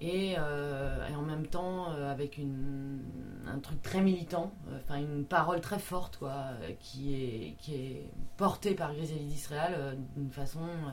et, 0.00 0.34
euh, 0.38 1.06
et 1.08 1.14
en 1.14 1.22
même 1.22 1.46
temps 1.46 1.92
euh, 1.92 2.10
avec 2.10 2.38
une, 2.38 3.00
un 3.46 3.58
truc 3.58 3.82
très 3.82 4.00
militant, 4.02 4.52
euh, 4.68 4.78
enfin 4.82 4.98
une 4.98 5.24
parole 5.24 5.60
très 5.60 5.78
forte 5.78 6.16
quoi, 6.18 6.32
euh, 6.62 6.72
qui, 6.80 7.14
est, 7.14 7.54
qui 7.58 7.74
est 7.74 8.10
portée 8.36 8.74
par 8.74 8.94
Griselda 8.94 9.24
d'Israël 9.24 9.74
euh, 9.76 9.94
d'une 10.16 10.30
façon. 10.32 10.60
euh, 10.62 10.90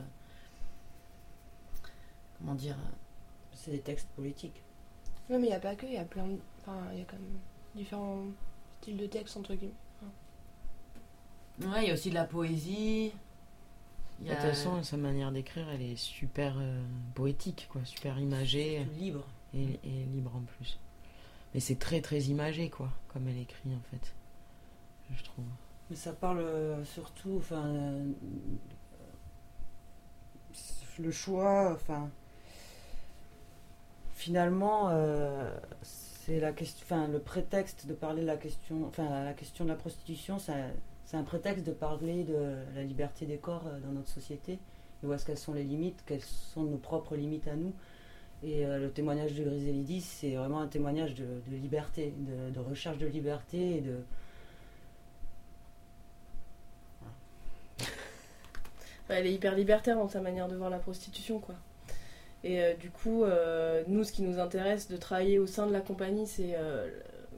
comment 2.38 2.54
dire 2.54 2.76
C'est 3.52 3.70
des 3.72 3.80
textes 3.80 4.08
politiques. 4.16 4.62
Non, 5.30 5.38
mais 5.38 5.46
il 5.46 5.50
n'y 5.50 5.54
a 5.56 5.60
pas 5.60 5.74
que, 5.76 5.86
il 5.86 5.92
y 5.92 5.98
a 5.98 6.04
plein 6.04 6.26
de. 6.26 6.38
Enfin, 6.60 6.78
il 6.92 6.98
y 6.98 7.02
a 7.02 7.04
quand 7.04 7.18
même 7.18 7.40
différents 7.74 8.24
styles 8.80 8.96
de 8.96 9.06
textes, 9.06 9.36
entre 9.36 9.54
guillemets. 9.54 9.74
Enfin, 10.00 10.10
Ouais, 11.60 11.84
il 11.84 11.88
y 11.88 11.90
a 11.90 11.94
aussi 11.94 12.10
de 12.10 12.14
la 12.14 12.24
poésie. 12.24 13.12
Y 14.22 14.28
De 14.28 14.34
toute 14.34 14.40
façon, 14.42 14.82
sa 14.82 14.96
manière 14.96 15.30
d'écrire, 15.32 15.68
elle 15.70 15.82
est 15.82 15.96
super 15.96 16.56
euh, 16.58 16.82
poétique, 17.14 17.68
quoi, 17.70 17.84
super 17.84 18.18
imagée. 18.18 18.84
Libre. 18.98 19.24
Et, 19.54 19.78
et 19.84 20.04
libre 20.12 20.32
en 20.36 20.40
plus. 20.40 20.78
Mais 21.54 21.60
c'est 21.60 21.78
très 21.78 22.00
très 22.00 22.20
imagé, 22.22 22.68
quoi, 22.68 22.90
comme 23.12 23.26
elle 23.28 23.38
écrit 23.38 23.70
en 23.74 23.80
fait. 23.90 24.12
Je 25.16 25.24
trouve. 25.24 25.44
Mais 25.88 25.96
ça 25.96 26.12
parle 26.12 26.40
euh, 26.40 26.84
surtout, 26.84 27.36
enfin, 27.38 27.64
euh, 27.66 28.12
le 30.98 31.10
choix, 31.12 31.72
enfin, 31.72 32.10
finalement, 34.14 34.90
c'est 35.82 36.40
la 36.40 36.52
question, 36.52 36.84
enfin, 36.84 37.06
le 37.08 37.20
prétexte 37.20 37.86
de 37.86 37.94
parler 37.94 38.22
de 38.22 38.26
la 38.26 38.36
question, 38.36 38.84
enfin, 38.86 39.24
la 39.24 39.32
question 39.32 39.64
de 39.64 39.70
la 39.70 39.76
prostitution, 39.76 40.38
ça- 40.38 40.54
c'est 41.08 41.16
un 41.16 41.22
prétexte 41.22 41.64
de 41.66 41.72
parler 41.72 42.22
de 42.22 42.36
la 42.74 42.82
liberté 42.82 43.24
des 43.24 43.38
corps 43.38 43.66
euh, 43.66 43.80
dans 43.80 43.92
notre 43.92 44.10
société 44.10 44.58
et 45.02 45.06
où 45.06 45.12
est-ce 45.14 45.24
qu'elles 45.24 45.38
sont 45.38 45.54
les 45.54 45.64
limites, 45.64 46.02
quelles 46.04 46.20
sont 46.20 46.64
nos 46.64 46.76
propres 46.76 47.16
limites 47.16 47.48
à 47.48 47.56
nous. 47.56 47.72
Et 48.42 48.66
euh, 48.66 48.78
le 48.78 48.90
témoignage 48.90 49.32
de 49.32 49.42
Griselidis, 49.42 50.02
c'est 50.02 50.34
vraiment 50.34 50.60
un 50.60 50.66
témoignage 50.66 51.14
de, 51.14 51.40
liberté, 51.50 52.12
de, 52.18 52.60
recherche 52.60 52.98
de 52.98 53.06
liberté 53.06 53.76
et 53.76 53.80
de, 53.80 53.96
Ouais, 59.08 59.16
elle 59.20 59.26
est 59.26 59.32
hyper 59.32 59.54
libertaire 59.54 59.96
dans 59.96 60.08
sa 60.08 60.20
manière 60.20 60.48
de 60.48 60.56
voir 60.56 60.68
la 60.68 60.78
prostitution, 60.78 61.38
quoi. 61.38 61.54
Et 62.44 62.60
euh, 62.62 62.74
du 62.74 62.90
coup, 62.90 63.24
nous, 63.86 64.04
ce 64.04 64.12
qui 64.12 64.20
nous 64.20 64.38
intéresse 64.38 64.88
de 64.88 64.98
travailler 64.98 65.38
au 65.38 65.46
sein 65.46 65.66
de 65.66 65.72
la 65.72 65.80
compagnie, 65.80 66.26
c'est 66.26 66.54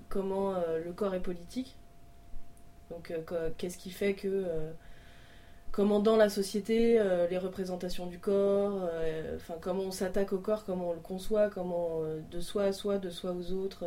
comment 0.09 0.57
le 0.85 0.93
corps 0.93 1.15
est 1.15 1.21
politique. 1.21 1.77
Donc, 2.91 3.11
euh, 3.11 3.51
qu'est-ce 3.57 3.79
qui 3.79 3.91
fait 3.91 4.15
que. 4.15 4.29
euh, 4.29 4.73
comment 5.73 6.01
dans 6.01 6.17
la 6.17 6.29
société, 6.29 6.99
euh, 7.01 7.29
les 7.29 7.39
représentations 7.39 8.07
du 8.07 8.19
corps, 8.19 8.91
comment 9.61 9.85
on 9.85 9.91
s'attaque 9.93 10.33
au 10.33 10.39
corps, 10.39 10.65
comment 10.65 10.91
on 10.91 10.95
le 10.95 11.01
conçoit, 11.01 11.49
comment 11.49 12.01
de 12.31 12.41
soi 12.41 12.65
à 12.65 12.73
soi, 12.73 12.99
de 12.99 13.11
soi 13.11 13.33
aux 13.33 13.53
autres, 13.53 13.85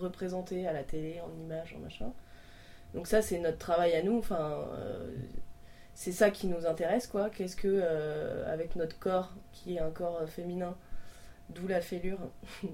représenté 0.00 0.66
à 0.66 0.72
la 0.72 0.82
télé, 0.84 1.20
en 1.20 1.30
images, 1.44 1.74
en 1.76 1.80
machin. 1.80 2.12
Donc, 2.94 3.06
ça, 3.06 3.22
c'est 3.22 3.38
notre 3.38 3.58
travail 3.58 3.94
à 3.94 4.02
nous. 4.02 4.18
Enfin. 4.18 4.66
c'est 5.94 6.12
ça 6.12 6.30
qui 6.30 6.46
nous 6.46 6.66
intéresse, 6.66 7.06
quoi. 7.06 7.30
Qu'est-ce 7.30 7.56
que, 7.56 7.82
avec 8.46 8.76
notre 8.76 8.98
corps, 8.98 9.32
qui 9.52 9.76
est 9.76 9.80
un 9.80 9.90
corps 9.90 10.26
féminin, 10.28 10.76
d'où 11.50 11.66
la 11.68 11.80
fêlure, 11.82 12.18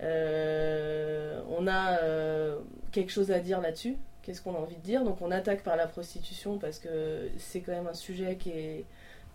on 0.00 1.66
a 1.68 1.98
quelque 2.90 3.12
chose 3.12 3.30
à 3.30 3.38
dire 3.40 3.60
là-dessus. 3.60 3.96
Qu'est-ce 4.22 4.40
qu'on 4.40 4.54
a 4.54 4.58
envie 4.58 4.76
de 4.76 4.82
dire 4.82 5.04
Donc 5.04 5.20
on 5.20 5.30
attaque 5.30 5.62
par 5.62 5.76
la 5.76 5.86
prostitution 5.86 6.58
parce 6.58 6.78
que 6.78 7.28
c'est 7.38 7.60
quand 7.60 7.72
même 7.72 7.88
un 7.88 7.94
sujet 7.94 8.36
qui 8.36 8.50
est 8.50 8.84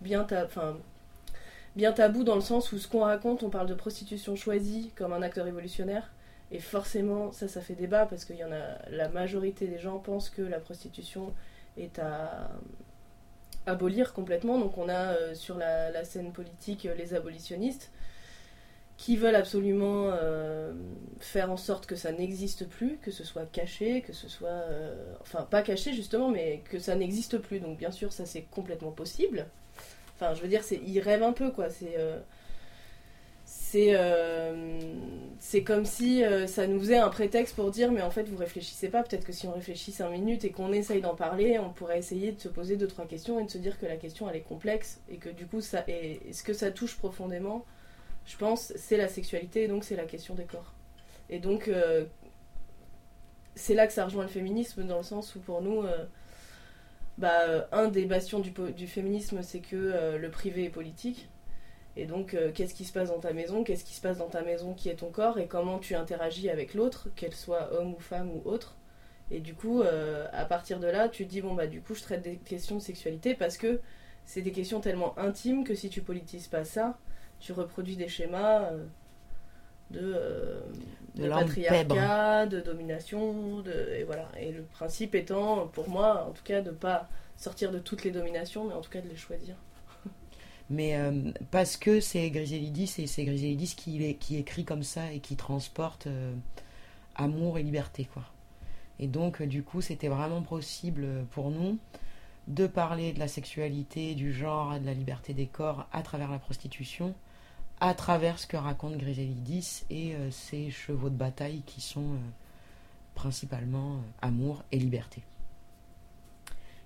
bien, 0.01 0.23
tabou 0.23 2.23
dans 2.23 2.35
le 2.35 2.41
sens 2.41 2.71
où 2.71 2.77
ce 2.77 2.87
qu'on 2.87 3.01
raconte, 3.01 3.43
on 3.43 3.49
parle 3.49 3.67
de 3.67 3.73
prostitution 3.73 4.35
choisie 4.35 4.91
comme 4.95 5.13
un 5.13 5.21
acte 5.21 5.39
révolutionnaire. 5.41 6.11
Et 6.51 6.59
forcément, 6.59 7.33
ça, 7.33 7.49
ça 7.49 7.59
fait 7.59 7.75
débat 7.75 8.05
parce 8.05 8.23
qu'il 8.23 8.37
y 8.37 8.43
en 8.43 8.53
a. 8.53 8.89
La 8.89 9.09
majorité 9.09 9.67
des 9.67 9.79
gens 9.79 9.99
pensent 9.99 10.29
que 10.29 10.41
la 10.41 10.59
prostitution 10.59 11.33
est 11.75 11.99
à 11.99 12.49
abolir 13.65 14.13
complètement. 14.13 14.57
Donc 14.57 14.77
on 14.77 14.87
a 14.87 15.13
euh, 15.13 15.35
sur 15.35 15.57
la, 15.57 15.91
la 15.91 16.05
scène 16.05 16.31
politique 16.31 16.85
euh, 16.85 16.95
les 16.95 17.13
abolitionnistes 17.13 17.91
qui 18.97 19.15
veulent 19.15 19.35
absolument 19.35 20.09
euh, 20.11 20.73
faire 21.19 21.51
en 21.51 21.57
sorte 21.57 21.85
que 21.85 21.95
ça 21.95 22.11
n'existe 22.11 22.67
plus, 22.67 22.97
que 22.97 23.11
ce 23.11 23.23
soit 23.23 23.45
caché, 23.45 24.01
que 24.01 24.11
ce 24.13 24.27
soit... 24.27 24.49
euh, 24.49 25.13
enfin, 25.21 25.43
pas 25.43 25.61
caché 25.61 25.93
justement, 25.93 26.29
mais 26.29 26.61
que 26.69 26.79
ça 26.79 26.95
n'existe 26.95 27.37
plus. 27.37 27.59
Donc 27.59 27.77
bien 27.77 27.91
sûr, 27.91 28.11
ça 28.11 28.25
c'est 28.25 28.43
complètement 28.51 28.91
possible. 28.91 29.45
Enfin, 30.15 30.33
je 30.33 30.41
veux 30.41 30.47
dire, 30.47 30.63
ils 30.85 30.99
rêvent 30.99 31.23
un 31.23 31.33
peu, 31.33 31.51
quoi. 31.51 31.69
C'est... 31.69 31.93
euh, 31.97 32.19
c'est 33.45 33.95
euh, 33.95 34.79
comme 35.65 35.85
si 35.85 36.23
ça 36.47 36.67
nous 36.67 36.79
faisait 36.79 36.97
un 36.97 37.09
prétexte 37.09 37.55
pour 37.55 37.71
dire 37.71 37.91
mais 37.91 38.01
en 38.01 38.11
fait 38.11 38.23
vous 38.23 38.35
réfléchissez 38.37 38.89
pas 38.89 39.03
peut-être 39.03 39.25
que 39.25 39.31
si 39.31 39.47
on 39.47 39.51
réfléchit 39.53 39.91
5 39.91 40.09
minutes 40.09 40.43
et 40.43 40.51
qu'on 40.51 40.73
essaye 40.73 41.01
d'en 41.01 41.15
parler 41.15 41.57
on 41.59 41.69
pourrait 41.69 41.97
essayer 41.99 42.31
de 42.33 42.39
se 42.39 42.49
poser 42.49 42.75
deux 42.75 42.87
trois 42.87 43.05
questions 43.05 43.39
et 43.39 43.45
de 43.45 43.49
se 43.49 43.57
dire 43.57 43.79
que 43.79 43.85
la 43.85 43.95
question 43.95 44.29
elle 44.29 44.35
est 44.35 44.41
complexe 44.41 44.99
et 45.09 45.15
que 45.17 45.29
du 45.29 45.45
coup 45.47 45.61
ça 45.61 45.83
est 45.87 46.33
ce 46.33 46.43
que 46.43 46.53
ça 46.53 46.71
touche 46.71 46.97
profondément 46.97 47.65
je 48.27 48.35
pense 48.37 48.73
c'est 48.75 48.97
la 48.97 49.07
sexualité 49.07 49.63
et 49.63 49.67
donc 49.67 49.83
c'est 49.83 49.95
la 49.95 50.05
question 50.05 50.35
des 50.35 50.43
corps. 50.43 50.73
Et 51.29 51.39
donc 51.39 51.67
euh, 51.69 52.05
c'est 53.55 53.73
là 53.73 53.87
que 53.87 53.93
ça 53.93 54.05
rejoint 54.05 54.23
le 54.23 54.29
féminisme 54.29 54.85
dans 54.85 54.97
le 54.97 55.03
sens 55.03 55.33
où 55.35 55.39
pour 55.39 55.61
nous 55.61 55.81
euh, 55.81 56.05
bah, 57.17 57.67
un 57.71 57.87
des 57.87 58.05
bastions 58.05 58.39
du, 58.39 58.87
féminisme 58.87 59.41
c'est 59.41 59.61
que 59.61 59.75
euh, 59.75 60.17
le 60.17 60.29
privé 60.29 60.65
est 60.65 60.69
politique. 60.69 61.29
Et 61.99 62.05
donc, 62.05 62.37
qu'est-ce 62.53 62.75
qui 62.75 62.85
se 62.85 62.93
passe 62.93 63.09
dans 63.09 63.17
ta 63.17 63.33
maison? 63.33 63.63
Qu'est-ce 63.63 63.83
qui 63.83 63.95
se 63.95 64.01
passe 64.01 64.19
dans 64.19 64.27
ta 64.27 64.43
maison 64.43 64.75
qui 64.75 64.87
est 64.87 64.97
ton 64.97 65.09
corps? 65.09 65.39
Et 65.39 65.47
comment 65.47 65.79
tu 65.79 65.95
interagis 65.95 66.47
avec 66.47 66.75
l'autre, 66.75 67.09
qu'elle 67.15 67.33
soit 67.33 67.73
homme 67.73 67.95
ou 67.95 67.99
femme 67.99 68.29
ou 68.29 68.47
autre? 68.47 68.75
Et 69.31 69.39
du 69.39 69.55
coup, 69.55 69.81
à 69.81 70.45
partir 70.45 70.79
de 70.79 70.85
là, 70.85 71.09
tu 71.09 71.25
te 71.25 71.31
dis, 71.31 71.41
bon, 71.41 71.55
bah, 71.55 71.65
du 71.65 71.81
coup, 71.81 71.95
je 71.95 72.03
traite 72.03 72.21
des 72.21 72.35
questions 72.35 72.75
de 72.75 72.83
sexualité 72.83 73.33
parce 73.33 73.57
que 73.57 73.81
c'est 74.27 74.43
des 74.43 74.51
questions 74.51 74.79
tellement 74.79 75.17
intimes 75.17 75.63
que 75.63 75.73
si 75.73 75.89
tu 75.89 76.03
politises 76.03 76.47
pas 76.47 76.65
ça, 76.65 76.99
tu 77.39 77.53
reproduis 77.53 77.95
des 77.95 78.07
schémas 78.07 78.63
euh, 78.63 78.85
de, 79.91 79.99
euh, 80.15 80.61
De 81.15 81.23
de 81.23 81.27
l'homme 81.27 81.39
patriarcat, 81.39 82.45
de 82.47 82.59
domination, 82.59 83.61
de, 83.61 83.95
et 83.97 84.03
voilà. 84.03 84.27
Et 84.39 84.51
le 84.51 84.63
principe 84.63 85.15
étant, 85.15 85.67
pour 85.67 85.89
moi, 85.89 86.25
en 86.27 86.31
tout 86.31 86.43
cas, 86.43 86.61
de 86.61 86.71
pas 86.71 87.07
sortir 87.37 87.71
de 87.71 87.79
toutes 87.79 88.03
les 88.03 88.11
dominations, 88.11 88.65
mais 88.65 88.73
en 88.73 88.81
tout 88.81 88.89
cas 88.89 89.01
de 89.01 89.09
les 89.09 89.15
choisir. 89.15 89.55
Mais 90.69 90.97
euh, 90.97 91.31
parce 91.51 91.77
que 91.77 91.99
c'est 92.01 92.29
Griselidis 92.29 92.95
et 92.97 93.07
c'est 93.07 93.23
Griselidis 93.23 93.75
qui, 93.75 94.03
écrit 94.37 94.65
comme 94.65 94.83
ça 94.83 95.11
et 95.13 95.19
qui 95.19 95.35
transporte 95.35 96.07
euh, 96.07 96.33
amour 97.15 97.57
et 97.57 97.63
liberté, 97.63 98.07
quoi. 98.11 98.23
Et 98.99 99.07
donc, 99.07 99.43
du 99.43 99.61
coup, 99.61 99.81
c'était 99.81 100.07
vraiment 100.07 100.41
possible 100.41 101.07
pour 101.29 101.51
nous 101.51 101.77
de 102.47 102.65
parler 102.65 103.13
de 103.13 103.19
la 103.19 103.27
sexualité, 103.27 104.15
du 104.15 104.33
genre 104.33 104.79
de 104.79 104.85
la 104.85 104.93
liberté 104.93 105.33
des 105.33 105.45
corps 105.45 105.87
à 105.91 106.01
travers 106.01 106.31
la 106.31 106.39
prostitution, 106.39 107.13
à 107.79 107.93
travers 107.93 108.39
ce 108.39 108.47
que 108.47 108.57
raconte 108.57 108.97
Griselidis 108.97 109.83
et 109.89 110.15
euh, 110.15 110.31
ses 110.31 110.71
chevaux 110.71 111.09
de 111.09 111.15
bataille 111.15 111.61
qui 111.65 111.81
sont 111.81 112.13
euh, 112.13 112.17
principalement 113.15 113.95
euh, 113.95 113.99
amour 114.21 114.63
et 114.71 114.79
liberté. 114.79 115.21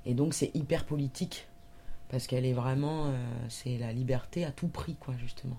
Et 0.06 0.14
donc, 0.14 0.34
c'est 0.34 0.52
hyper 0.56 0.86
politique 0.86 1.48
parce 2.10 2.28
qu'elle 2.28 2.46
est 2.46 2.54
vraiment 2.54 3.14
c'est 3.48 3.78
la 3.78 3.94
liberté 3.94 4.44
à 4.44 4.52
tout 4.52 4.68
prix 4.68 4.96
quoi 4.96 5.16
justement. 5.18 5.58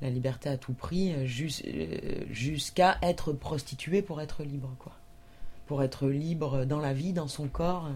La 0.00 0.10
liberté 0.10 0.48
à 0.48 0.56
tout 0.56 0.72
prix 0.72 1.24
jus- 1.28 1.62
jusqu'à 2.30 2.98
être 3.00 3.32
prostituée 3.32 4.02
pour 4.02 4.20
être 4.20 4.42
libre 4.42 4.74
quoi. 4.80 4.96
Pour 5.66 5.84
être 5.84 6.08
libre 6.08 6.64
dans 6.64 6.80
la 6.80 6.92
vie 6.92 7.12
dans 7.12 7.28
son 7.28 7.46
corps 7.46 7.90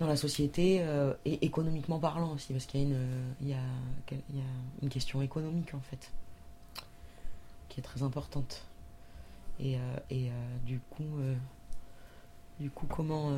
dans 0.00 0.06
la 0.06 0.16
société 0.16 0.78
euh, 0.80 1.12
et 1.26 1.44
économiquement 1.44 1.98
parlant 1.98 2.32
aussi 2.32 2.52
parce 2.52 2.64
qu'il 2.64 2.80
y 2.80 2.82
a 2.82 2.86
une 2.86 3.06
il 3.42 3.48
y 3.48 3.52
a, 3.52 3.56
y 4.34 4.40
a 4.40 4.82
une 4.82 4.88
question 4.88 5.22
économique 5.22 5.74
en 5.74 5.80
fait 5.80 6.10
qui 7.68 7.80
est 7.80 7.82
très 7.82 8.02
importante 8.02 8.64
et, 9.60 9.76
euh, 9.76 9.80
et 10.10 10.30
euh, 10.30 10.32
du 10.64 10.80
coup 10.90 11.04
du 12.58 12.70
coup 12.70 12.86
comment 12.86 13.30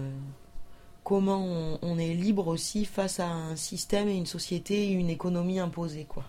comment 1.02 1.44
on, 1.44 1.78
on 1.82 1.98
est 1.98 2.14
libre 2.14 2.46
aussi 2.46 2.84
face 2.84 3.18
à 3.18 3.28
un 3.28 3.56
système 3.56 4.08
et 4.08 4.16
une 4.16 4.26
société 4.26 4.86
et 4.86 4.92
une 4.92 5.10
économie 5.10 5.58
imposée 5.58 6.04
quoi. 6.04 6.24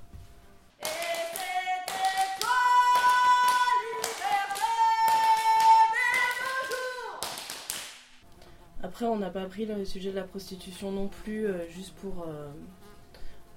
Après, 8.94 9.08
on 9.08 9.18
n'a 9.18 9.32
pas 9.32 9.46
pris 9.48 9.66
le 9.66 9.86
sujet 9.86 10.12
de 10.12 10.16
la 10.16 10.22
prostitution 10.22 10.92
non 10.92 11.08
plus 11.08 11.48
euh, 11.48 11.68
juste 11.68 11.96
pour, 11.96 12.28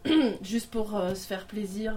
euh, 0.06 0.32
juste 0.42 0.70
pour 0.70 0.96
euh, 0.96 1.14
se 1.14 1.26
faire 1.26 1.46
plaisir, 1.46 1.94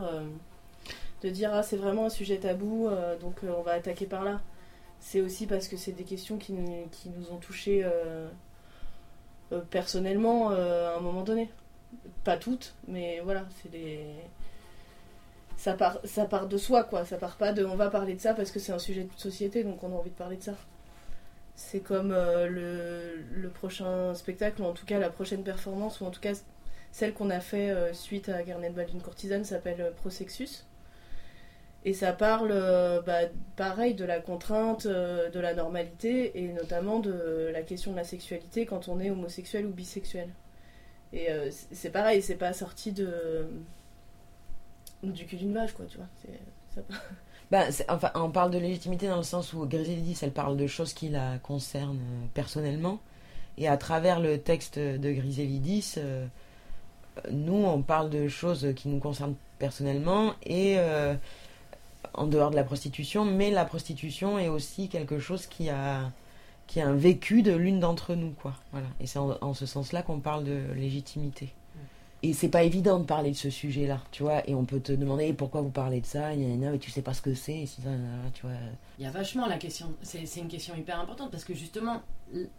de 1.22 1.30
dire 1.30 1.52
ah 1.54 1.64
c'est 1.64 1.78
vraiment 1.78 2.08
un 2.08 2.10
sujet 2.10 2.36
tabou, 2.36 2.90
donc 3.22 3.38
on 3.44 3.62
va 3.62 3.72
attaquer 3.72 4.08
par 4.08 4.26
là. 4.26 4.42
C'est 5.00 5.22
aussi 5.22 5.48
parce 5.48 5.70
que 5.70 5.78
c'est 5.78 5.94
des 5.94 6.04
questions 6.04 6.38
qui 6.38 6.52
nous, 6.52 6.90
qui 6.92 7.10
nous 7.12 7.32
ont 7.32 7.38
touchés 7.38 7.90
personnellement 9.70 10.50
à 10.50 10.98
un 10.98 11.00
moment 11.00 11.24
donné. 11.24 11.50
Pas 12.26 12.36
toutes, 12.36 12.76
mais 12.90 13.22
voilà, 13.24 13.46
c'est 13.62 13.72
des 13.72 14.02
ça 15.56 15.76
part, 15.76 16.00
ça 16.04 16.26
part 16.26 16.48
de 16.48 16.58
soi, 16.58 16.84
quoi. 16.84 17.06
Ça 17.06 17.16
part 17.16 17.38
pas 17.38 17.54
de 17.54 17.64
on 17.64 17.78
va 17.78 17.90
parler 17.90 18.16
de 18.16 18.20
ça 18.20 18.34
parce 18.34 18.52
que 18.52 18.60
c'est 18.60 18.74
un 18.74 18.80
sujet 18.80 19.06
de 19.06 19.12
société, 19.16 19.64
donc 19.64 19.82
on 19.82 19.94
a 19.94 19.96
envie 19.96 20.10
de 20.10 20.16
parler 20.16 20.36
de 20.36 20.44
ça. 20.44 20.56
C'est 21.62 21.82
comme 21.82 22.12
euh, 22.14 22.48
le, 22.48 23.22
le 23.42 23.50
prochain 23.50 24.14
spectacle, 24.16 24.62
ou 24.62 24.66
en 24.66 24.72
tout 24.74 24.86
cas 24.86 24.98
la 24.98 25.10
prochaine 25.10 25.44
performance, 25.44 26.00
ou 26.00 26.06
en 26.06 26.10
tout 26.12 26.22
cas 26.22 26.32
celle 26.92 27.14
qu'on 27.14 27.30
a 27.30 27.42
fait 27.42 27.70
euh, 27.70 27.94
suite 27.94 28.30
à 28.30 28.42
Garnet 28.44 28.70
Ball 28.70 28.86
d'une 28.88 29.02
courtisane, 29.02 29.44
s'appelle 29.44 29.82
euh, 29.82 29.92
Prosexus. 29.92 30.64
Et 31.86 31.94
ça 31.94 32.14
parle, 32.14 32.50
bah, 33.06 33.20
pareil, 33.56 33.94
de 33.94 34.04
la 34.06 34.20
contrainte, 34.20 34.86
de 34.88 35.40
la 35.40 35.54
normalité, 35.54 36.38
et 36.44 36.50
notamment 36.50 37.00
de 37.00 37.50
la 37.54 37.62
question 37.62 37.92
de 37.92 37.98
la 37.98 38.04
sexualité 38.04 38.66
quand 38.66 38.88
on 38.90 39.00
est 39.00 39.10
homosexuel 39.10 39.66
ou 39.66 39.70
bisexuel. 39.72 40.30
Et 41.14 41.28
c'est- 41.72 41.90
pareil, 41.90 42.22
c'est 42.22 42.36
pas 42.36 42.54
sorti 42.54 42.92
de 42.92 43.48
du 45.04 45.26
cul 45.26 45.38
d'une 45.38 45.54
vache, 45.54 45.74
quoi, 45.74 45.86
tu 45.86 45.98
vois. 45.98 46.08
C'est- 46.22 46.84
Bah, 47.52 47.66
enfin, 47.88 48.12
on 48.14 48.30
parle 48.30 48.52
de 48.52 48.60
légitimité 48.60 49.08
dans 49.08 49.18
le 49.18 49.24
sens 49.24 49.54
où 49.54 49.66
Griselidis, 49.66 50.20
elle 50.22 50.32
parle 50.32 50.56
de 50.56 50.68
choses 50.68 50.94
qui 50.94 51.10
la 51.10 51.40
concernent 51.40 51.98
euh, 51.98 52.26
personnellement. 52.34 53.00
Et 53.58 53.68
à 53.68 53.76
travers 53.76 54.20
le 54.20 54.38
texte 54.40 54.78
de 54.78 55.12
Griselidis, 55.12 55.96
euh, 55.98 56.28
nous, 57.32 57.66
on 57.66 57.82
parle 57.82 58.10
de 58.12 58.28
choses 58.28 58.68
qui 58.76 58.88
nous 58.88 59.00
concernent 59.00 59.36
personnellement 59.58 60.34
et 60.44 60.76
euh, 60.78 61.16
en 62.14 62.28
dehors 62.28 62.52
de 62.52 62.56
la 62.56 62.64
prostitution. 62.64 63.26
Mais 63.26 63.50
la 63.50 63.66
prostitution 63.66 64.38
est 64.38 64.48
aussi 64.48 64.88
quelque 64.88 65.20
chose 65.20 65.48
qui 65.48 65.70
a, 65.70 66.12
qui 66.68 66.82
a 66.82 66.88
un 66.88 66.96
vécu 66.96 67.42
de 67.42 67.54
l'une 67.54 67.80
d'entre 67.80 68.14
nous, 68.14 68.32
quoi. 68.42 68.54
Voilà. 68.72 68.88
Et 69.00 69.08
c'est 69.08 69.20
en 69.20 69.54
ce 69.56 69.66
sens-là 69.66 70.04
qu'on 70.04 70.20
parle 70.20 70.44
de 70.44 70.62
légitimité. 70.76 71.54
Et 72.22 72.34
c'est 72.34 72.50
pas 72.50 72.64
évident 72.64 73.00
de 73.00 73.06
parler 73.06 73.32
de 73.32 73.36
ce 73.38 73.50
sujet-là, 73.50 74.02
tu 74.12 74.24
vois. 74.24 74.48
Et 74.50 74.54
on 74.54 74.66
peut 74.66 74.82
te 74.82 74.92
demander 74.92 75.32
pourquoi 75.32 75.62
vous 75.62 75.70
parlez 75.70 76.02
de 76.02 76.06
ça, 76.06 76.36
gna, 76.36 76.56
gna, 76.58 76.72
mais 76.72 76.80
tu 76.80 76.92
sais 76.92 77.02
pas 77.02 77.14
ce 77.14 77.22
que 77.22 77.34
c'est, 77.34 77.60
et 77.64 77.66
tu 78.34 78.42
vois. 78.42 78.52
Il 78.98 79.06
y 79.06 79.08
a 79.08 79.12
vachement 79.12 79.48
la 79.48 79.58
question. 79.58 79.94
C'est 80.02 80.26
c'est 80.26 80.42
une 80.42 80.50
question 80.50 80.76
hyper 80.76 81.00
importante 81.00 81.32
parce 81.32 81.46
que 81.46 81.54
justement, 81.54 82.02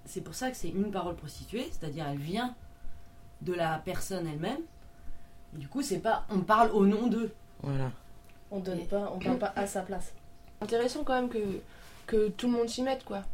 c'est 0.06 0.22
pour 0.22 0.34
ça 0.34 0.50
que 0.50 0.56
c'est 0.56 0.70
une 0.70 0.90
parole 0.90 1.14
prostituée, 1.16 1.68
c'est-à-dire 1.70 2.06
elle 2.10 2.18
vient 2.18 2.54
de 3.42 3.52
la 3.52 3.78
personne 3.84 4.26
elle-même. 4.26 4.60
Et 5.54 5.58
Du 5.58 5.68
coup, 5.68 5.82
c'est 5.82 5.98
pas 6.00 6.24
on 6.30 6.40
parle 6.40 6.70
au 6.72 6.86
nom 6.86 7.06
d'eux. 7.08 7.34
Voilà. 7.62 7.92
On 8.50 8.60
donne 8.60 8.86
pas, 8.86 9.12
on 9.14 9.18
parle 9.18 9.38
pas 9.38 9.52
à 9.56 9.66
sa 9.66 9.82
place. 9.82 10.12
intéressant 10.62 11.04
quand 11.04 11.14
même 11.14 11.28
que, 11.28 11.60
que 12.06 12.28
tout 12.30 12.46
le 12.46 12.52
monde 12.54 12.68
s'y 12.68 12.82
mette 12.82 13.04
quoi 13.04 13.24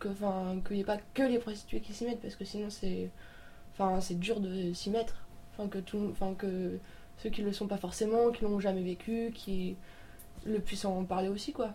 que 0.00 0.08
enfin 0.08 0.56
qu'il 0.66 0.76
n'y 0.76 0.82
ait 0.82 0.84
pas 0.84 0.96
que 1.12 1.22
les 1.22 1.38
prostituées 1.38 1.80
qui 1.80 1.92
s'y 1.92 2.04
mettent 2.06 2.22
parce 2.22 2.36
que 2.36 2.44
sinon 2.46 2.70
c'est 2.70 3.10
enfin 3.72 4.00
c'est 4.00 4.18
dur 4.18 4.40
de 4.40 4.72
s'y 4.72 4.88
mettre 4.90 5.23
enfin 5.56 5.68
que 5.68 5.78
tout 5.78 6.08
enfin 6.12 6.34
que 6.34 6.78
ceux 7.18 7.30
qui 7.30 7.42
le 7.42 7.52
sont 7.52 7.66
pas 7.66 7.76
forcément 7.76 8.30
qui 8.30 8.42
l'ont 8.44 8.60
jamais 8.60 8.82
vécu 8.82 9.30
qui 9.34 9.76
le 10.44 10.58
puissent 10.58 10.84
en 10.84 11.04
parler 11.04 11.28
aussi 11.28 11.52
quoi 11.52 11.70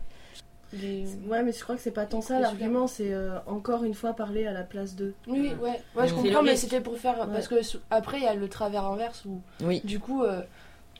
Les- 0.73 1.05
Ouais, 1.27 1.41
mais 1.41 1.51
je 1.51 1.63
crois 1.63 1.75
que 1.75 1.81
c'est 1.81 1.89
pas 1.91 2.05
tant 2.05 2.21
ça. 2.21 2.39
L'argument, 2.39 2.85
c'est 2.85 3.11
euh, 3.11 3.39
encore 3.47 3.83
une 3.83 3.95
fois 3.95 4.13
parler 4.13 4.45
à 4.45 4.51
la 4.53 4.61
place 4.63 4.95
d'eux. 4.95 5.15
Oui, 5.27 5.51
ouais, 5.61 5.81
ouais, 5.95 6.07
je 6.07 6.13
comprends, 6.13 6.43
mais 6.43 6.55
c'était 6.55 6.79
pour 6.81 6.97
faire. 6.99 7.17
Ouais. 7.21 7.33
Parce 7.33 7.47
que 7.47 7.55
après, 7.89 8.17
il 8.17 8.23
y 8.23 8.27
a 8.27 8.35
le 8.35 8.47
travers 8.47 8.85
inverse 8.85 9.25
où. 9.25 9.41
Oui. 9.63 9.81
Du 9.83 9.99
coup. 9.99 10.21
euh, 10.23 10.41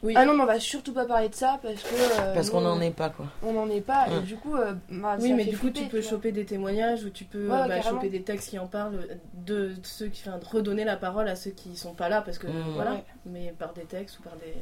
Oui. 0.02 0.14
Ah 0.16 0.24
non, 0.26 0.34
mais 0.34 0.44
on 0.44 0.46
va 0.46 0.60
surtout 0.62 0.94
pas 0.94 1.06
parler 1.06 1.28
de 1.28 1.36
ça 1.36 1.60
parce 1.62 1.84
que. 1.84 1.94
euh, 2.22 2.34
Parce 2.34 2.50
qu'on 2.50 2.62
n'en 2.62 2.80
est 2.80 2.92
pas, 2.92 3.10
quoi. 3.10 3.26
On 3.44 3.52
n'en 3.52 3.70
est 3.70 3.82
pas, 3.82 4.08
et 4.10 4.22
du 4.22 4.38
coup. 4.38 4.56
euh, 4.56 4.74
bah, 4.90 5.18
Oui, 5.20 5.30
ça 5.30 5.36
mais 5.36 5.44
fait 5.44 5.50
du 5.50 5.58
coup, 5.58 5.64
flipper, 5.64 5.82
tu 5.82 5.88
peux 5.90 6.00
vois. 6.00 6.10
choper 6.10 6.32
des 6.32 6.46
témoignages 6.46 7.04
ou 7.04 7.10
tu 7.10 7.26
peux 7.26 7.50
Ouais, 7.50 7.68
bah, 7.68 7.82
choper 7.82 8.10
des 8.10 8.22
textes 8.22 8.50
qui 8.50 8.60
en 8.60 8.68
parlent 8.68 9.08
de 9.34 9.74
ceux 9.84 10.08
qui 10.08 10.22
enfin, 10.28 10.38
de 10.38 10.46
redonner 10.46 10.86
la 10.86 10.96
parole 10.96 11.28
à 11.28 11.36
ceux 11.36 11.52
qui 11.52 11.76
sont 11.76 11.94
pas 11.94 12.08
là 12.08 12.22
parce 12.22 12.38
que 12.38 12.48
Mmh. 12.48 12.64
voilà, 12.76 12.92
Ouais. 12.94 13.04
mais 13.26 13.54
par 13.60 13.74
des 13.74 13.84
textes 13.84 14.20
ou 14.20 14.22
par 14.24 14.38
des 14.38 14.54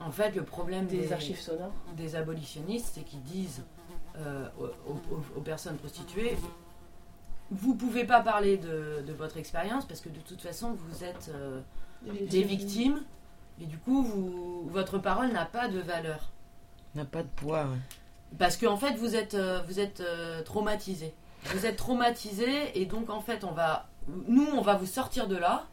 En 0.00 0.10
fait, 0.10 0.34
le 0.34 0.42
problème 0.44 0.86
Des 0.86 1.12
archives 1.12 1.40
sonores. 1.40 1.72
des 1.96 2.16
abolitionnistes, 2.16 2.92
c'est 2.94 3.02
qu'ils 3.04 3.22
disent 3.22 3.64
euh, 4.18 4.46
aux, 4.58 4.64
aux- 5.14 5.38
aux 5.38 5.40
personnes 5.42 5.76
prostituées 5.76 6.36
vous 7.50 7.74
pouvez 7.76 8.04
pas 8.04 8.20
parler 8.22 8.56
de, 8.56 9.02
de 9.06 9.12
votre 9.12 9.36
expérience 9.36 9.84
parce 9.84 10.00
que 10.00 10.08
de 10.08 10.18
toute 10.18 10.40
façon, 10.40 10.72
vous 10.76 11.04
êtes 11.04 11.30
euh, 11.34 11.60
Des 12.02 12.26
des 12.26 12.42
victimes. 12.42 13.02
Et 13.60 13.66
du 13.66 13.78
coup, 13.78 14.02
vous, 14.02 14.68
votre 14.68 14.98
parole 14.98 15.32
n'a 15.32 15.44
pas 15.44 15.68
de 15.68 15.80
valeur. 15.80 16.30
N'a 16.94 17.04
pas 17.04 17.22
de 17.22 17.28
poids. 17.28 17.64
ouais. 17.64 17.78
Parce 18.38 18.56
qu'en 18.56 18.76
fait, 18.76 18.94
vous 18.96 19.14
êtes, 19.14 19.34
euh, 19.34 19.62
vous 19.66 19.80
êtes 19.80 20.00
euh, 20.00 20.42
traumatisé. 20.42 21.14
Vous 21.54 21.64
êtes 21.64 21.76
traumatisé 21.76 22.78
et 22.80 22.86
donc 22.86 23.08
en 23.08 23.20
fait, 23.20 23.44
on 23.44 23.52
va, 23.52 23.86
nous, 24.28 24.46
on 24.46 24.62
va 24.62 24.74
vous 24.74 24.86
sortir 24.86 25.28
de 25.28 25.36
là. 25.36 25.66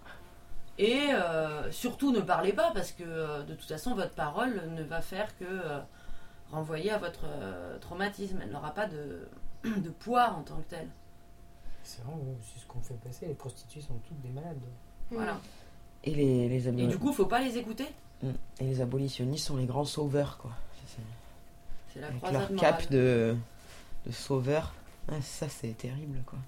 Et 0.77 1.09
euh, 1.13 1.71
surtout, 1.71 2.11
ne 2.11 2.19
parlez 2.21 2.53
pas 2.53 2.71
parce 2.71 2.91
que 2.91 3.03
euh, 3.05 3.43
de 3.43 3.53
toute 3.53 3.67
façon, 3.67 3.95
votre 3.95 4.13
parole 4.13 4.69
ne 4.69 4.83
va 4.83 5.01
faire 5.01 5.35
que 5.37 5.45
euh, 5.45 5.79
renvoyer 6.51 6.91
à 6.91 6.97
votre 6.97 7.25
euh, 7.25 7.77
traumatisme. 7.79 8.39
Elle 8.41 8.51
n'aura 8.51 8.71
pas 8.73 8.87
de, 8.87 9.27
de 9.65 9.89
poids 9.89 10.29
en 10.31 10.41
tant 10.43 10.57
que 10.57 10.69
tel. 10.69 10.87
C'est 11.83 12.01
vraiment 12.03 12.19
c'est 12.41 12.59
ce 12.59 12.65
qu'on 12.65 12.81
fait 12.81 12.93
passer. 13.03 13.27
Les 13.27 13.33
prostituées 13.33 13.81
sont 13.81 13.95
toutes 14.07 14.21
des 14.21 14.29
malades. 14.29 14.61
Voilà. 15.11 15.37
Et 16.05 16.11
les, 16.13 16.49
les 16.49 16.67
Et 16.67 16.71
aboli- 16.71 16.87
du 16.87 16.97
coup, 16.97 17.13
faut 17.13 17.25
pas 17.25 17.39
les 17.41 17.57
écouter. 17.57 17.87
Mm. 18.21 18.29
Et 18.59 18.63
les 18.65 18.81
abolitionnistes 18.81 19.47
sont 19.47 19.57
les 19.57 19.65
grands 19.65 19.85
sauveurs, 19.85 20.37
quoi. 20.37 20.51
C'est- 21.93 21.99
la 21.99 22.07
Avec 22.07 22.31
leur 22.31 22.55
cap 22.55 22.89
de, 22.89 23.35
de 24.05 24.11
sauveur. 24.11 24.73
Ah, 25.09 25.21
ça, 25.21 25.47
c'est 25.47 25.77
terrible, 25.77 26.23
quoi. 26.25 26.39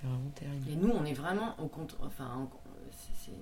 C'est 0.00 0.06
vraiment 0.08 0.30
terrible. 0.34 0.70
Et 0.70 0.74
nous, 0.76 0.90
on 0.90 1.04
est 1.04 1.14
vraiment 1.14 1.54
au 1.60 1.66
contre. 1.68 1.96
Enfin, 2.02 2.28
en- 2.34 2.50
c'est- 2.90 3.26
c'est. 3.30 3.32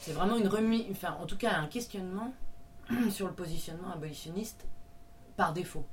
C'est 0.00 0.12
vraiment 0.12 0.36
une 0.36 0.48
remise. 0.48 0.86
Enfin, 0.90 1.16
en 1.20 1.26
tout 1.26 1.36
cas, 1.36 1.56
un 1.58 1.66
questionnement 1.66 2.32
sur 3.10 3.26
le 3.26 3.34
positionnement 3.34 3.92
abolitionniste 3.92 4.64
par 5.36 5.52
défaut, 5.52 5.84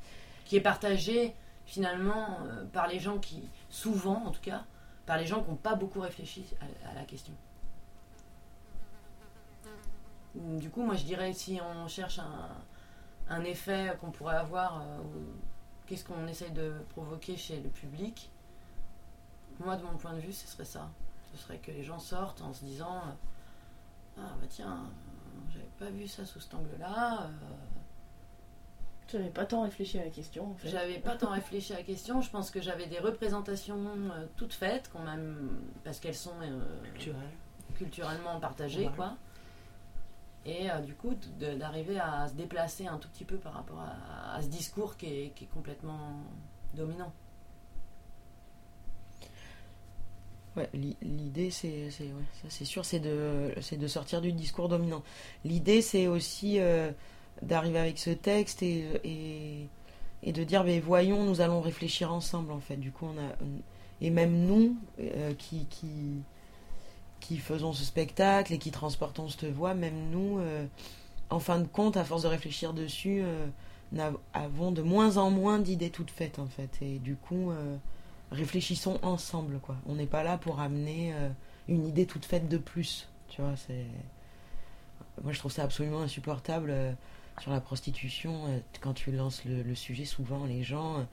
qui 0.46 0.56
est 0.56 0.62
partagé 0.62 1.34
finalement 1.66 2.38
euh, 2.46 2.64
par 2.72 2.88
les 2.88 3.00
gens 3.00 3.18
qui, 3.18 3.44
souvent 3.70 4.24
en 4.26 4.32
tout 4.32 4.42
cas, 4.42 4.64
par 5.06 5.18
les 5.18 5.26
gens 5.26 5.44
qui 5.44 5.50
n'ont 5.50 5.56
pas 5.56 5.76
beaucoup 5.76 6.00
réfléchi 6.00 6.46
à, 6.90 6.94
la 6.94 7.04
question. 7.04 7.34
Du 10.36 10.70
coup, 10.70 10.84
moi 10.84 10.96
je 10.96 11.04
dirais 11.04 11.32
si 11.34 11.60
on 11.62 11.88
cherche 11.88 12.20
un, 13.30 13.44
effet 13.44 13.96
qu'on 14.02 14.12
pourrait 14.12 14.36
avoir, 14.36 14.82
euh, 14.82 15.02
qu'est-ce 15.86 16.04
qu'on 16.04 16.28
essaye 16.28 16.52
de 16.52 16.74
provoquer 16.90 17.38
chez 17.38 17.62
le 17.62 17.70
public, 17.70 18.30
moi 19.60 19.78
de 19.78 19.84
mon 19.84 19.98
point 19.98 20.14
de 20.14 20.20
vue, 20.20 20.34
ce 20.34 20.48
serait 20.48 20.66
ça. 20.66 20.90
Ce 21.32 21.38
serait 21.38 21.58
que 21.58 21.72
les 21.72 21.84
gens 21.84 22.00
sortent 22.00 22.42
en 22.42 22.54
se 22.54 22.66
disant 22.66 22.98
euh, 22.98 24.22
Ah 24.22 24.36
bah 24.40 24.48
tiens, 24.50 24.90
j'avais 25.50 25.70
pas 25.80 25.90
vu 25.90 26.08
ça 26.08 26.26
sous 26.26 26.40
cet 26.40 26.54
angle-là. 26.54 27.24
euh, 27.24 27.75
J'avais 29.12 29.30
pas 29.30 29.46
tant 29.46 29.62
réfléchi 29.64 30.00
à 30.00 30.04
la 30.06 30.10
question. 30.10 30.52
En 30.52 30.56
fait. 30.56 30.70
j'avais 30.70 30.98
pas 31.00 31.16
tant 31.16 31.30
réfléchi 31.30 31.74
à 31.74 31.78
la 31.78 31.84
question. 31.84 32.22
Je 32.22 32.30
pense 32.30 32.50
que 32.52 32.62
j'avais 32.62 32.88
des 32.88 33.00
représentations 33.00 33.78
euh, 34.12 34.26
toutes 34.36 34.54
faites, 34.54 34.90
qu'on 34.92 35.00
m'a- 35.00 35.16
parce 35.84 36.00
qu'elles 36.00 36.16
sont 36.16 36.34
euh, 36.42 36.60
culturellement 37.76 38.40
partagées, 38.40 38.88
Ouais. 38.88 38.94
quoi. 38.96 39.16
Et 40.48 40.70
euh, 40.72 40.80
du 40.80 40.94
coup, 40.96 41.14
d'arriver 41.40 42.00
à 42.00 42.28
se 42.28 42.34
déplacer 42.34 42.88
un 42.88 42.98
tout 42.98 43.08
petit 43.10 43.26
peu 43.26 43.38
par 43.38 43.54
rapport 43.54 43.80
à, 43.80 44.36
à 44.36 44.42
ce 44.42 44.48
discours 44.48 44.98
qui 44.98 45.06
est, 45.08 45.30
qui 45.36 45.44
est 45.46 45.48
complètement 45.54 46.14
dominant. 46.74 47.12
Ouais, 50.56 50.70
l'i- 50.74 50.98
l'idée, 51.02 51.52
c'est, 51.52 51.90
c'est- 51.92 52.06
ouais, 52.06 52.24
ça 52.42 52.48
c'est 52.50 52.64
sûr, 52.66 52.86
c'est 52.86 53.00
de, 53.02 53.54
c'est 53.62 53.76
de 53.78 53.88
sortir 53.88 54.22
du 54.22 54.32
discours 54.32 54.70
dominant. 54.70 55.04
L'idée, 55.44 55.82
c'est 55.82 56.08
aussi 56.08 56.60
euh, 56.60 56.92
d'arriver 57.42 57.80
avec 57.80 57.98
ce 57.98 58.10
texte 58.10 58.64
et, 58.64 58.86
et, 59.04 59.68
et 60.24 60.32
de 60.32 60.44
dire, 60.44 60.64
mais 60.64 60.80
voyons, 60.80 61.24
nous 61.24 61.42
allons 61.42 61.62
réfléchir 61.62 62.12
ensemble, 62.12 62.52
en 62.52 62.60
fait. 62.60 62.78
Du 62.78 62.92
coup, 62.92 63.06
on 63.06 63.18
a, 63.18 63.36
et 64.02 64.10
même 64.10 64.46
nous, 64.46 64.76
euh, 65.00 65.34
qui, 65.36 65.66
qui, 65.70 65.88
qui 67.20 67.38
faisons 67.38 67.74
ce 67.74 67.84
spectacle 67.84 68.54
et 68.54 68.58
qui 68.58 68.72
transportons 68.72 69.30
cette 69.30 69.46
voix, 69.52 69.74
même 69.74 70.10
nous, 70.12 70.40
euh, 70.40 70.66
en 71.30 71.40
fin 71.40 71.60
de 71.60 71.68
compte, 71.68 71.98
à 71.98 72.04
force 72.04 72.24
de 72.24 72.28
réfléchir 72.28 72.74
dessus, 72.74 73.22
euh, 73.24 73.48
avons 74.34 74.72
de 74.72 74.82
moins 74.82 75.18
en 75.18 75.30
moins 75.30 75.60
d'idées 75.60 75.90
toutes 75.90 76.12
faites, 76.12 76.40
en 76.40 76.48
fait. 76.48 76.70
Et 76.82 77.00
du 77.00 77.16
coup, 77.16 77.52
réfléchissons 78.32 79.00
ensemble, 79.04 79.60
quoi. 79.60 79.76
On 79.88 79.96
n'est 79.96 80.08
pas 80.08 80.24
là 80.24 80.38
pour 80.38 80.60
amener 80.60 81.14
une 81.70 81.86
idée 81.88 82.06
toute 82.06 82.26
faite 82.26 82.50
de 82.50 82.58
plus, 82.58 83.08
tu 83.30 83.42
vois. 83.42 83.56
C'est 83.56 83.86
moi, 85.24 85.32
je 85.32 85.40
trouve 85.40 85.52
ça 85.52 85.64
absolument 85.64 86.02
insupportable 86.02 86.74
sur 87.42 87.52
la 87.52 87.62
prostitution. 87.62 88.46
euh, 88.48 88.60
quand 88.82 88.94
tu 88.94 89.12
lances 89.12 89.44
le, 89.46 89.76
sujet, 89.76 90.06
souvent 90.06 90.46
les 90.46 90.64
gens, 90.64 91.00
euh, 91.00 91.04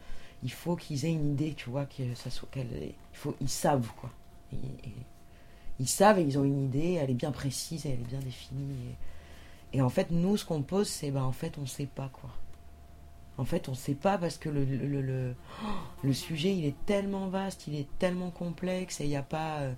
il 0.42 0.52
faut 0.52 0.76
qu'ils 0.76 1.04
aient 1.04 1.12
une 1.12 1.32
idée, 1.32 1.54
tu 1.54 1.70
vois, 1.70 1.86
que 1.86 2.14
ça 2.14 2.30
soit, 2.30 2.48
qu'elle- 2.50 2.92
ils 3.40 3.48
savent, 3.48 3.88
quoi. 4.00 4.10
Ils 5.80 5.88
savent 5.88 6.18
et 6.18 6.22
ils 6.22 6.38
ont 6.38 6.44
une 6.44 6.64
idée, 6.64 6.94
elle 6.94 7.10
est 7.10 7.14
bien 7.14 7.32
précise, 7.32 7.86
et 7.86 7.90
elle 7.90 8.00
est 8.00 8.08
bien 8.08 8.20
définie. 8.20 8.94
Et, 9.72 9.80
en 9.82 9.88
fait, 9.88 10.10
nous, 10.10 10.36
ce 10.36 10.44
qu'on 10.44 10.62
pose, 10.62 10.88
c'est, 10.88 11.10
ben, 11.10 11.22
en 11.24 11.32
fait, 11.32 11.58
on 11.58 11.66
sait 11.66 11.86
pas, 11.86 12.10
quoi. 12.12 12.30
En 13.38 13.44
fait, 13.44 13.68
on 13.68 13.74
sait 13.74 13.94
pas 13.94 14.18
parce 14.18 14.36
que 14.38 14.48
le, 14.50 15.34
sujet, 16.12 16.54
il 16.54 16.64
est 16.66 16.76
tellement 16.86 17.28
vaste, 17.28 17.66
il 17.66 17.74
est 17.74 17.88
tellement 17.98 18.30
complexe, 18.30 19.00
et 19.00 19.04
il 19.04 19.08
n'y 19.10 19.16
a 19.16 19.22
pas 19.22 19.60
euh, 19.60 19.72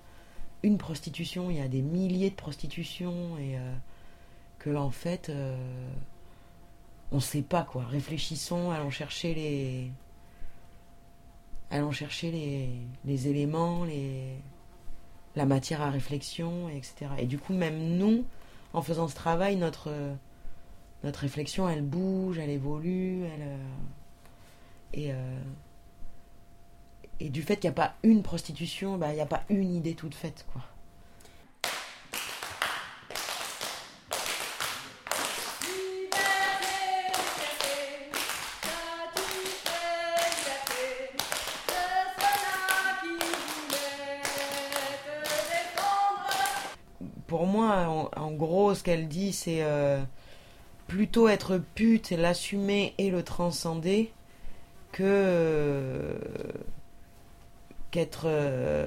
une 0.63 0.77
prostitution, 0.77 1.49
il 1.49 1.57
y 1.57 1.61
a 1.61 1.67
des 1.67 1.81
milliers 1.81 2.29
de 2.31 2.35
prostitutions, 2.35 3.37
et 3.37 3.57
que, 4.59 4.75
en 4.75 4.91
fait, 4.91 5.31
on 7.11 7.19
sait 7.19 7.41
pas, 7.41 7.63
quoi. 7.63 7.83
Réfléchissons, 7.85 8.71
allons 8.71 8.89
chercher 8.89 9.33
les. 9.33 9.91
Allons 11.71 11.91
chercher 11.91 12.31
les, 12.31 12.69
les 13.05 13.27
éléments, 13.27 13.85
la 15.35 15.45
matière 15.45 15.81
à 15.81 15.89
réflexion, 15.89 16.69
etc. 16.69 17.07
Et 17.17 17.25
du 17.25 17.39
coup, 17.39 17.53
même 17.53 17.97
nous, 17.97 18.23
en 18.73 18.81
faisant 18.81 19.07
ce 19.07 19.15
travail, 19.15 19.55
notre, 19.55 19.91
notre 21.03 21.19
réflexion, 21.19 21.67
elle 21.69 21.83
bouge, 21.83 22.37
elle 22.39 22.49
évolue, 22.49 23.23
elle, 23.25 23.41
euh, 23.41 23.57
et, 24.93 25.11
euh, 25.11 25.39
et 27.19 27.29
du 27.29 27.41
fait 27.41 27.57
qu'il 27.57 27.69
n'y 27.69 27.73
a 27.73 27.75
pas 27.75 27.95
une 28.03 28.23
prostitution, 28.23 28.97
bah, 28.97 29.11
il 29.11 29.15
n'y 29.15 29.21
a 29.21 29.25
pas 29.25 29.43
une 29.49 29.73
idée 29.73 29.93
toute 29.93 30.15
faite, 30.15 30.45
quoi. 30.51 30.61
Pour 47.27 47.47
moi, 47.47 47.87
en, 47.87 48.21
en 48.21 48.31
gros, 48.31 48.74
ce 48.74 48.74
qu'elle 48.85 49.07
dit, 49.07 49.33
c'est 49.33 49.63
euh, 49.63 49.99
plutôt 50.87 51.27
être 51.27 51.59
pute 51.73 52.11
l'assumer 52.11 52.93
et 52.99 53.09
le 53.09 53.23
transcender 53.23 54.13
que 54.91 55.03
euh, 55.03 56.17
qu'être 57.89 58.25
euh, 58.27 58.85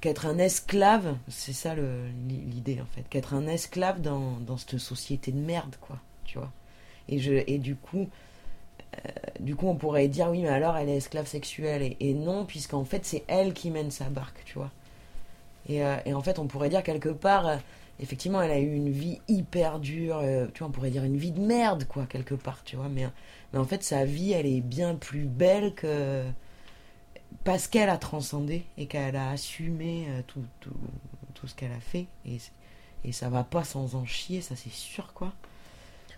qu'être 0.00 0.26
un 0.26 0.38
esclave. 0.38 1.16
C'est 1.28 1.52
ça 1.52 1.74
l'idée 1.74 2.80
en 2.80 2.86
fait, 2.86 3.02
qu'être 3.10 3.34
un 3.34 3.46
esclave 3.48 4.00
dans, 4.00 4.38
dans 4.46 4.56
cette 4.56 4.78
société 4.78 5.32
de 5.32 5.40
merde, 5.40 5.74
quoi. 5.80 5.98
Tu 6.24 6.38
vois. 6.38 6.52
Et 7.08 7.18
je 7.18 7.42
et 7.46 7.58
du 7.58 7.74
coup. 7.74 8.08
du 9.40 9.56
coup, 9.56 9.66
on 9.66 9.74
pourrait 9.74 10.08
dire 10.08 10.28
oui, 10.30 10.42
mais 10.42 10.48
alors 10.48 10.76
elle 10.76 10.88
est 10.88 10.96
esclave 10.96 11.26
sexuelle. 11.26 11.96
Et, 12.00 12.14
non, 12.14 12.44
puisqu'en 12.44 12.84
fait, 12.84 13.04
c'est 13.04 13.24
elle 13.26 13.52
qui 13.52 13.70
mène 13.70 13.90
sa 13.90 14.04
barque, 14.04 14.42
tu 14.44 14.54
vois. 14.58 14.70
Et, 15.68 15.82
en 16.14 16.22
fait, 16.22 16.38
on 16.38 16.46
pourrait 16.46 16.70
dire 16.70 16.82
quelque 16.82 17.10
part, 17.10 17.58
effectivement, 18.00 18.40
elle 18.42 18.50
a 18.50 18.58
eu 18.58 18.74
une 18.74 18.90
vie 18.90 19.20
hyper 19.28 19.78
dure, 19.80 20.18
euh, 20.22 20.46
tu 20.54 20.60
vois, 20.60 20.68
on 20.68 20.70
pourrait 20.70 20.90
dire 20.90 21.04
une 21.04 21.16
vie 21.16 21.32
de 21.32 21.40
merde, 21.40 21.84
quoi, 21.88 22.06
quelque 22.06 22.34
part, 22.34 22.62
tu 22.64 22.76
vois. 22.76 22.88
Mais, 22.88 23.06
mais 23.52 23.58
en 23.58 23.64
fait, 23.64 23.82
sa 23.82 24.04
vie, 24.04 24.32
elle 24.32 24.46
est 24.46 24.60
bien 24.60 24.94
plus 24.94 25.24
belle 25.24 25.74
que. 25.74 26.24
Parce 27.44 27.66
qu'elle 27.68 27.90
a 27.90 27.98
transcendé 27.98 28.64
et 28.78 28.86
qu'elle 28.86 29.16
a 29.16 29.30
assumé 29.30 30.06
euh, 30.08 30.22
tout, 30.26 30.42
tout, 30.60 30.70
tout 31.34 31.46
ce 31.46 31.54
qu'elle 31.54 31.72
a 31.72 31.80
fait. 31.80 32.06
Et, 32.26 32.38
et 33.04 33.12
ça 33.12 33.28
va 33.28 33.44
pas 33.44 33.64
sans 33.64 33.94
en 33.94 34.04
chier, 34.06 34.40
ça 34.40 34.54
c'est 34.56 34.72
sûr, 34.72 35.12
quoi. 35.14 35.32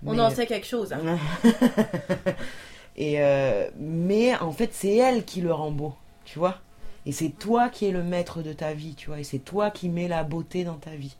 On 0.06 0.14
Mais- 0.14 0.20
en 0.20 0.30
sait 0.30 0.46
quelque 0.46 0.66
chose. 0.66 0.92
hein. 0.92 1.18
Et 2.96 3.20
euh, 3.20 3.70
mais 3.78 4.34
en 4.36 4.52
fait, 4.52 4.70
c'est 4.74 4.96
elle 4.96 5.24
qui 5.24 5.40
le 5.40 5.52
rend 5.52 5.70
beau, 5.70 5.94
tu 6.24 6.38
vois. 6.38 6.58
Et 7.06 7.12
c'est 7.12 7.30
toi 7.30 7.68
qui 7.70 7.86
es 7.86 7.92
le 7.92 8.02
maître 8.02 8.42
de 8.42 8.52
ta 8.52 8.74
vie, 8.74 8.94
tu 8.94 9.06
vois. 9.08 9.20
Et 9.20 9.24
c'est 9.24 9.38
toi 9.38 9.70
qui 9.70 9.88
mets 9.88 10.08
la 10.08 10.22
beauté 10.24 10.64
dans 10.64 10.74
ta 10.76 10.90
vie. 10.90 11.16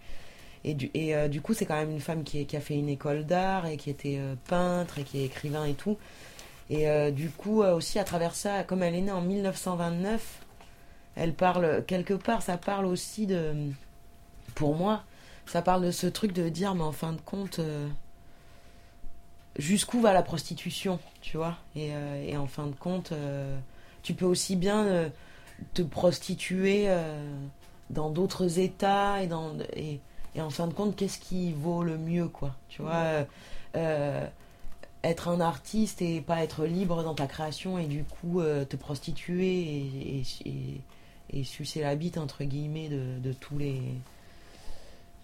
Et 0.64 0.74
du, 0.74 0.90
et, 0.94 1.14
euh, 1.14 1.28
du 1.28 1.40
coup, 1.40 1.54
c'est 1.54 1.64
quand 1.64 1.76
même 1.76 1.90
une 1.90 2.00
femme 2.00 2.22
qui, 2.22 2.46
a 2.54 2.60
fait 2.60 2.74
une 2.74 2.88
école 2.88 3.24
d'art 3.24 3.66
et 3.66 3.76
qui 3.76 3.90
était 3.90 4.18
euh, 4.18 4.34
peintre 4.48 4.98
et 4.98 5.04
qui 5.04 5.20
est 5.20 5.24
écrivain 5.24 5.64
et 5.64 5.74
tout. 5.74 5.96
Et 6.68 6.88
euh, 6.88 7.10
du 7.10 7.30
coup, 7.30 7.62
aussi 7.62 7.98
à 7.98 8.04
travers 8.04 8.34
ça, 8.34 8.62
comme 8.64 8.82
elle 8.82 8.94
est 8.94 9.00
née 9.00 9.10
en 9.10 9.22
1929, 9.22 10.40
elle 11.16 11.34
parle, 11.34 11.84
quelque 11.86 12.14
part, 12.14 12.42
ça 12.42 12.56
parle 12.56 12.86
aussi 12.86 13.26
de. 13.26 13.54
Pour 14.54 14.76
moi, 14.76 15.02
ça 15.46 15.62
parle 15.62 15.84
de 15.84 15.90
ce 15.90 16.06
truc 16.06 16.32
de 16.32 16.48
dire, 16.48 16.74
mais 16.74 16.82
en 16.82 16.92
fin 16.92 17.12
de 17.12 17.20
compte. 17.20 17.60
jusqu'où 19.58 20.00
va 20.00 20.12
la 20.12 20.22
prostitution, 20.22 21.00
tu 21.20 21.36
vois? 21.36 21.56
Et, 21.74 21.90
et 22.26 22.36
en 22.36 22.46
fin 22.46 22.66
de 22.66 22.74
compte, 22.74 23.12
tu 24.02 24.14
peux 24.14 24.26
aussi 24.26 24.54
bien 24.54 25.10
te 25.74 25.82
prostituer 25.82 26.88
dans 27.90 28.10
d'autres 28.10 28.60
états 28.60 29.22
et, 29.22 29.26
dans, 29.26 29.56
et, 29.74 30.00
et 30.34 30.40
en 30.40 30.50
fin 30.50 30.66
de 30.66 30.72
compte, 30.74 30.96
qu'est-ce 30.96 31.18
qui 31.18 31.52
vaut 31.52 31.82
le 31.82 31.98
mieux, 31.98 32.28
quoi 32.28 32.54
Tu 32.68 32.82
vois 32.82 32.94
euh, 32.94 33.24
euh, 33.76 34.26
être 35.02 35.28
un 35.28 35.40
artiste 35.40 36.02
et 36.02 36.20
pas 36.20 36.42
être 36.42 36.64
libre 36.66 37.02
dans 37.02 37.14
ta 37.14 37.26
création 37.26 37.78
et 37.78 37.86
du 37.86 38.04
coup 38.04 38.40
euh, 38.40 38.64
te 38.64 38.76
prostituer 38.76 39.60
et, 39.60 40.18
et, 40.20 40.22
et- 40.48 40.80
et 41.32 41.44
sucer 41.44 41.80
la 41.80 41.94
bite, 41.94 42.18
entre 42.18 42.42
guillemets, 42.42 42.88
de, 42.88 43.18
de 43.22 43.32
tous 43.32 43.56
les 43.56 43.80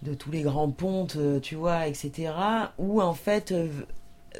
de 0.03 0.13
tous 0.13 0.31
les 0.31 0.41
grands 0.41 0.69
pontes, 0.71 1.17
tu 1.41 1.55
vois, 1.55 1.87
etc. 1.87 2.31
Ou 2.77 3.01
en 3.01 3.13
fait, 3.13 3.53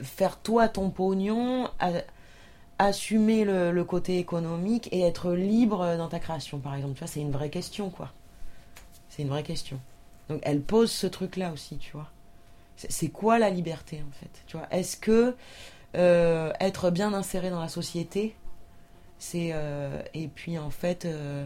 faire 0.02 0.38
toi 0.40 0.70
ton 0.70 0.90
pognon, 0.92 1.70
assumer 2.80 3.44
le, 3.44 3.72
le 3.72 3.84
côté 3.84 4.18
économique 4.20 4.88
et 4.92 5.02
être 5.02 5.34
libre 5.34 5.98
dans 5.98 6.08
ta 6.08 6.20
création, 6.20 6.60
par 6.60 6.76
exemple. 6.76 6.94
Tu 6.94 7.00
vois, 7.00 7.08
c'est 7.08 7.20
une 7.22 7.32
vraie 7.32 7.50
question, 7.50 7.90
quoi. 7.90 8.12
C'est 9.10 9.24
une 9.24 9.30
vraie 9.30 9.44
question. 9.44 9.80
Donc, 10.30 10.40
elle 10.44 10.62
pose 10.62 10.92
ce 10.92 11.08
truc-là 11.08 11.52
aussi, 11.52 11.78
tu 11.78 11.92
vois. 11.94 12.10
C'est 12.76 13.10
quoi 13.10 13.40
la 13.40 13.50
liberté, 13.50 14.04
en 14.08 14.12
fait 14.12 14.30
Tu 14.46 14.58
vois, 14.58 14.68
est-ce 14.72 14.98
que 14.98 15.36
euh, 15.96 16.52
être 16.60 16.92
bien 16.92 17.14
inséré 17.14 17.50
dans 17.50 17.62
la 17.62 17.70
société, 17.70 18.36
c'est 19.18 19.50
euh, 19.54 20.02
et 20.14 20.28
puis 20.28 20.60
en 20.60 20.70
fait, 20.70 21.06
euh, 21.06 21.46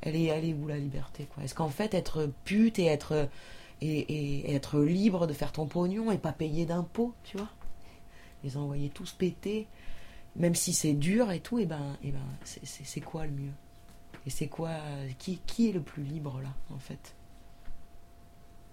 elle 0.00 0.16
est, 0.16 0.24
elle 0.24 0.54
où 0.54 0.66
la 0.66 0.78
liberté, 0.78 1.28
quoi? 1.32 1.44
Est-ce 1.44 1.54
qu'en 1.54 1.68
fait, 1.68 1.94
être 1.94 2.30
pute 2.44 2.78
et 2.78 2.86
être 2.86 3.28
et, 3.80 4.54
être 4.54 4.80
libre 4.80 5.26
de 5.26 5.32
faire 5.32 5.52
ton 5.52 5.66
pognon 5.66 6.10
et 6.10 6.18
pas 6.18 6.32
payer 6.32 6.66
d'impôts, 6.66 7.14
tu 7.24 7.36
vois? 7.36 7.48
Les 8.42 8.56
envoyer 8.56 8.88
tous 8.88 9.12
péter, 9.12 9.68
même 10.34 10.56
si 10.56 10.72
c'est 10.72 10.94
dur 10.94 11.30
et 11.30 11.40
tout, 11.40 11.60
et 11.60 11.66
ben, 11.66 11.96
et 12.02 12.10
ben 12.10 12.18
c'est 12.44 13.00
quoi 13.00 13.26
le 13.26 13.32
mieux? 13.32 13.52
Et 14.26 14.30
c'est 14.30 14.48
quoi 14.48 14.70
qui, 15.18 15.38
qui 15.46 15.68
est 15.68 15.72
le 15.72 15.80
plus 15.80 16.02
libre 16.02 16.40
là, 16.42 16.50
en 16.74 16.78
fait? 16.78 17.14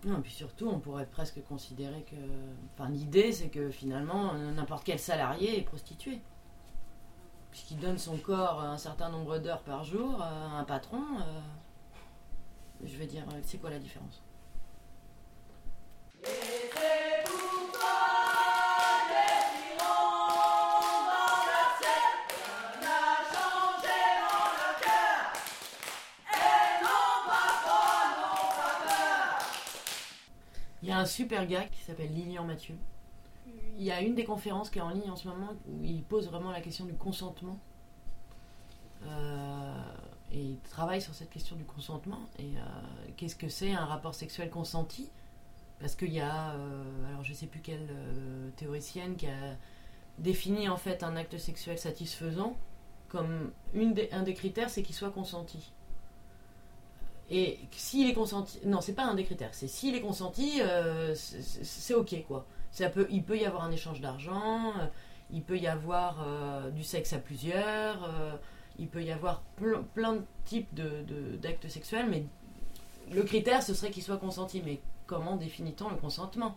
Non, 0.05 0.19
et 0.19 0.21
puis 0.21 0.31
surtout, 0.31 0.67
on 0.69 0.79
pourrait 0.79 1.05
presque 1.05 1.43
considérer 1.43 2.03
que. 2.03 2.15
Enfin, 2.73 2.89
l'idée, 2.89 3.31
c'est 3.33 3.49
que 3.49 3.69
finalement, 3.69 4.33
n'importe 4.33 4.83
quel 4.85 4.99
salarié 4.99 5.57
est 5.59 5.63
prostitué. 5.63 6.21
Puisqu'il 7.51 7.79
donne 7.79 7.97
son 7.97 8.17
corps 8.17 8.61
un 8.61 8.77
certain 8.77 9.09
nombre 9.09 9.39
d'heures 9.39 9.63
par 9.63 9.83
jour 9.83 10.21
à 10.21 10.59
un 10.59 10.63
patron. 10.63 11.01
euh, 11.21 11.41
Je 12.85 12.95
veux 12.97 13.07
dire, 13.07 13.25
c'est 13.43 13.57
quoi 13.57 13.71
la 13.71 13.79
différence? 13.79 14.21
Il 30.89 30.93
y 30.93 30.95
a 30.95 30.97
un 30.97 31.05
super 31.05 31.45
gars 31.45 31.65
qui 31.65 31.83
s'appelle 31.83 32.11
Lilian 32.11 32.43
Mathieu. 32.43 32.75
Il 33.77 33.83
y 33.83 33.91
a 33.91 34.01
une 34.01 34.15
des 34.15 34.23
conférences 34.23 34.71
qui 34.71 34.79
est 34.79 34.81
en 34.81 34.89
ligne 34.89 35.11
en 35.11 35.15
ce 35.15 35.27
moment 35.27 35.53
où 35.67 35.83
il 35.83 36.01
pose 36.01 36.27
vraiment 36.27 36.49
la 36.49 36.61
question 36.61 36.85
du 36.85 36.95
consentement. 36.95 37.59
Euh, 39.05 39.83
et 40.31 40.41
il 40.41 40.57
travaille 40.61 40.99
sur 40.99 41.13
cette 41.13 41.29
question 41.29 41.55
du 41.55 41.63
consentement. 41.63 42.21
Et 42.39 42.57
euh, 42.57 42.61
qu'est-ce 43.17 43.35
que 43.35 43.49
c'est 43.49 43.71
un 43.71 43.85
rapport 43.85 44.15
sexuel 44.15 44.49
consenti? 44.49 45.11
Parce 45.79 45.93
qu'il 45.93 46.11
y 46.11 46.21
a, 46.21 46.53
euh, 46.53 47.09
alors 47.09 47.23
je 47.23 47.33
sais 47.35 47.45
plus 47.45 47.61
quelle 47.61 47.87
théoricienne 48.55 49.15
qui 49.15 49.27
a 49.27 49.57
défini 50.17 50.69
en 50.69 50.77
fait 50.77 51.03
un 51.03 51.15
acte 51.17 51.37
sexuel 51.37 51.77
satisfaisant 51.77 52.57
comme 53.09 53.51
une 53.75 53.93
un 54.11 54.23
des 54.23 54.33
critères, 54.33 54.71
c'est 54.71 54.81
qu'il 54.81 54.95
soit 54.95 55.11
consenti. 55.11 55.71
Et 57.31 57.59
s'il 57.71 58.09
est 58.09 58.13
consenti, 58.13 58.59
non, 58.65 58.81
c'est 58.81 58.93
pas 58.93 59.05
un 59.05 59.13
des 59.13 59.23
critères, 59.23 59.53
c'est 59.53 59.67
s'il 59.67 59.95
est 59.95 60.01
consenti, 60.01 60.61
euh, 60.61 61.13
c'est- 61.15 61.93
ok 61.93 62.23
quoi. 62.27 62.45
Ça 62.71 62.89
peut, 62.89 63.07
il 63.11 63.23
peut 63.23 63.37
y 63.37 63.45
avoir 63.45 63.63
un 63.63 63.71
échange 63.71 64.01
d'argent, 64.01 64.73
euh, 64.79 64.85
il 65.31 65.43
peut 65.43 65.57
y 65.57 65.67
avoir 65.67 66.23
euh, 66.25 66.69
du 66.71 66.83
sexe 66.83 67.13
à 67.13 67.19
plusieurs, 67.19 68.03
euh, 68.03 68.31
il 68.79 68.87
peut 68.87 69.03
y 69.03 69.11
avoir 69.11 69.41
plein, 69.57 69.83
plein 69.93 70.13
de 70.13 70.21
types 70.45 70.73
de- 70.73 71.03
de- 71.07 71.35
d'actes 71.37 71.67
sexuels, 71.67 72.07
mais 72.09 72.23
le 73.11 73.21
critère 73.23 73.61
ce 73.61 73.73
serait 73.75 73.91
qu'il 73.91 74.03
soit 74.03 74.17
consenti. 74.17 74.61
Mais 74.65 74.79
comment 75.05 75.35
définit-on 75.35 75.89
le 75.89 75.97
consentement? 75.97 76.55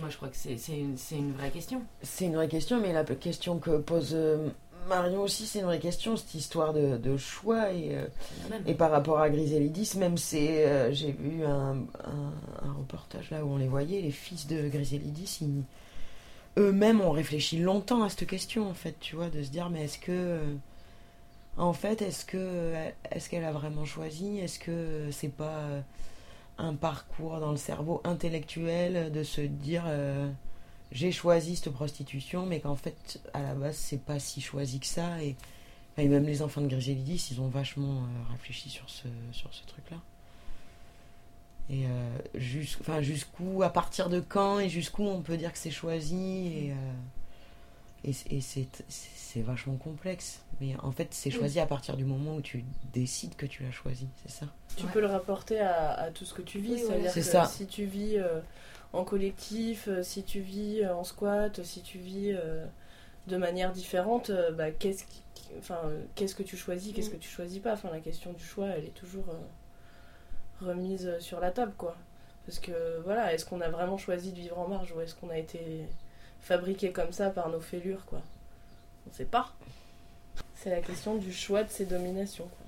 Moi 0.00 0.08
je 0.08 0.16
crois 0.16 0.28
que 0.28 0.36
c'est 0.36 0.56
une, 0.72 1.32
vraie 1.34 1.50
question. 1.50 1.82
C'est 2.02 2.24
une 2.24 2.34
vraie 2.34 2.48
question, 2.48 2.80
mais 2.80 2.92
la 2.92 3.04
question 3.04 3.58
que 3.58 3.76
pose 3.78 4.10
euh, 4.14 4.48
Marion 4.88 5.22
aussi, 5.22 5.46
c'est 5.46 5.60
une 5.60 5.64
vraie 5.66 5.78
question, 5.78 6.16
cette 6.16 6.34
histoire 6.34 6.72
de, 6.72 6.96
de 6.96 7.16
choix. 7.16 7.72
Et, 7.72 7.94
euh, 7.96 8.06
et 8.66 8.74
par 8.74 8.90
rapport 8.90 9.18
à 9.20 9.30
Griselidis, 9.30 9.92
même 9.98 10.18
c'est. 10.18 10.66
euh, 10.66 10.92
J'ai 10.92 11.12
vu 11.12 11.44
un, 11.44 11.76
un- 12.04 12.66
un 12.68 12.72
reportage 12.78 13.30
là 13.30 13.44
où 13.44 13.48
on 13.50 13.56
les 13.56 13.68
voyait, 13.68 14.00
les 14.00 14.10
fils 14.10 14.46
de 14.46 14.68
Griselidis, 14.68 15.38
ils- 15.42 15.62
eux-mêmes 16.58 17.00
ont 17.00 17.10
réfléchi 17.10 17.58
longtemps 17.58 18.02
à 18.02 18.08
cette 18.08 18.26
question, 18.28 18.68
en 18.68 18.74
fait, 18.74 18.94
tu 19.00 19.16
vois, 19.16 19.28
de 19.28 19.42
se 19.42 19.50
dire, 19.50 19.70
mais 19.70 19.84
est-ce 19.84 19.98
que. 19.98 20.12
euh, 20.12 20.54
en 21.56 21.72
fait, 21.72 22.02
est-ce 22.02 22.24
que 22.24 22.74
est-ce 23.12 23.30
qu'elle 23.30 23.44
a 23.44 23.52
vraiment 23.52 23.84
choisi? 23.84 24.38
Est-ce 24.40 24.58
que 24.58 25.08
c'est 25.12 25.28
pas 25.32 25.62
un 26.58 26.74
parcours 26.74 27.38
dans 27.38 27.52
le 27.52 27.56
cerveau 27.56 28.00
intellectuel 28.04 29.12
de 29.12 29.22
se 29.22 29.40
dire 29.40 29.84
j'ai 30.94 31.12
choisi 31.12 31.56
cette 31.56 31.72
prostitution, 31.72 32.46
mais 32.46 32.60
qu'en 32.60 32.76
fait, 32.76 33.20
à 33.34 33.42
la 33.42 33.54
base, 33.54 33.76
c'est 33.76 34.02
pas 34.02 34.18
si 34.18 34.40
choisi 34.40 34.80
que 34.80 34.86
ça. 34.86 35.22
Et, 35.22 35.36
et 35.98 36.08
même 36.08 36.24
les 36.24 36.40
enfants 36.40 36.60
de 36.62 36.68
Griselidis, 36.68 37.28
ils 37.32 37.40
ont 37.40 37.48
vachement 37.48 38.04
euh, 38.04 38.32
réfléchi 38.32 38.70
sur 38.70 38.88
ce, 38.88 39.08
sur 39.32 39.52
ce 39.52 39.66
truc-là. 39.66 39.98
Et 41.70 41.86
euh, 41.86 42.18
jusqu'où, 42.34 43.62
à 43.62 43.70
partir 43.70 44.08
de 44.08 44.20
quand 44.20 44.58
et 44.60 44.68
jusqu'où 44.68 45.04
on 45.04 45.20
peut 45.22 45.36
dire 45.36 45.52
que 45.52 45.58
c'est 45.58 45.70
choisi. 45.70 46.46
Et, 46.46 46.72
euh, 46.72 46.76
et, 48.04 48.36
et 48.36 48.40
c'est, 48.40 49.40
vachement 49.40 49.74
complexe. 49.76 50.42
Mais 50.60 50.76
en 50.82 50.92
fait, 50.92 51.08
c'est 51.10 51.30
choisi 51.32 51.58
à 51.58 51.66
partir 51.66 51.96
du 51.96 52.04
moment 52.04 52.36
où 52.36 52.40
tu 52.40 52.64
décides 52.92 53.34
que 53.34 53.46
tu 53.46 53.64
l'as 53.64 53.72
choisi, 53.72 54.06
c'est 54.22 54.30
ça? 54.30 54.46
Tu 54.76 54.86
peux 54.86 55.00
le 55.00 55.08
rapporter 55.08 55.58
à, 55.58 55.90
à 55.94 56.10
tout 56.12 56.24
ce 56.24 56.32
que 56.34 56.42
tu 56.42 56.60
vis. 56.60 56.74
Oui, 56.74 56.82
C'est-à-dire 56.86 57.10
C'est 57.10 57.20
que 57.20 57.26
ça. 57.26 57.46
si 57.46 57.66
tu 57.66 57.84
vis 57.86 58.16
euh, 58.18 58.40
en 58.94 59.04
collectif, 59.04 59.88
euh, 59.88 60.02
si 60.02 60.22
tu 60.22 60.40
vis 60.40 60.82
euh, 60.82 60.94
en 60.94 61.04
squat, 61.04 61.62
si 61.64 61.82
tu 61.82 61.98
vis 61.98 62.32
euh, 62.32 62.64
de 63.26 63.36
manière 63.36 63.72
différente, 63.72 64.30
bah, 64.52 64.70
qu'est-ce 64.70 65.04
qui- 65.04 65.22
qui- 65.34 65.48
enfin, 65.58 65.80
qu'est-ce 66.14 66.34
que 66.34 66.42
tu 66.42 66.56
choisis, 66.56 66.92
qu'est-ce 66.94 67.10
que 67.10 67.16
tu 67.16 67.28
choisis 67.28 67.60
pas? 67.60 67.72
Enfin, 67.74 67.90
La 67.90 68.00
question 68.00 68.32
du 68.32 68.44
choix, 68.44 68.68
elle 68.68 68.84
est 68.84 68.94
toujours 68.94 69.26
euh, 69.30 70.66
remise 70.66 71.18
sur 71.18 71.40
la 71.40 71.50
table. 71.50 71.72
quoi. 71.76 71.96
Parce 72.46 72.58
que 72.58 73.00
voilà, 73.04 73.32
est-ce 73.32 73.44
qu'on 73.46 73.60
a 73.62 73.68
vraiment 73.70 73.96
choisi 73.98 74.30
de 74.32 74.36
vivre 74.36 74.58
en 74.58 74.68
marge 74.68 74.92
ou 74.92 75.00
est-ce 75.00 75.14
qu'on 75.14 75.30
a 75.30 75.38
été 75.38 75.60
fabriqué 76.40 76.92
comme 76.92 77.10
ça 77.12 77.30
par 77.30 77.48
nos 77.48 77.60
fêlures 77.60 78.04
quoi? 78.04 78.20
On 79.08 79.12
sait 79.12 79.24
pas. 79.24 79.50
C'est 80.54 80.70
la 80.70 80.80
question 80.80 81.14
du 81.16 81.32
choix 81.32 81.62
de 81.64 81.70
ces 81.70 81.86
dominations. 81.86 82.44
quoi. 82.46 82.63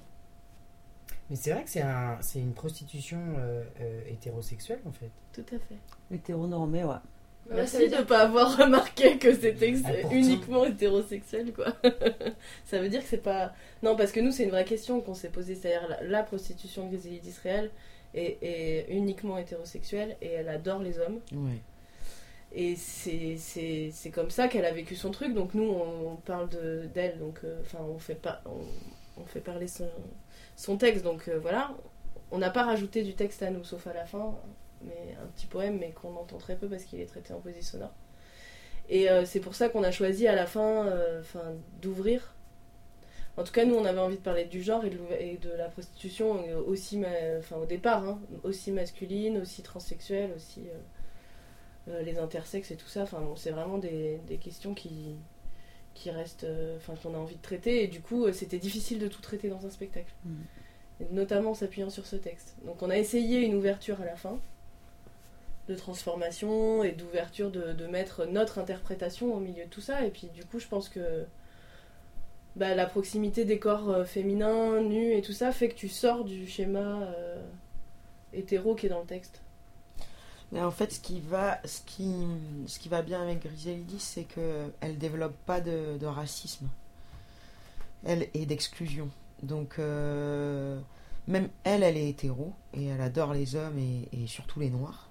Mais 1.31 1.37
c'est 1.37 1.51
vrai 1.53 1.65
que 1.65 1.71
c'est 1.71 1.83
un, 1.83 2.19
c'est 2.21 2.39
une 2.39 2.53
prostitution 2.53 3.19
euh, 3.39 3.65
euh, 3.81 4.01
hétérosexuelle 4.09 4.81
en 4.87 4.93
fait. 4.93 5.11
Tout 5.33 5.45
à 5.55 5.59
fait. 5.59 5.77
Hétéronormé, 6.15 6.85
ouais. 6.85 6.95
Merci 7.51 7.89
de 7.89 7.97
ne 7.97 8.03
pas 8.03 8.21
avoir 8.23 8.57
remarqué 8.59 9.19
que 9.19 9.33
c'était 9.35 9.75
Ah, 9.85 10.13
uniquement 10.13 10.65
hétérosexuel, 10.65 11.53
quoi. 11.53 11.67
ça 12.65 12.81
veut 12.81 12.89
dire 12.89 13.03
que 13.03 13.09
c'est 13.09 13.23
pas. 13.23 13.53
Non, 13.83 13.95
parce 13.97 14.11
que 14.13 14.19
nous, 14.21 14.33
c'est 14.33 14.45
une 14.45 14.51
vraie 14.51 14.65
question 14.65 15.01
qu'on 15.01 15.15
s'est 15.15 15.29
posée. 15.31 15.55
C'est-à-dire, 15.55 15.89
la, 15.89 16.03
la 16.03 16.23
prostitution 16.25 16.87
de 16.87 16.91
Griselidis 16.97 17.35
réelle 17.43 17.71
est, 18.15 18.39
est 18.43 18.87
uniquement 18.91 19.39
hétérosexuelle 19.39 20.17
et 20.21 20.29
elle 20.29 20.49
adore 20.49 20.81
les 20.83 20.99
hommes. 20.99 21.21
Ouais. 21.33 21.59
Et 22.53 22.75
c'est- 22.77 23.37
c'est 23.39 23.91
c'est 23.93 24.11
comme 24.11 24.31
ça 24.31 24.49
qu'elle 24.49 24.65
a 24.65 24.73
vécu 24.73 24.97
son 24.97 25.11
truc. 25.13 25.33
Donc, 25.35 25.55
nous, 25.55 25.69
on, 25.69 26.13
on 26.13 26.17
parle 26.17 26.49
de- 26.49 26.89
d'elle. 26.95 27.19
Donc, 27.19 27.39
euh, 27.45 27.61
enfin, 27.63 27.79
on, 27.89 27.99
fait 27.99 28.15
pas, 28.17 28.43
on, 28.47 29.21
on 29.23 29.25
fait 29.25 29.41
parler 29.41 29.69
son, 29.69 29.89
son 30.57 30.77
texte. 30.77 31.05
Donc, 31.05 31.29
euh, 31.29 31.39
voilà. 31.39 31.77
On 32.33 32.39
n'a 32.39 32.51
pas 32.51 32.65
rajouté 32.65 33.03
du 33.03 33.15
texte 33.15 33.43
à 33.43 33.51
nous, 33.51 33.63
sauf 33.63 33.87
à 33.87 33.93
la 33.93 34.05
fin. 34.05 34.35
mais 34.83 35.17
un 35.23 35.27
petit 35.29 35.47
poème, 35.47 35.79
mais 35.79 35.93
qu'on 35.93 36.17
entend 36.17 36.39
très 36.39 36.57
peu 36.57 36.69
parce 36.69 36.85
qu'il 36.85 37.01
est 37.01 37.07
traité 37.07 37.33
en 37.33 37.41
poésie 37.41 37.63
sonore. 37.63 37.95
Et 38.89 39.11
euh, 39.11 39.25
c'est 39.25 39.41
pour 39.41 39.55
ça 39.55 39.69
qu'on 39.69 39.83
a 39.83 39.91
choisi 39.91 40.27
à 40.27 40.35
la 40.35 40.47
fin, 40.47 40.87
euh, 40.87 41.23
d'ouvrir. 41.81 42.35
En 43.37 43.45
tout 43.45 43.53
cas, 43.53 43.65
nous, 43.65 43.75
on 43.75 43.85
avait 43.85 44.01
envie 44.01 44.17
de 44.17 44.23
parler 44.23 44.47
du 44.47 44.63
genre 44.63 44.85
et 44.85 45.37
de, 45.37 45.51
la 45.59 45.69
prostitution 45.69 46.43
aussi, 46.67 47.03
enfin, 47.39 47.57
au 47.57 47.67
départ, 47.67 48.03
hein, 48.03 48.19
aussi 48.45 48.73
masculine, 48.73 49.39
aussi 49.39 49.63
transsexuelle, 49.63 50.31
aussi 50.35 50.63
les 51.87 52.19
intersexes 52.19 52.71
et 52.71 52.77
tout 52.77 52.89
ça. 52.89 53.05
C'est 53.37 53.51
vraiment 53.51 53.77
des 53.77 54.41
questions 54.41 54.73
qui, 54.73 55.17
qui 55.97 56.11
restent, 56.11 56.45
euh, 56.45 56.77
enfin, 56.77 56.95
qu'on 57.03 57.15
a 57.15 57.19
envie 57.19 57.37
de 57.37 57.43
traiter. 57.43 57.83
Et 57.83 57.89
du 57.89 58.01
coup, 58.01 58.27
euh, 58.27 58.33
c'était 58.33 58.59
difficile 58.59 58.99
de 58.99 59.09
tout 59.09 59.21
traiter 59.21 59.49
dans 59.49 59.67
un 59.67 59.71
spectacle, 59.71 60.13
Et 61.01 61.07
notamment 61.11 61.51
en 61.51 61.55
s'appuyant 61.55 61.91
sur 61.91 62.07
ce 62.07 62.17
texte. 62.17 62.55
Donc, 62.65 62.83
on 62.83 62.91
a 62.91 62.97
essayé 62.97 63.41
une 63.41 63.55
ouverture 63.55 64.01
à 64.01 64.05
la 64.05 64.17
fin 64.17 64.39
de 65.69 65.75
transformation 65.75 66.85
et 66.85 66.93
d'ouverture 66.93 67.51
de, 67.51 67.73
de 67.73 67.87
mettre 67.87 68.25
notre 68.27 68.59
interprétation 68.59 69.35
au 69.35 69.41
milieu 69.41 69.65
de 69.65 69.71
tout 69.71 69.81
ça. 69.81 70.05
Et 70.05 70.11
puis 70.11 70.29
du 70.29 70.45
coup, 70.45 70.61
je 70.61 70.69
pense 70.69 70.89
que 70.89 71.27
bah, 72.57 72.75
la 72.75 72.87
proximité 72.87 73.45
des 73.45 73.59
corps 73.59 73.91
euh, 73.91 74.05
féminins, 74.05 74.81
nus 74.81 75.13
et 75.13 75.21
tout 75.21 75.33
ça 75.33 75.53
fait 75.53 75.69
que 75.69 75.75
tu 75.75 75.89
sors 75.89 76.25
du 76.25 76.47
schéma 76.47 77.03
euh, 77.03 77.43
hétéro 78.33 78.75
qui 78.75 78.87
est 78.87 78.89
dans 78.89 79.01
le 79.01 79.07
texte. 79.07 79.43
En 80.59 80.71
fait, 80.71 80.93
ce 80.93 81.01
qui 81.01 81.21
va, 81.21 81.59
ce 81.65 81.81
qui, 81.85 82.15
ce 82.67 82.79
qui 82.79 82.89
va 82.89 83.03
bien 83.03 83.21
avec 83.21 83.45
Griselda, 83.45 83.95
c'est 83.99 84.25
que 84.25 84.71
elle 84.81 84.97
développe 84.97 85.37
pas 85.45 85.61
de, 85.61 86.05
racisme, 86.07 86.69
elle 88.05 88.29
et 88.33 88.47
d'exclusion. 88.47 89.11
Donc 89.43 89.79
euh, 89.79 90.81
même 91.29 91.49
elle, 91.65 91.83
elle 91.83 91.97
est 91.97 92.09
hétéro 92.09 92.55
et 92.73 92.87
elle 92.87 93.01
adore 93.01 93.35
les 93.35 93.55
hommes 93.55 93.79
et, 93.79 94.27
surtout 94.27 94.61
les 94.61 94.71
noirs. 94.71 95.11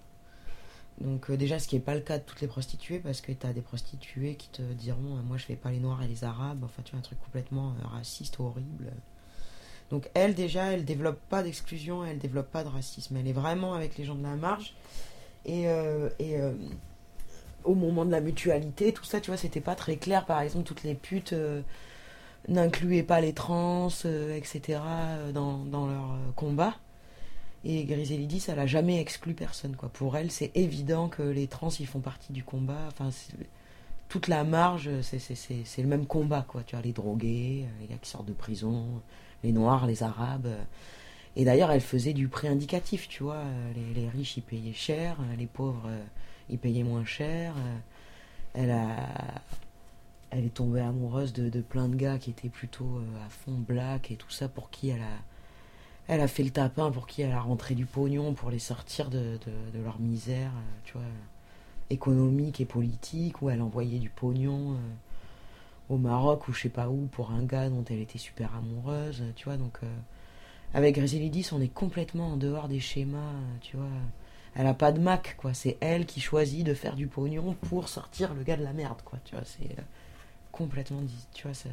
Donc 1.00 1.30
euh, 1.30 1.38
déjà, 1.38 1.60
ce 1.60 1.68
qui 1.68 1.76
n'est 1.76 1.82
pas 1.82 1.94
le 1.94 2.02
cas 2.02 2.18
de 2.18 2.24
toutes 2.24 2.42
les 2.42 2.48
prostituées, 2.48 3.00
parce 3.00 3.22
que 3.22 3.32
tu 3.32 3.46
as 3.46 3.54
des 3.54 3.62
prostituées 3.62 4.36
qui 4.36 4.48
te 4.48 4.62
diront, 4.62 5.18
euh, 5.18 5.22
moi 5.22 5.38
je 5.38 5.46
fais 5.46 5.58
pas 5.58 5.70
les 5.70 5.80
noirs 5.80 6.02
et 6.02 6.08
les 6.08 6.24
arabes, 6.24 6.64
enfin 6.64 6.82
tu 6.84 6.92
vois 6.92 7.00
un 7.00 7.04
truc 7.04 7.20
complètement 7.24 7.76
raciste, 7.84 8.40
horrible. 8.40 8.92
Donc 9.92 10.10
elle 10.16 10.34
déjà, 10.34 10.72
elle 10.72 10.86
développe 10.86 11.20
pas 11.30 11.44
d'exclusion, 11.44 12.04
elle 12.04 12.18
développe 12.18 12.50
pas 12.50 12.64
de 12.64 12.70
racisme. 12.70 13.18
Elle 13.18 13.28
est 13.28 13.34
vraiment 13.34 13.76
avec 13.76 13.98
les 13.98 14.06
gens 14.06 14.16
de 14.16 14.24
la 14.24 14.36
marge. 14.36 14.74
Et, 15.46 15.68
euh, 15.68 16.10
euh, 16.22 16.54
au 17.64 17.76
moment 17.76 18.06
de 18.06 18.12
la 18.12 18.22
mutualité, 18.22 18.94
tout 18.94 19.04
ça, 19.04 19.22
tu 19.22 19.32
vois, 19.32 19.38
c'était 19.38 19.62
pas 19.62 19.76
très 19.76 19.98
clair. 19.98 20.26
Par 20.26 20.42
exemple, 20.42 20.66
toutes 20.66 20.84
les 20.84 20.96
putes 20.96 21.34
euh, 21.34 21.62
n'incluaient 22.48 23.04
pas 23.04 23.22
les 23.22 23.34
trans, 23.34 23.90
etc., 23.90 24.80
dans, 25.34 25.66
leur 25.88 26.18
combat. 26.36 26.76
Et 27.64 27.84
Griselidis, 27.86 28.46
elle 28.48 28.60
a 28.60 28.68
jamais 28.68 29.00
exclu 29.02 29.34
personne, 29.34 29.76
quoi. 29.76 29.90
Pour 29.90 30.18
elle, 30.18 30.30
c'est 30.30 30.52
évident 30.56 31.10
que 31.10 31.24
les 31.24 31.48
trans, 31.48 31.70
ils 31.80 31.88
font 31.88 32.00
partie 32.00 32.32
du 32.32 32.44
combat. 32.44 32.78
Enfin, 32.88 33.10
toute 34.10 34.28
la 34.28 34.44
marge, 34.44 34.90
c'est- 35.02 35.82
le 35.82 35.88
même 35.88 36.06
combat, 36.06 36.46
quoi. 36.48 36.62
Tu 36.64 36.76
vois, 36.76 36.84
les 36.84 36.94
drogués, 36.94 37.66
les 37.82 37.88
gars 37.88 37.98
qui 38.00 38.10
sortent 38.10 38.28
de 38.28 38.34
prison, 38.34 38.86
les 39.44 39.52
noirs, 39.52 39.88
les 39.88 40.04
arabes. 40.04 40.50
Et 41.36 41.46
d'ailleurs, 41.46 41.72
elle 41.72 41.82
faisait 41.82 42.14
du 42.14 42.28
prix 42.28 42.48
indicatif, 42.48 43.08
tu 43.10 43.24
vois. 43.24 43.36
euh, 43.38 43.74
Les, 43.96 44.10
riches, 44.10 44.38
ils 44.38 44.42
payaient 44.44 44.74
cher, 44.74 45.18
euh, 45.22 45.36
les 45.38 45.48
pauvres, 45.48 45.84
euh, 45.88 46.04
ils 46.50 46.58
payaient 46.60 46.84
moins 46.84 47.06
cher. 47.06 47.56
Elle 48.54 48.72
a, 48.72 49.42
elle 50.32 50.46
est 50.46 50.54
tombée 50.54 50.82
amoureuse 50.82 51.34
de, 51.34 51.62
plein 51.62 51.88
de 51.88 51.96
gars 51.96 52.18
qui 52.18 52.30
étaient 52.32 52.50
plutôt 52.50 53.02
à 53.26 53.30
fond 53.30 53.54
black 53.58 54.12
et 54.12 54.16
tout 54.16 54.30
ça, 54.32 54.48
pour 54.50 54.70
qui 54.70 54.90
elle 54.90 55.02
a, 55.02 55.18
elle 56.08 56.22
a 56.22 56.28
fait 56.28 56.44
le 56.44 56.52
tapin, 56.52 56.92
pour 56.92 57.08
qui 57.08 57.22
elle 57.24 57.32
a 57.34 57.42
rentré 57.42 57.76
du 57.76 57.86
pognon 57.86 58.34
pour 58.34 58.52
les 58.52 58.60
sortir 58.60 59.10
de, 59.10 59.40
de- 59.74 59.80
leur 59.84 60.00
misère, 60.00 60.52
tu 60.86 60.94
vois, 60.94 61.04
économique 61.90 62.62
et 62.62 62.66
politique, 62.66 63.42
où 63.42 63.50
elle 63.50 63.62
envoyait 63.62 64.00
du 64.00 64.10
pognon 64.10 64.78
au 65.90 65.98
Maroc 65.98 66.48
ou 66.48 66.54
je 66.54 66.62
sais 66.62 66.70
pas 66.70 66.90
où 66.90 67.08
pour 67.12 67.32
un 67.32 67.44
gars 67.44 67.70
dont 67.70 67.84
elle 67.90 68.00
était 68.00 68.18
super 68.20 68.56
amoureuse, 68.56 69.24
tu 69.36 69.46
vois, 69.46 69.58
donc. 69.58 69.80
Avec 70.76 70.96
Griselidis, 70.96 71.48
on 71.54 71.62
est 71.62 71.70
complètement 71.74 72.34
en 72.34 72.38
dehors 72.38 72.68
des 72.68 72.82
schémas, 72.82 73.34
tu 73.62 73.78
vois. 73.78 73.88
Elle 74.56 74.68
a 74.68 74.74
pas 74.74 74.92
de 74.92 75.00
Mac, 75.00 75.36
quoi. 75.38 75.54
C'est 75.54 75.78
elle 75.80 76.06
qui 76.06 76.20
choisit 76.20 76.66
de 76.66 76.74
faire 76.74 76.96
du 76.98 77.08
pognon 77.08 77.54
pour 77.70 77.88
sortir 77.88 78.34
le 78.34 78.44
gars 78.44 78.58
de 78.58 78.64
la 78.64 78.74
merde, 78.74 79.02
quoi. 79.06 79.18
Tu 79.24 79.36
vois, 79.36 79.46
c'est 79.46 79.72
euh, 79.80 79.84
complètement, 80.52 81.02
tu 81.34 81.44
vois, 81.48 81.54
ça- 81.54 81.70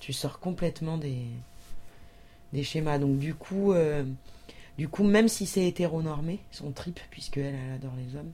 tu 0.00 0.12
sors 0.14 0.40
complètement 0.40 0.96
des 0.98 1.26
des 2.52 2.62
schémas. 2.62 2.98
Donc 2.98 3.18
du 3.18 3.34
coup, 3.34 3.72
euh, 3.72 4.04
du 4.78 4.88
coup, 4.88 5.04
même 5.04 5.28
si 5.28 5.46
c'est 5.46 5.66
hétéronormé, 5.66 6.40
son 6.50 6.72
trip, 6.72 6.98
puisque 7.10 7.36
elle, 7.38 7.54
adore 7.74 7.94
les 7.96 8.16
hommes, 8.16 8.32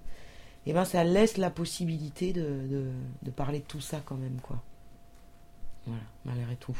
et 0.66 0.72
ben 0.72 0.84
ça 0.84 1.04
laisse 1.04 1.36
la 1.38 1.50
possibilité 1.50 2.32
de, 2.32 2.42
de, 2.42 2.90
de 3.22 3.30
parler 3.30 3.60
de 3.60 3.64
tout 3.64 3.80
ça 3.80 4.02
quand 4.04 4.16
même, 4.16 4.38
quoi. 4.42 4.62
Voilà, 5.86 6.02
malgré 6.24 6.56
tout. 6.56 6.76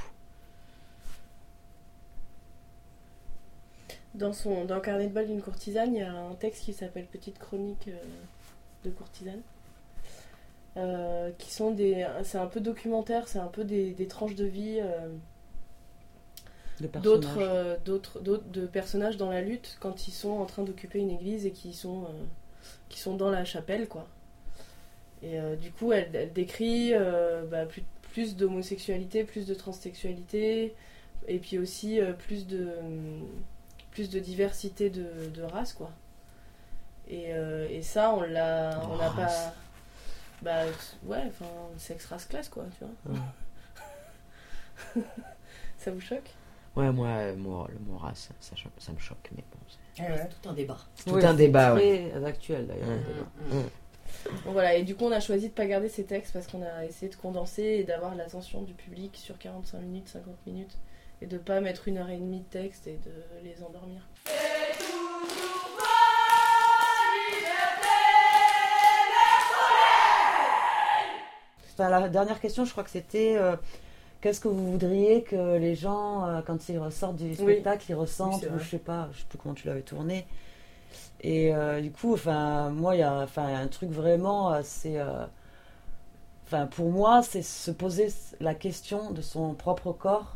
Dans 4.16 4.32
son 4.32 4.64
dans 4.64 4.80
Carnet 4.80 5.09
de 5.09 5.12
bal 5.12 5.26
d'une 5.26 5.43
courtisane, 5.43 5.94
il 5.94 5.98
y 6.01 6.02
a 6.02 6.12
un 6.12 6.34
texte 6.34 6.64
qui 6.64 6.72
s'appelle 6.72 7.06
Petite 7.06 7.38
chronique 7.38 7.88
euh, 7.88 7.98
de 8.84 8.90
courtisane. 8.90 9.43
Euh, 10.76 11.30
qui 11.38 11.51
sont 11.55 11.70
des. 11.70 12.06
C'est 12.22 12.36
un 12.36 12.47
peu 12.47 12.60
documentaire, 12.60 13.28
c'est 13.28 13.38
un 13.38 13.47
peu 13.47 13.64
des, 13.64 13.93
des 13.93 14.06
tranches 14.06 14.34
de 14.34 14.44
vie 14.44 14.78
euh, 14.78 15.09
d'autres 17.01 17.38
euh, 17.40 17.76
de 18.52 18.66
personnages 18.66 19.16
dans 19.16 19.30
la 19.30 19.40
lutte 19.40 19.78
quand 19.80 20.06
ils 20.06 20.12
sont 20.12 20.32
en 20.32 20.44
train 20.44 20.64
d'occuper 20.64 20.98
une 20.98 21.09
église 21.09 21.47
et 21.47 21.51
qui 21.51 21.72
sont 21.72 22.05
qui 22.90 22.98
sont 22.98 23.16
dans 23.16 23.30
la 23.30 23.47
chapelle 23.47 23.88
quoi. 23.88 24.06
Et 25.22 25.38
du 25.62 25.72
coup, 25.72 25.93
elle, 25.93 26.10
elle 26.12 26.32
décrit 26.34 26.93
bah, 27.51 27.64
plus, 27.64 27.82
plus 28.12 28.36
d'homosexualité, 28.36 29.24
plus 29.24 29.47
de 29.47 29.55
transsexualité, 29.55 30.74
et 31.26 31.38
puis 31.38 31.59
aussi 31.59 32.01
plus 32.18 32.47
de 32.47 32.68
plus 33.97 34.10
de 34.10 34.18
diversité 34.20 34.90
de, 34.90 35.06
de 35.35 35.43
races 35.43 35.73
quoi. 35.73 35.90
Et, 37.09 37.32
euh, 37.32 37.66
et 37.70 37.81
ça, 37.82 38.12
on 38.12 38.20
l'a, 38.20 38.78
on 38.90 38.97
n'a 38.98 39.09
Race. 39.09 39.32
pas. 39.32 39.55
Bah 40.43 40.64
ouais, 41.05 41.23
enfin, 41.28 41.47
sexe, 41.78 42.05
race, 42.05 42.27
classe 42.27 42.51
quoi, 42.51 42.64
tu 42.78 42.85
vois. 42.85 43.16
ça 45.78 45.90
vous 45.90 46.01
choque? 46.01 46.28
Ouais, 46.77 46.93
moi, 46.93 47.32
moi, 47.39 47.66
le 47.73 47.78
mot 47.90 47.97
race, 47.97 48.28
ça, 48.40 48.93
me 48.93 48.98
choque, 48.98 49.31
mais 49.35 49.43
bon. 49.51 49.59
c'est- 49.94 50.02
ouais, 50.02 50.28
tout 50.28 50.47
un 50.51 50.52
débat. 50.52 50.77
Tout 51.06 51.14
Oui, 51.14 51.24
un 51.24 51.31
c'est 51.31 51.36
débat, 51.39 51.70
très 51.73 52.12
ouais. 52.12 52.24
actuel, 52.27 52.66
d'ailleurs. 52.66 52.98
Bon, 54.44 54.52
voilà, 54.52 54.74
et 54.74 54.82
du 54.82 54.94
coup, 54.94 55.06
on 55.06 55.12
a 55.12 55.20
choisi 55.20 55.48
de 55.48 55.55
pas 55.55 55.64
garder 55.66 55.89
ces 55.89 56.05
textes 56.05 56.35
parce 56.35 56.47
qu'on 56.48 56.62
a 56.62 56.85
essayé 56.85 57.10
de 57.10 57.16
condenser 57.16 57.62
et 57.62 57.85
d'avoir 57.85 58.14
l'attention 58.14 58.60
du 58.60 58.74
public 58.74 59.16
sur 59.16 59.39
45 59.39 59.78
minutes, 59.81 60.09
50 60.09 60.35
minutes, 60.47 60.77
et 61.22 61.26
de 61.26 61.38
pas 61.38 61.60
mettre 61.60 61.88
une 61.88 61.98
heure 61.98 62.10
et 62.10 62.18
demie 62.18 62.40
de 62.40 62.44
texte 62.44 62.86
et 62.86 62.98
de 63.05 63.44
les 63.44 63.62
endormir. 63.62 64.02
Enfin, 71.78 71.90
la 71.90 72.09
dernière 72.09 72.40
question, 72.40 72.64
je 72.64 72.72
crois 72.72 72.84
que 72.84 72.90
c'était 72.90 73.36
euh, 73.36 73.55
qu'est-ce 74.22 74.40
que 74.40 74.48
vous 74.48 74.72
voudriez 74.72 75.22
que 75.22 75.59
les 75.59 75.74
gens, 75.74 76.26
euh, 76.26 76.40
quand 76.47 76.68
ils 76.70 76.78
ressortent 76.78 77.16
du 77.16 77.34
spectacle, 77.34 77.84
ils 77.90 77.94
ressentent, 77.94 78.44
Oui, 78.44 78.48
ou 78.55 78.59
je 78.59 78.70
sais 78.70 78.78
pas, 78.78 79.09
je 79.12 79.18
sais 79.18 79.26
plus 79.28 79.38
comment 79.38 79.55
tu 79.55 79.66
l'avais 79.66 79.82
tourné. 79.82 80.26
Et 81.20 81.55
euh, 81.55 81.82
du 81.82 81.90
coup, 81.90 82.14
enfin, 82.14 82.70
moi, 82.70 82.94
il 82.94 83.01
y 83.01 83.02
a 83.02 83.20
enfin, 83.20 83.55
un 83.55 83.68
truc 83.68 83.90
vraiment, 83.90 84.59
c'est. 84.62 84.98
Enfin, 86.47 86.66
pour 86.66 86.90
moi, 86.93 87.22
c'est 87.22 87.43
se 87.43 87.70
poser 87.70 88.09
la 88.40 88.55
question 88.55 89.10
de 89.10 89.20
son 89.20 89.52
propre 89.55 89.93
corps, 89.93 90.35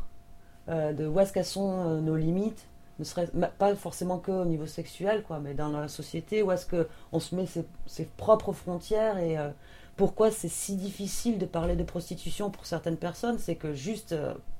euh, 0.71 0.93
de 0.93 1.05
où 1.05 1.19
est-ce 1.19 1.33
qu'elles 1.33 1.45
sont 1.45 1.85
euh, 1.85 1.99
nos 1.99 2.15
limites, 2.15 2.65
ne 2.97 3.03
serait 3.03 3.27
pas 3.57 3.75
forcément 3.75 4.19
que 4.19 4.31
au 4.31 4.45
niveau 4.45 4.67
sexuel, 4.67 5.23
quoi, 5.23 5.39
mais 5.39 5.53
dans 5.53 5.69
la 5.69 5.87
société, 5.87 6.43
où 6.43 6.51
est-ce 6.51 6.65
que 6.65 6.87
on 7.11 7.19
se 7.19 7.35
met 7.35 7.45
ses, 7.45 8.05
propres 8.15 8.53
frontières 8.53 9.17
et 9.17 9.37
euh, 9.37 9.49
pourquoi 9.97 10.31
c'est 10.31 10.47
si 10.47 10.75
difficile 10.75 11.39
de 11.39 11.45
parler 11.45 11.75
de 11.75 11.83
prostitution 11.83 12.49
pour 12.51 12.65
certaines 12.65 12.97
personnes, 12.97 13.37
c'est 13.37 13.55
que 13.55 13.73
juste 13.73 14.15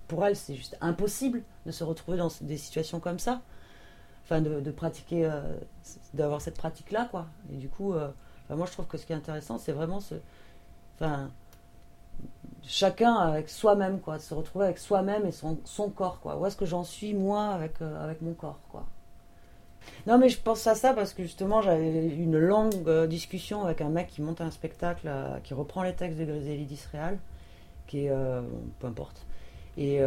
pour 0.07 0.25
elles, 0.25 0.35
c'est 0.35 0.55
juste 0.55 0.77
impossible 0.81 1.43
de 1.65 1.71
se 1.71 1.83
retrouver 1.83 2.17
dans 2.17 2.29
des 2.41 2.57
situations 2.57 2.99
comme 2.99 3.19
ça, 3.19 3.41
enfin 4.23 4.41
de, 4.41 4.71
pratiquer, 4.71 5.31
d'avoir 6.13 6.41
cette 6.41 6.57
pratique-là, 6.57 7.07
quoi. 7.09 7.27
Et 7.51 7.55
du 7.55 7.69
coup, 7.69 7.93
moi 8.49 8.65
je 8.65 8.71
trouve 8.71 8.87
que 8.87 8.97
ce 8.97 9.05
qui 9.05 9.13
est 9.13 9.15
intéressant, 9.15 9.57
c'est 9.57 9.71
vraiment 9.71 9.99
ce, 9.99 10.15
enfin 10.99 11.31
chacun 12.65 13.15
avec 13.15 13.49
soi-même 13.49 13.99
quoi 13.99 14.17
de 14.17 14.21
se 14.21 14.33
retrouver 14.33 14.65
avec 14.65 14.77
soi-même 14.77 15.25
et 15.25 15.31
son, 15.31 15.57
son 15.65 15.89
corps 15.89 16.19
quoi. 16.21 16.37
Où 16.37 16.45
est-ce 16.45 16.57
que 16.57 16.65
j'en 16.65 16.83
suis 16.83 17.13
moi 17.13 17.49
avec 17.49 17.81
euh, 17.81 18.03
avec 18.03 18.21
mon 18.21 18.33
corps 18.33 18.59
quoi. 18.69 18.85
Non 20.05 20.17
mais 20.17 20.29
je 20.29 20.39
pense 20.39 20.67
à 20.67 20.75
ça 20.75 20.93
parce 20.93 21.13
que 21.13 21.23
justement 21.23 21.61
j'avais 21.61 22.07
une 22.07 22.37
longue 22.37 22.87
euh, 22.87 23.07
discussion 23.07 23.63
avec 23.63 23.81
un 23.81 23.89
mec 23.89 24.07
qui 24.07 24.21
monte 24.21 24.41
un 24.41 24.51
spectacle 24.51 25.07
euh, 25.07 25.39
qui 25.43 25.53
reprend 25.53 25.83
les 25.83 25.93
textes 25.93 26.19
de 26.19 26.25
Griselidis 26.25 26.83
Real 26.93 27.17
qui 27.87 28.05
est 28.05 28.09
bon, 28.09 28.45
peu 28.79 28.87
importe. 28.87 29.25
Et, 29.77 29.99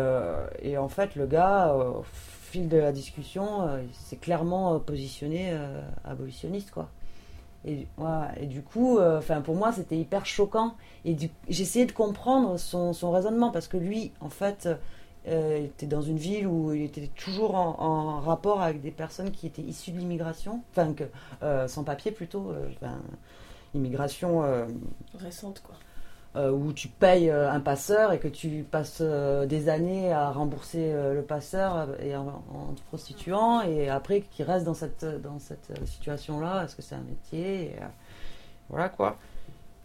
et 0.62 0.78
en 0.78 0.88
fait 0.88 1.16
le 1.16 1.26
gars 1.26 1.74
au 1.74 2.02
fil 2.02 2.68
de 2.68 2.78
la 2.78 2.92
discussion 2.92 3.68
s'est 3.92 4.16
clairement 4.16 4.78
positionné 4.80 5.54
abolitionniste 6.04 6.70
quoi 6.70 6.88
Et, 7.66 7.86
voilà. 7.96 8.32
et 8.38 8.46
du 8.46 8.62
coup, 8.62 8.98
euh, 8.98 9.20
pour 9.42 9.54
moi, 9.54 9.72
c'était 9.72 9.96
hyper 9.96 10.26
choquant. 10.26 10.74
Et 11.04 11.16
j'essayais 11.48 11.86
de 11.86 11.92
comprendre 11.92 12.58
son, 12.58 12.92
son 12.92 13.10
raisonnement 13.10 13.50
parce 13.50 13.68
que 13.68 13.76
lui, 13.76 14.12
en 14.20 14.28
fait, 14.28 14.68
euh, 15.26 15.64
était 15.64 15.86
dans 15.86 16.02
une 16.02 16.18
ville 16.18 16.46
où 16.46 16.74
il 16.74 16.82
était 16.82 17.08
toujours 17.08 17.54
en, 17.54 18.20
rapport 18.20 18.62
avec 18.62 18.80
des 18.80 18.90
personnes 18.90 19.30
qui 19.30 19.46
étaient 19.46 19.62
issues 19.62 19.92
de 19.92 19.98
l'immigration, 19.98 20.62
enfin 20.70 20.94
euh, 21.42 21.66
sans 21.68 21.84
papier 21.84 22.10
plutôt, 22.10 22.52
immigration. 23.74 24.42
Récente, 25.18 25.62
quoi. 25.64 25.76
Euh, 26.36 26.50
où 26.50 26.72
tu 26.72 26.88
payes 26.88 27.30
euh, 27.30 27.50
un 27.50 27.60
passeur 27.60 28.12
et 28.12 28.18
que 28.18 28.28
tu 28.28 28.66
passes 28.68 28.98
euh, 29.00 29.46
des 29.46 29.68
années 29.68 30.12
à 30.12 30.30
rembourser 30.30 30.92
euh, 30.92 31.14
le 31.14 31.22
passeur 31.22 31.88
en, 32.52 32.72
te 32.72 32.82
prostituant 32.88 33.62
et 33.62 33.88
après 33.88 34.22
qui 34.22 34.42
reste 34.42 34.64
dans 34.64 34.74
cette, 34.74 35.04
dans 35.22 35.38
cette 35.38 35.72
situation-là, 35.86 36.64
est-ce 36.64 36.74
que 36.74 36.82
c'est 36.82 36.96
un 36.96 37.02
métier? 37.02 37.76
Voilà 38.68 38.88
quoi. 38.88 39.16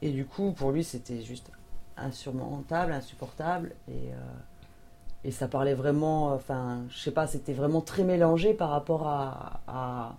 Et 0.01 0.11
du 0.11 0.25
coup, 0.25 0.51
pour 0.51 0.71
lui, 0.71 0.83
c'était 0.83 1.21
juste 1.21 1.51
insurmontable, 1.97 2.93
insupportable 2.93 3.75
et, 3.89 4.11
et 5.25 5.31
ça 5.31 5.47
parlait 5.47 5.73
vraiment, 5.73 6.33
enfin, 6.33 6.83
je 6.89 6.97
sais 6.97 7.11
pas, 7.11 7.27
c'était 7.27 7.53
vraiment 7.53 7.81
très 7.81 8.03
mélangé 8.03 8.53
par 8.53 8.69
rapport 8.69 9.05
à 9.07 10.15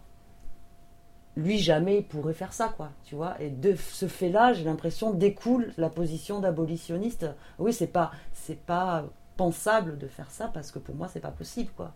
lui 1.37 1.59
jamais 1.59 1.99
il 1.99 2.05
pourrait 2.05 2.35
faire 2.35 2.53
ça 2.53 2.69
quoi 2.77 2.91
tu 3.05 3.15
vois. 3.15 3.41
Et 3.41 3.51
de 3.51 3.75
ce 3.77 4.07
fait 4.07 4.29
là 4.31 4.53
j'ai 4.53 4.65
l'impression 4.65 5.13
découle 5.13 5.73
la 5.77 5.89
position 5.91 6.41
d'abolitionniste. 6.41 7.27
Oui 7.59 7.73
c'est 7.73 7.87
pas 7.87 8.11
c'est 8.33 8.59
pas 8.61 9.05
pensable 9.37 9.97
de 9.99 10.07
faire 10.07 10.31
ça 10.31 10.49
parce 10.49 10.71
que 10.71 10.79
pour 10.79 10.95
moi 10.95 11.09
c'est 11.09 11.21
pas 11.21 11.31
possible 11.31 11.71
quoi. 11.77 11.93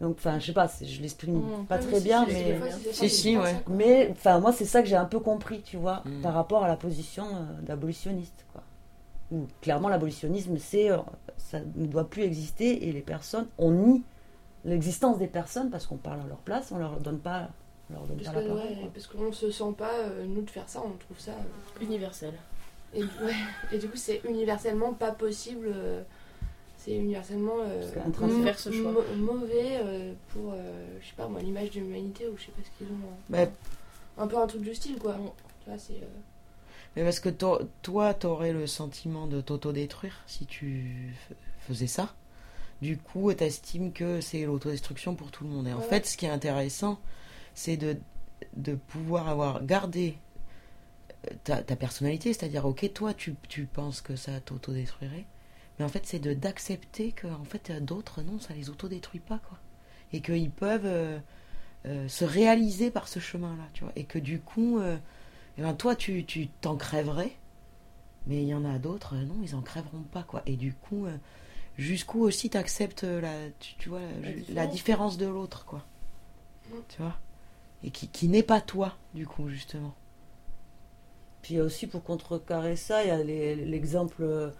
Donc 0.00 0.16
enfin 0.18 0.38
je 0.40 0.46
sais 0.46 0.52
pas 0.52 0.66
c'est- 0.68 0.84
je 0.86 1.00
l'exprime 1.00 1.36
Mmh. 1.36 1.66
pas 1.66 1.76
Ah 1.76 1.80
oui, 1.80 1.86
très 1.90 1.98
si, 2.00 2.04
bien 2.04 2.26
si, 2.26 2.32
mais 2.32 2.60
si 2.92 3.08
si 3.08 3.36
ouais. 3.38 3.62
mais 3.68 4.08
enfin 4.10 4.40
moi 4.40 4.52
c'est 4.52 4.64
ça 4.64 4.82
que 4.82 4.88
j'ai 4.88 4.96
un 4.96 5.04
peu 5.04 5.20
compris 5.20 5.62
tu 5.62 5.76
vois 5.76 6.02
Mmh. 6.04 6.20
par 6.22 6.34
rapport 6.34 6.64
à 6.64 6.68
la 6.68 6.76
position 6.76 7.24
euh, 7.24 7.62
d'abolitionniste 7.62 8.44
quoi. 8.52 8.62
Où 9.30 9.46
clairement 9.60 9.88
l'abolitionnisme 9.88 10.58
c'est 10.58 10.90
euh, 10.90 10.98
ça 11.38 11.60
ne 11.76 11.86
doit 11.86 12.10
plus 12.10 12.22
exister 12.24 12.88
et 12.88 12.92
les 12.92 13.00
personnes 13.00 13.46
on 13.58 13.70
nie 13.70 14.02
l'existence 14.64 15.18
des 15.18 15.28
personnes 15.28 15.70
parce 15.70 15.86
qu'on 15.86 15.96
parle 15.96 16.20
à 16.20 16.26
leur 16.26 16.38
place 16.38 16.72
on 16.72 16.78
leur 16.78 16.98
donne 17.00 17.18
pas 17.20 17.48
leur 17.92 18.02
donne 18.06 18.16
Parce 18.18 18.28
pas 18.34 18.40
la 18.40 18.42
que, 18.42 18.48
parole 18.52 18.68
ouais, 18.70 18.76
quoi. 18.80 18.90
parce 18.94 19.06
qu'on 19.06 19.32
se 19.32 19.50
sent 19.50 19.74
pas, 19.78 19.92
euh, 19.92 20.24
nous, 20.26 20.42
de 20.42 20.50
faire 20.50 20.68
ça, 20.68 20.80
on 20.84 20.90
trouve 20.98 21.18
ça. 21.18 21.32
euh, 21.32 21.82
Universel. 21.84 22.32
Et, 22.94 23.02
ouais, 23.02 23.08
et 23.72 23.78
du 23.78 23.88
coup, 23.88 23.96
c'est 23.96 24.20
universellement 24.28 24.92
pas 24.92 25.12
possible. 25.12 25.68
euh, 25.74 26.02
c'est 26.78 26.92
universellement 26.96 27.54
euh, 27.60 28.42
Faire 28.42 28.58
ce 28.58 28.72
choix. 28.72 28.90
mau- 28.92 29.14
mauvais 29.16 29.78
euh, 29.82 30.12
pour, 30.30 30.52
euh, 30.52 30.84
je 31.00 31.06
sais 31.06 31.14
pas 31.16 31.28
moi, 31.28 31.40
l'image 31.40 31.70
de 31.70 31.80
l'humanité 31.80 32.26
ou 32.28 32.36
je 32.36 32.42
sais 32.46 32.50
pas 32.52 32.62
ce 32.64 32.76
qu'ils 32.78 32.92
ont. 32.92 32.98
Mais- 33.30 33.50
Un 34.18 34.26
peu 34.26 34.36
un 34.36 34.46
truc 34.46 34.62
du 34.62 34.74
style, 34.74 34.98
quoi. 34.98 35.16
Tu 35.64 35.70
vois, 35.70 35.78
c'est. 35.78 35.94
euh, 35.94 36.06
Mais 36.96 37.04
parce 37.04 37.20
que 37.20 37.28
to- 37.30 37.60
toi, 37.82 38.12
t'aurais 38.14 38.52
le 38.52 38.66
sentiment 38.66 39.26
de 39.26 39.40
t'autodétruire 39.40 40.16
si 40.26 40.44
tu 40.44 41.14
faisais 41.66 41.86
ça. 41.86 42.12
Du 42.82 42.98
coup, 42.98 43.32
t'estimes 43.32 43.92
que 43.92 44.20
c'est 44.20 44.44
l'autodestruction 44.44 45.14
pour 45.14 45.30
tout 45.30 45.44
le 45.44 45.50
monde. 45.50 45.68
Et 45.68 45.72
en 45.72 45.78
Ouais. 45.78 45.84
fait, 45.84 46.04
ce 46.04 46.16
qui 46.16 46.26
est 46.26 46.30
intéressant, 46.30 46.98
c'est 47.54 47.76
de, 47.76 47.96
de 48.56 48.74
pouvoir 48.74 49.28
avoir 49.28 49.64
gardé 49.64 50.16
euh, 51.30 51.34
ta, 51.44 51.62
ta 51.62 51.76
personnalité. 51.76 52.32
C'est-à-dire, 52.32 52.64
ok, 52.66 52.92
toi, 52.92 53.14
tu, 53.14 53.34
tu 53.48 53.66
penses 53.66 54.00
que 54.00 54.16
ça 54.16 54.40
t'autodétruirait. 54.40 55.26
Mais 55.78 55.84
en 55.84 55.88
fait, 55.88 56.04
c'est 56.04 56.18
de 56.18 56.34
d'accepter 56.34 57.12
que 57.12 57.26
en 57.26 57.44
fait, 57.44 57.72
d'autres, 57.82 58.22
non, 58.22 58.38
ça 58.38 58.54
les 58.54 58.70
autodétruit 58.70 59.20
pas, 59.20 59.38
quoi. 59.38 59.58
Et 60.12 60.20
qu'ils 60.20 60.50
peuvent 60.50 60.84
euh, 60.84 61.18
euh, 61.86 62.06
se 62.08 62.24
réaliser 62.24 62.90
par 62.90 63.08
ce 63.08 63.18
chemin-là, 63.20 63.64
tu 63.72 63.84
vois. 63.84 63.92
Et 63.96 64.04
que 64.04 64.18
du 64.18 64.40
coup... 64.40 64.78
euh, 64.78 64.96
eh 65.58 65.62
ben, 65.62 65.74
toi, 65.74 65.94
tu 65.94 66.24
tu 66.24 66.48
t'en 66.48 66.76
crèverais, 66.76 67.36
mais 68.26 68.42
il 68.42 68.48
y 68.48 68.54
en 68.54 68.64
a 68.64 68.78
d'autres, 68.78 69.16
non, 69.16 69.36
ils 69.42 69.54
en 69.54 69.60
crèveront 69.60 70.02
pas, 70.02 70.22
quoi. 70.22 70.42
Et 70.46 70.56
du 70.56 70.72
coup, 70.72 71.06
jusqu'où 71.76 72.22
aussi 72.22 72.48
t'acceptes 72.48 73.02
la, 73.02 73.50
tu, 73.60 73.74
tu 73.76 73.90
vois, 73.90 74.00
la, 74.48 74.66
différence 74.66 75.18
de 75.18 75.26
l'autre, 75.26 75.66
quoi. 75.66 75.84
Tu 76.88 77.02
vois? 77.02 77.18
Et 77.84 77.90
qui, 77.90 78.08
qui 78.08 78.28
n'est 78.28 78.42
pas 78.42 78.60
toi, 78.60 78.96
du 79.14 79.26
coup, 79.26 79.48
justement. 79.48 79.94
Puis 81.42 81.54
il 81.54 81.56
y 81.56 81.60
a 81.60 81.64
aussi, 81.64 81.86
pour 81.86 82.04
contrecarrer 82.04 82.76
ça, 82.76 83.02
il 83.02 83.08
y 83.08 83.10
a 83.10 83.22
l'exemple, 83.22 84.52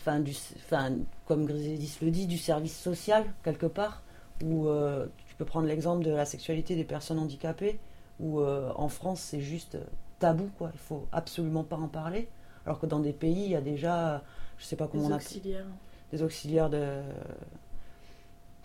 enfin, 0.00 0.20
du, 0.20 0.32
enfin, 0.56 0.92
comme 1.26 1.46
Grisedis 1.46 1.98
le 2.02 2.10
dit, 2.10 2.26
du 2.26 2.38
service 2.38 2.78
social, 2.78 3.24
quelque 3.42 3.66
part, 3.66 4.02
où 4.44 4.68
euh, 4.68 5.06
tu 5.26 5.34
peux 5.34 5.44
prendre 5.44 5.66
l'exemple 5.66 6.04
de 6.04 6.12
la 6.12 6.24
sexualité 6.24 6.76
des 6.76 6.84
personnes 6.84 7.18
handicapées, 7.18 7.80
où 8.20 8.40
euh, 8.40 8.70
en 8.76 8.88
France, 8.88 9.20
c'est 9.20 9.40
juste 9.40 9.76
tabou, 10.20 10.48
quoi. 10.58 10.70
Il 10.74 10.78
faut 10.78 11.06
absolument 11.10 11.64
pas 11.64 11.76
en 11.76 11.88
parler. 11.88 12.28
Alors 12.66 12.78
que 12.78 12.86
dans 12.86 13.00
des 13.00 13.12
pays, 13.12 13.44
il 13.44 13.50
y 13.50 13.56
a 13.56 13.60
déjà, 13.60 14.22
je 14.58 14.64
sais 14.64 14.76
pas 14.76 14.86
comment 14.86 15.08
Des 15.08 15.12
on 15.12 15.16
appelle, 15.16 15.26
auxiliaires. 15.26 15.66
des 16.12 16.22
auxiliaires 16.22 16.70
de 16.70 17.00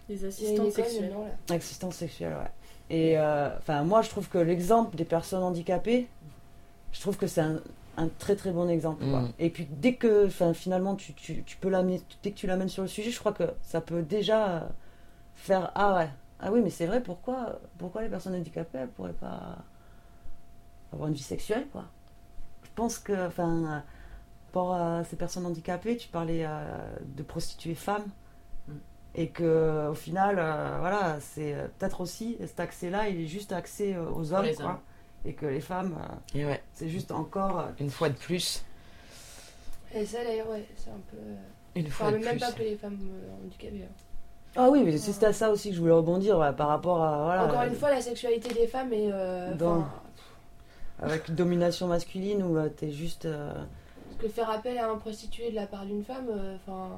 Il 0.10 0.16
Des 0.16 0.22
y 0.22 0.26
a 0.26 0.28
une 0.28 0.28
assistants 0.30 0.64
école 0.66 0.72
sexuels. 0.72 1.02
maintenant, 1.04 1.26
là. 1.50 1.56
assistance 1.56 1.96
sexuelle, 1.96 2.34
ouais. 2.34 2.52
Et 2.90 3.18
euh, 3.18 3.58
enfin, 3.58 3.84
moi, 3.84 4.02
je 4.02 4.10
trouve 4.10 4.28
que 4.30 4.38
l'exemple 4.38 4.96
des 4.96 5.06
personnes 5.06 5.44
handicapées, 5.44 6.08
je 6.92 7.00
trouve 7.00 7.18
que 7.18 7.28
c'est 7.28 7.42
un, 7.42 7.60
un 7.98 8.08
très 8.08 8.36
très 8.36 8.52
bon 8.52 8.68
exemple. 8.70 9.06
quoi. 9.10 9.22
Mm. 9.22 9.34
Et 9.40 9.50
puis 9.50 9.66
dès 9.72 9.96
que, 9.96 10.28
enfin, 10.28 10.54
finalement, 10.54 10.96
tu, 10.96 11.14
tu, 11.14 11.44
tu 11.44 11.58
peux 11.58 11.70
l'amener, 11.70 12.02
dès 12.22 12.32
que 12.32 12.36
tu 12.36 12.48
l'amènes 12.48 12.70
sur 12.70 12.82
le 12.84 12.90
sujet, 12.90 13.12
je 13.12 13.20
crois 13.20 13.34
que 13.34 13.44
ça 13.62 13.82
peut 13.82 14.02
déjà 14.04 14.50
euh, 14.50 14.60
faire 15.36 15.72
ah 15.76 15.96
ouais, 15.96 16.10
ah 16.40 16.52
oui, 16.52 16.60
mais 16.62 16.70
c'est 16.70 16.86
vrai. 16.86 17.02
Pourquoi, 17.02 17.60
pourquoi 17.78 18.02
les 18.02 18.10
personnes 18.10 18.36
handicapées, 18.36 18.80
elles 18.80 18.90
pourraient 18.90 19.14
pas 19.14 19.58
avoir 20.92 21.08
une 21.08 21.16
vie 21.16 21.24
sexuelle, 21.24 21.66
quoi? 21.72 21.86
Je 22.64 22.70
pense 22.76 23.00
que, 23.00 23.28
enfin, 23.28 23.50
euh, 23.64 23.80
par 24.52 24.66
rapport 24.68 24.76
à 24.76 25.04
ces 25.06 25.16
personnes 25.16 25.46
handicapées, 25.46 25.96
tu 25.98 26.10
parlais 26.10 26.44
euh, 26.46 26.78
de 27.16 27.24
prostituées 27.24 27.76
femmes 27.76 28.06
et 29.15 29.27
que 29.30 29.90
au 29.90 29.94
final 29.94 30.38
euh, 30.40 30.77
voilà 30.80 31.18
c'est 31.19 31.53
euh, 31.53 31.68
peut-être 31.77 32.02
aussi 32.02 32.38
cet 32.40 32.60
accès 32.60 32.90
là 32.90 33.07
il 33.10 33.22
est 33.22 33.27
juste 33.27 33.52
accès 33.52 33.94
euh, 33.94 34.10
aux 34.10 34.34
hommes 34.34 34.48
quoi. 34.56 34.65
hommes. 34.65 34.77
et 35.26 35.34
que 35.34 35.45
les 35.45 35.61
femmes 35.61 35.95
euh, 36.35 36.48
ouais. 36.48 36.64
c'est 36.73 36.90
juste 36.90 37.11
encore 37.11 37.60
euh, 37.60 37.65
Une 37.80 37.90
fois 37.91 38.10
de 38.10 38.15
plus. 38.15 38.64
Et 39.95 40.06
ça, 40.07 40.23
d'ailleurs, 40.23 40.49
ouais, 40.49 40.65
c'est 40.76 40.90
un 40.90 40.99
peu. 41.11 41.18
Une 41.76 41.85
enfin, 41.85 42.06
fois 42.06 42.11
de 42.14 42.18
même 42.18 42.30
plus. 42.31 42.40
pas 42.40 42.52
que 42.52 42.64
les 42.64 42.76
femmes 42.76 42.98
euh, 43.11 43.45
handicapées. 43.45 43.84
hein. 43.84 43.94
ah 44.56 44.69
oui 44.72 44.81
mais 44.84 44.98
c'est 44.98 45.23
à 45.23 45.31
ça 45.34 45.52
aussi 45.52 45.69
que 45.69 45.76
je 45.76 45.81
voulais 45.81 45.94
rebondir 45.94 46.40
ouais, 46.40 46.52
par 46.53 46.68
rapport 46.69 47.03
à 47.03 47.23
voilà 47.26 47.45
Encore 47.45 47.64
une 47.64 47.76
fois, 47.76 47.91
la 47.91 48.02
sexualité 48.02 48.52
des 48.53 48.65
femmes 48.68 48.91
est. 48.94 49.11
euh, 49.11 49.53
Dans- 49.53 49.77
enfin, 49.81 49.91
avec 51.03 51.27
une 51.27 51.35
domination 51.35 51.88
masculine 51.88 52.41
où 52.41 52.57
euh, 52.57 52.69
t'es 52.69 52.90
juste 52.91 53.26
euh, 53.26 53.53
Parce 53.53 54.22
que 54.23 54.27
faire 54.30 54.49
appel 54.49 54.77
à 54.80 54.90
un 54.90 54.95
prostitué 54.98 55.52
de 55.52 55.56
la 55.56 55.68
part 55.68 55.85
d'une 55.85 56.03
femme, 56.03 56.27
euh, 56.31 56.56
enfin. 56.65 56.90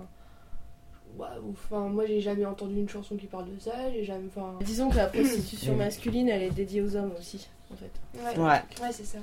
Ouais, 1.17 1.27
ou- 1.45 1.51
Enfin, 1.53 1.87
moi 1.87 2.05
j'ai 2.05 2.21
jamais 2.21 2.45
entendu 2.45 2.75
une 2.79 2.89
chanson 2.89 3.15
qui 3.15 3.27
parle 3.27 3.45
de 3.45 3.59
ça, 3.59 3.71
j'ai 3.93 4.03
jamais. 4.03 4.25
Enfin... 4.35 4.53
Disons 4.63 4.89
que 4.89 4.97
la 4.97 5.07
prostitution 5.07 5.75
masculine, 5.77 6.29
elle 6.29 6.43
est 6.43 6.51
dédiée 6.51 6.81
aux 6.81 6.95
hommes 6.95 7.11
aussi, 7.19 7.47
en 7.71 7.75
fait. 7.75 7.91
Ouais, 8.39 8.43
Ouais. 8.43 8.61
ouais 8.81 8.91
c'est 8.91 9.05
ça. 9.05 9.17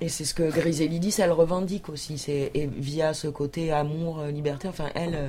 Et 0.00 0.08
c'est 0.08 0.24
ce 0.24 0.32
que 0.34 0.48
Griselidis, 0.50 1.16
elle 1.18 1.32
revendique 1.32 1.88
aussi, 1.88 2.18
c'est 2.18 2.52
et 2.54 2.66
via 2.66 3.14
ce 3.14 3.26
côté 3.28 3.72
amour, 3.72 4.20
euh, 4.20 4.30
liberté. 4.30 4.68
Enfin, 4.68 4.90
elle, 4.94 5.14
euh, 5.16 5.28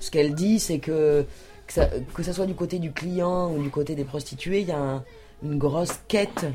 ce 0.00 0.10
qu'elle 0.10 0.34
dit, 0.34 0.58
c'est 0.60 0.78
que 0.78 1.26
que 1.66 1.72
ça, 1.74 1.90
que 2.14 2.22
ça 2.22 2.32
soit 2.32 2.46
du 2.46 2.54
côté 2.54 2.78
du 2.78 2.92
client 2.92 3.52
ou 3.52 3.62
du 3.62 3.68
côté 3.68 3.94
des 3.94 4.04
prostituées, 4.04 4.60
il 4.62 4.68
y 4.68 4.72
a 4.72 4.78
un- 4.80 5.04
une 5.42 5.58
grosse 5.58 6.00
quête, 6.08 6.46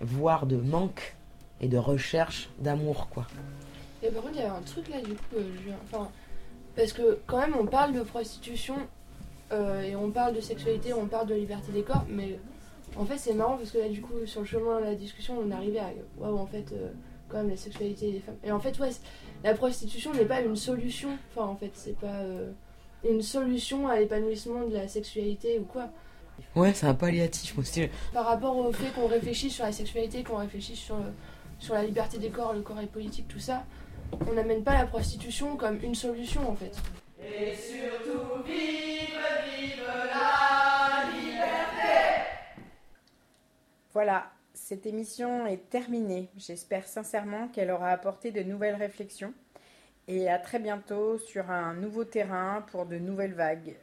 voire 0.00 0.46
de 0.46 0.54
manque 0.56 1.16
et 1.60 1.66
de 1.66 1.76
recherche 1.76 2.48
d'amour, 2.60 3.08
quoi. 3.10 3.26
Et 4.04 4.08
par 4.10 4.22
contre, 4.22 4.34
il 4.36 4.40
y 4.40 4.44
avait 4.44 4.56
un 4.56 4.62
truc 4.62 4.88
là, 4.88 5.00
du 5.00 5.14
coup, 5.14 5.36
euh, 5.36 5.42
je 5.56 5.64
viens- 5.66 5.78
enfin, 5.92 6.08
parce 6.76 6.92
que 6.92 7.18
quand 7.26 7.38
même, 7.38 7.54
on 7.58 7.66
parle 7.66 7.92
de 7.92 8.02
prostitution 8.02 8.76
euh, 9.52 9.82
et 9.82 9.96
on 9.96 10.10
parle 10.10 10.34
de 10.34 10.40
sexualité, 10.40 10.94
on 10.94 11.06
parle 11.06 11.28
de 11.28 11.34
liberté 11.34 11.72
des 11.72 11.82
corps, 11.82 12.04
mais 12.08 12.38
en 12.96 13.04
fait, 13.04 13.18
c'est 13.18 13.34
marrant 13.34 13.56
parce 13.56 13.70
que 13.70 13.78
là, 13.78 13.88
du 13.88 14.00
coup, 14.00 14.14
sur 14.26 14.40
le 14.40 14.46
chemin 14.46 14.80
de 14.80 14.84
la 14.84 14.94
discussion, 14.94 15.38
on 15.38 15.50
est 15.50 15.54
arrivé 15.54 15.78
à 15.78 15.90
waouh, 16.18 16.38
en 16.38 16.46
fait, 16.46 16.72
euh, 16.72 16.90
quand 17.28 17.38
même, 17.38 17.50
la 17.50 17.56
sexualité 17.56 18.12
des 18.12 18.20
femmes. 18.20 18.36
Et 18.44 18.52
en 18.52 18.60
fait, 18.60 18.78
ouais, 18.78 18.90
la 19.44 19.54
prostitution 19.54 20.12
n'est 20.14 20.24
pas 20.24 20.40
une 20.40 20.56
solution, 20.56 21.10
enfin, 21.30 21.46
en 21.46 21.56
fait, 21.56 21.70
c'est 21.74 21.98
pas 21.98 22.20
euh, 22.20 22.50
une 23.08 23.22
solution 23.22 23.88
à 23.88 23.98
l'épanouissement 23.98 24.66
de 24.66 24.74
la 24.74 24.88
sexualité 24.88 25.58
ou 25.58 25.64
quoi. 25.64 25.88
Ouais, 26.56 26.72
c'est 26.74 26.86
un 26.86 26.94
palliatif 26.94 27.58
aussi. 27.58 27.88
Par 28.12 28.26
rapport 28.26 28.56
au 28.56 28.72
fait 28.72 28.90
qu'on 28.94 29.06
réfléchisse 29.06 29.54
sur 29.54 29.64
la 29.64 29.72
sexualité, 29.72 30.22
qu'on 30.22 30.36
réfléchisse 30.36 30.78
sur, 30.78 30.96
sur 31.58 31.74
la 31.74 31.84
liberté 31.84 32.18
des 32.18 32.30
corps, 32.30 32.52
le 32.54 32.60
corps 32.60 32.80
est 32.80 32.86
politique, 32.86 33.28
tout 33.28 33.38
ça, 33.38 33.64
on 34.28 34.32
n'amène 34.32 34.64
pas 34.64 34.74
la 34.74 34.86
prostitution 34.86 35.56
comme 35.56 35.78
une 35.82 35.94
solution 35.94 36.48
en 36.48 36.54
fait. 36.54 36.76
Et 37.20 37.54
surtout, 37.54 38.42
vive, 38.44 39.18
vive 39.44 39.82
la 39.86 41.10
liberté 41.14 42.28
Voilà, 43.92 44.30
cette 44.54 44.86
émission 44.86 45.46
est 45.46 45.68
terminée. 45.70 46.28
J'espère 46.36 46.86
sincèrement 46.86 47.48
qu'elle 47.48 47.70
aura 47.70 47.90
apporté 47.90 48.30
de 48.30 48.42
nouvelles 48.42 48.74
réflexions. 48.74 49.34
Et 50.08 50.28
à 50.28 50.38
très 50.38 50.58
bientôt 50.58 51.18
sur 51.18 51.50
un 51.50 51.74
nouveau 51.74 52.04
terrain 52.04 52.64
pour 52.70 52.86
de 52.86 52.96
nouvelles 52.96 53.34
vagues 53.34 53.76